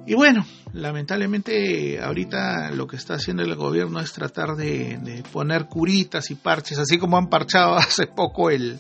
Y 0.06 0.14
bueno, 0.14 0.46
lamentablemente 0.72 2.00
ahorita 2.00 2.70
lo 2.70 2.86
que 2.86 2.96
está 2.96 3.14
haciendo 3.14 3.42
el 3.42 3.54
gobierno 3.56 4.00
es 4.00 4.12
tratar 4.12 4.54
de, 4.56 5.22
poner 5.32 5.66
curitas 5.66 6.30
y 6.30 6.36
parches, 6.36 6.78
así 6.78 6.98
como 6.98 7.16
han 7.16 7.28
parchado 7.28 7.74
hace 7.76 8.06
poco 8.06 8.50
el, 8.50 8.78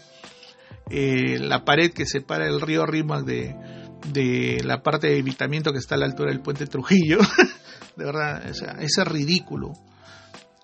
eh, 0.90 1.38
la 1.40 1.64
pared 1.64 1.92
que 1.92 2.06
separa 2.06 2.46
el 2.46 2.60
río 2.60 2.86
Rímac 2.86 3.24
de, 3.24 3.56
de 4.12 4.62
la 4.64 4.82
parte 4.82 5.08
de 5.08 5.18
evitamiento 5.18 5.72
que 5.72 5.78
está 5.78 5.94
a 5.96 5.98
la 5.98 6.06
altura 6.06 6.30
del 6.30 6.40
puente 6.40 6.66
Trujillo. 6.66 7.18
de 7.96 8.04
verdad, 8.04 8.42
ese 8.80 9.04
ridículo. 9.04 9.72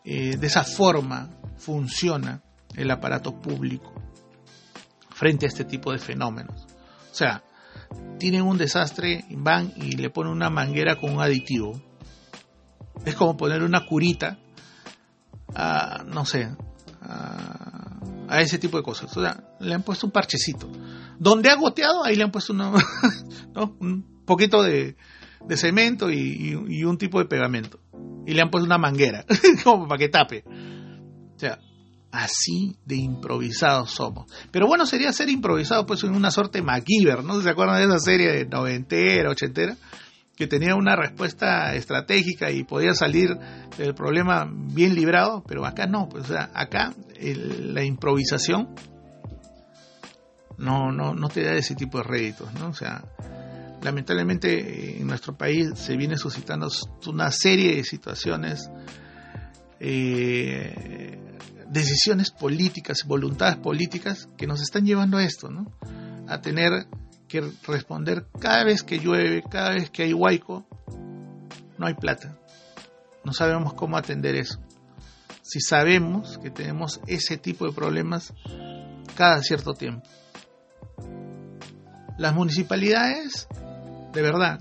Eh, 0.05 0.37
de 0.37 0.47
esa 0.49 0.64
forma 0.64 1.30
funciona 1.59 2.43
el 2.77 2.91
aparato 2.91 3.41
público 3.41 3.93
frente 5.11 5.47
a 5.47 5.49
este 5.49 5.64
tipo 5.64 5.93
de 5.93 5.99
fenómenos. 5.99 6.66
O 7.11 7.14
sea, 7.14 7.45
tienen 8.18 8.43
un 8.43 8.59
desastre, 8.59 9.25
van 9.31 9.73
y 9.77 9.93
le 9.93 10.11
ponen 10.11 10.33
una 10.33 10.51
manguera 10.51 10.97
con 10.97 11.12
un 11.12 11.20
aditivo. 11.20 11.81
Es 13.05 13.14
como 13.14 13.37
poner 13.37 13.62
una 13.62 13.87
curita 13.87 14.39
a, 15.55 16.05
no 16.07 16.25
sé, 16.25 16.49
a 17.01 18.41
ese 18.41 18.59
tipo 18.59 18.77
de 18.77 18.83
cosas. 18.83 19.16
O 19.16 19.20
sea, 19.20 19.45
le 19.61 19.75
han 19.75 19.83
puesto 19.83 20.07
un 20.07 20.12
parchecito. 20.12 20.70
Donde 21.18 21.51
ha 21.51 21.57
goteado, 21.57 22.05
ahí 22.05 22.16
le 22.16 22.25
han 22.25 22.31
puesto 22.31 22.53
un 23.81 24.25
poquito 24.25 24.62
de, 24.62 24.97
cemento 25.57 26.11
y, 26.11 26.55
un 26.85 26.99
tipo 26.99 27.18
de 27.18 27.27
pegamento. 27.27 27.81
Y 28.27 28.35
le 28.35 28.43
han 28.43 28.51
puesto 28.51 28.66
una 28.66 28.79
manguera, 28.79 29.25
como 29.64 29.87
para 29.87 29.99
que 29.99 30.09
tape. 30.09 30.45
O 30.47 31.39
sea, 31.39 31.59
así 32.13 32.77
de 32.85 32.97
improvisados 32.97 33.91
somos. 33.91 34.31
Pero 34.51 34.67
bueno, 34.67 34.87
sería 34.87 35.13
ser 35.13 35.29
improvisado 35.31 35.87
pues 35.87 36.05
en 36.05 36.15
una 36.15 36.31
suerte 36.31 36.63
MacGyver, 36.63 37.25
¿no? 37.25 37.41
¿Se 37.41 37.51
acuerdan 37.51 37.79
de 37.79 37.87
esa 37.87 37.99
serie 37.99 38.31
de 38.31 38.47
noventera, 38.47 39.31
ochentera? 39.31 39.77
que 40.37 40.47
tenía 40.47 40.75
una 40.75 40.97
respuesta 40.97 41.75
estratégica 41.75 42.51
y 42.51 42.65
podía 42.65 42.95
salir 42.95 43.37
del 43.77 43.95
problema 43.95 44.51
bien 44.51 44.95
librado, 44.95 45.45
pero 45.47 45.65
acá 45.67 45.87
no, 45.87 46.09
pues 46.09 46.31
acá 46.31 46.95
la 47.21 47.85
improvisación 47.85 48.75
no, 50.59 50.91
no, 50.91 51.15
no 51.15 51.29
te 51.29 51.45
da 51.45 51.53
ese 51.53 51.75
tipo 51.75 51.99
de 51.99 52.05
réditos, 52.05 52.53
¿no? 52.55 52.69
O 52.69 52.75
sea, 52.75 53.05
lamentablemente 53.83 55.01
en 55.01 55.07
nuestro 55.07 55.37
país 55.37 55.71
se 55.75 55.97
viene 55.97 56.17
suscitando 56.17 56.69
una 57.07 57.31
serie 57.31 57.77
de 57.77 57.85
situaciones, 57.85 58.71
eh, 59.81 61.19
decisiones 61.73 62.31
políticas, 62.31 63.05
voluntades 63.07 63.57
políticas 63.57 64.29
que 64.37 64.47
nos 64.47 64.61
están 64.61 64.85
llevando 64.85 65.16
a 65.16 65.25
esto, 65.25 65.51
¿no? 65.51 65.73
A 66.29 66.41
tener 66.43 66.87
que 67.29 67.51
responder 67.66 68.27
cada 68.39 68.64
vez 68.64 68.83
que 68.83 68.99
llueve, 68.99 69.43
cada 69.51 69.70
vez 69.70 69.89
que 69.89 70.03
hay 70.03 70.12
huaico, 70.12 70.66
no 71.79 71.87
hay 71.87 71.95
plata. 71.95 72.39
No 73.25 73.33
sabemos 73.33 73.73
cómo 73.73 73.97
atender 73.97 74.37
eso. 74.37 74.61
Si 75.41 75.61
sabemos 75.61 76.39
que 76.39 76.51
tenemos 76.51 77.01
ese 77.07 77.39
tipo 77.39 77.66
de 77.66 77.73
problemas 77.73 78.35
cada 79.16 79.43
cierto 79.43 79.73
tiempo. 79.73 80.07
Las 82.18 82.35
municipalidades, 82.35 83.49
de 84.12 84.23
verdad, 84.23 84.61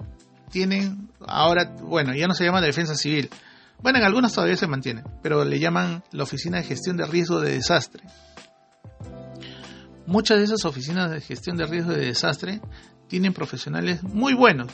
tienen 0.49 1.09
ahora, 1.27 1.75
bueno, 1.81 2.15
ya 2.15 2.27
no 2.27 2.33
se 2.33 2.45
llama 2.45 2.61
defensa 2.61 2.95
civil. 2.95 3.29
Bueno, 3.81 3.99
en 3.99 4.05
algunas 4.05 4.33
todavía 4.33 4.57
se 4.57 4.67
mantiene, 4.67 5.03
pero 5.23 5.43
le 5.43 5.59
llaman 5.59 6.03
la 6.11 6.23
Oficina 6.23 6.57
de 6.57 6.63
Gestión 6.63 6.97
de 6.97 7.05
Riesgo 7.07 7.39
de 7.39 7.53
Desastre. 7.53 8.03
Muchas 10.11 10.39
de 10.39 10.43
esas 10.43 10.65
oficinas 10.65 11.09
de 11.09 11.21
gestión 11.21 11.57
de 11.57 11.65
riesgo 11.65 11.91
de 11.93 12.07
desastre 12.07 12.59
tienen 13.07 13.33
profesionales 13.33 14.03
muy 14.03 14.33
buenos, 14.33 14.67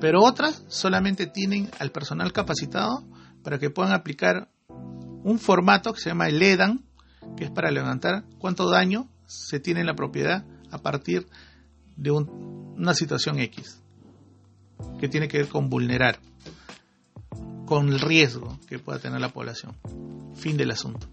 pero 0.00 0.22
otras 0.22 0.64
solamente 0.68 1.26
tienen 1.26 1.70
al 1.78 1.90
personal 1.90 2.32
capacitado 2.32 3.04
para 3.42 3.58
que 3.58 3.68
puedan 3.68 3.92
aplicar 3.92 4.48
un 4.68 5.38
formato 5.38 5.92
que 5.92 6.00
se 6.00 6.08
llama 6.08 6.28
el 6.28 6.40
EDAN, 6.40 6.86
que 7.36 7.44
es 7.44 7.50
para 7.50 7.70
levantar 7.70 8.24
cuánto 8.38 8.70
daño 8.70 9.08
se 9.26 9.60
tiene 9.60 9.80
en 9.80 9.86
la 9.86 9.96
propiedad 9.96 10.46
a 10.70 10.78
partir 10.78 11.26
de 11.96 12.12
una 12.12 12.94
situación 12.94 13.38
X, 13.40 13.82
que 15.00 15.08
tiene 15.08 15.28
que 15.28 15.38
ver 15.38 15.48
con 15.48 15.68
vulnerar, 15.68 16.20
con 17.66 17.88
el 17.88 18.00
riesgo 18.00 18.58
que 18.68 18.78
pueda 18.78 18.98
tener 18.98 19.20
la 19.20 19.28
población. 19.28 19.76
Fin 20.34 20.56
del 20.56 20.70
asunto. 20.70 21.08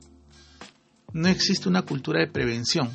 No 1.11 1.27
existe 1.27 1.67
una 1.67 1.81
cultura 1.81 2.21
de 2.21 2.31
prevención. 2.31 2.89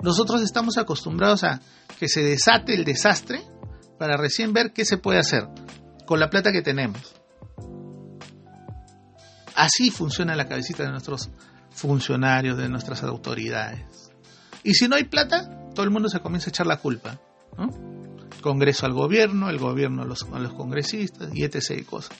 Nosotros 0.00 0.42
estamos 0.42 0.78
acostumbrados 0.78 1.42
a 1.42 1.60
que 1.98 2.08
se 2.08 2.22
desate 2.22 2.74
el 2.74 2.84
desastre 2.84 3.42
para 3.98 4.16
recién 4.16 4.52
ver 4.52 4.72
qué 4.72 4.84
se 4.84 4.98
puede 4.98 5.18
hacer 5.18 5.48
con 6.06 6.20
la 6.20 6.30
plata 6.30 6.52
que 6.52 6.62
tenemos. 6.62 7.14
Así 9.54 9.90
funciona 9.90 10.36
la 10.36 10.46
cabecita 10.46 10.84
de 10.84 10.90
nuestros 10.90 11.30
funcionarios, 11.70 12.58
de 12.58 12.68
nuestras 12.68 13.02
autoridades. 13.02 14.12
Y 14.62 14.74
si 14.74 14.86
no 14.86 14.96
hay 14.96 15.04
plata, 15.04 15.70
todo 15.74 15.84
el 15.84 15.90
mundo 15.90 16.08
se 16.08 16.20
comienza 16.20 16.48
a 16.48 16.50
echar 16.50 16.66
la 16.66 16.78
culpa. 16.78 17.18
Congreso 18.42 18.84
al 18.84 18.92
gobierno, 18.92 19.48
el 19.48 19.58
gobierno 19.58 20.02
a 20.02 20.04
los, 20.04 20.24
a 20.24 20.38
los 20.38 20.52
congresistas 20.52 21.34
y 21.34 21.44
etc. 21.44 21.78
Y 21.78 21.84
cosas. 21.84 22.16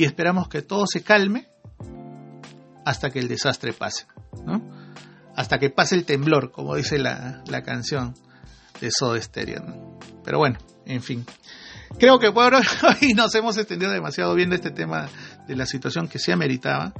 Y 0.00 0.04
esperamos 0.04 0.48
que 0.48 0.62
todo 0.62 0.86
se 0.86 1.02
calme 1.02 1.46
hasta 2.86 3.10
que 3.10 3.18
el 3.18 3.28
desastre 3.28 3.74
pase. 3.74 4.06
Hasta 5.36 5.58
que 5.58 5.68
pase 5.68 5.94
el 5.94 6.06
temblor, 6.06 6.52
como 6.52 6.74
dice 6.74 6.98
la, 6.98 7.42
canción 7.66 8.14
de 8.80 8.88
Soda 8.90 9.20
Stereo. 9.20 9.98
Pero 10.24 10.38
bueno, 10.38 10.58
en 10.86 11.02
fin. 11.02 11.26
Creo 11.98 12.18
que 12.18 12.32
por 12.32 12.54
hoy 12.54 13.12
nos 13.14 13.34
hemos 13.34 13.58
extendido 13.58 13.92
demasiado 13.92 14.34
bien 14.34 14.48
de 14.48 14.56
este 14.56 14.70
tema 14.70 15.06
de 15.46 15.54
la 15.54 15.66
situación 15.66 16.08
que 16.08 16.18
se 16.18 16.32
ameritaba. 16.32 16.94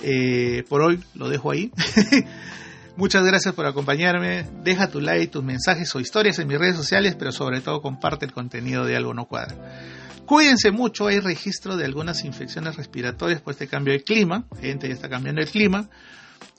Eh, 0.00 0.64
por 0.66 0.80
hoy 0.80 1.04
lo 1.12 1.28
dejo 1.28 1.50
ahí. 1.50 1.70
Muchas 3.00 3.24
gracias 3.24 3.54
por 3.54 3.64
acompañarme. 3.64 4.44
Deja 4.62 4.90
tu 4.90 5.00
like, 5.00 5.28
tus 5.28 5.42
mensajes 5.42 5.94
o 5.94 6.00
historias 6.00 6.38
en 6.38 6.46
mis 6.46 6.58
redes 6.58 6.76
sociales, 6.76 7.16
pero 7.18 7.32
sobre 7.32 7.62
todo 7.62 7.80
comparte 7.80 8.26
el 8.26 8.32
contenido 8.34 8.84
de 8.84 8.94
Algo 8.94 9.14
No 9.14 9.24
Cuadra. 9.24 9.56
Cuídense 10.26 10.70
mucho, 10.70 11.06
hay 11.06 11.18
registro 11.18 11.78
de 11.78 11.86
algunas 11.86 12.26
infecciones 12.26 12.76
respiratorias 12.76 13.40
por 13.40 13.52
este 13.52 13.68
cambio 13.68 13.94
de 13.94 14.02
clima. 14.02 14.44
Gente 14.60 14.86
ya 14.86 14.92
está 14.92 15.08
cambiando 15.08 15.40
el 15.40 15.48
clima. 15.48 15.88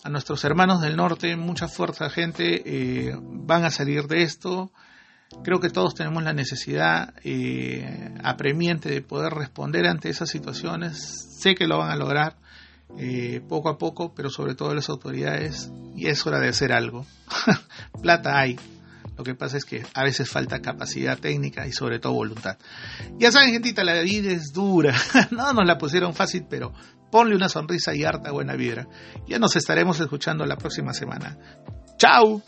A 0.04 0.10
nuestros 0.10 0.44
hermanos 0.44 0.82
del 0.82 0.96
norte, 0.96 1.36
mucha 1.36 1.68
fuerza, 1.68 2.10
gente, 2.10 2.64
eh, 2.66 3.16
van 3.22 3.64
a 3.64 3.70
salir 3.70 4.08
de 4.08 4.24
esto. 4.24 4.72
Creo 5.44 5.60
que 5.60 5.70
todos 5.70 5.94
tenemos 5.94 6.24
la 6.24 6.34
necesidad 6.34 7.14
eh, 7.24 8.16
apremiante 8.24 8.90
de 8.90 9.04
poder 9.04 9.32
responder 9.32 9.86
ante 9.86 10.10
esas 10.10 10.32
situaciones. 10.32 11.38
Sé 11.40 11.54
que 11.54 11.68
lo 11.68 11.78
van 11.78 11.92
a 11.92 11.96
lograr 11.96 12.41
eh, 12.98 13.42
poco 13.48 13.70
a 13.70 13.78
poco, 13.78 14.14
pero 14.14 14.30
sobre 14.30 14.56
todo 14.56 14.74
las 14.74 14.90
autoridades. 14.90 15.72
Y 15.96 16.08
es 16.08 16.26
hora 16.26 16.40
de 16.40 16.50
hacer 16.50 16.72
algo. 16.72 17.06
Plata 18.02 18.40
hay. 18.40 18.58
Lo 19.18 19.24
que 19.24 19.36
pasa 19.36 19.58
es 19.58 19.66
que 19.66 19.86
a 19.94 20.04
veces 20.04 20.30
falta 20.30 20.62
capacidad 20.62 21.18
técnica 21.18 21.68
y 21.68 21.74
sobre 21.74 22.00
todo 22.00 22.14
voluntad. 22.14 22.58
Ya 23.20 23.32
saben, 23.32 23.52
gentita, 23.52 23.84
la 23.84 24.02
vida 24.02 24.32
es 24.32 24.54
dura. 24.54 24.96
no 25.32 25.54
nos 25.54 25.66
la 25.66 25.78
pusieron 25.78 26.14
fácil, 26.14 26.46
pero 26.50 26.74
ponle 27.12 27.36
una 27.36 27.50
sonrisa 27.50 27.94
y 27.94 28.04
harta 28.04 28.32
buena 28.32 28.56
vibra. 28.56 28.88
Ya 29.28 29.38
nos 29.38 29.56
estaremos 29.56 30.00
escuchando 30.00 30.46
la 30.46 30.56
próxima 30.56 30.94
semana. 30.94 31.38
¡Chao! 31.98 32.42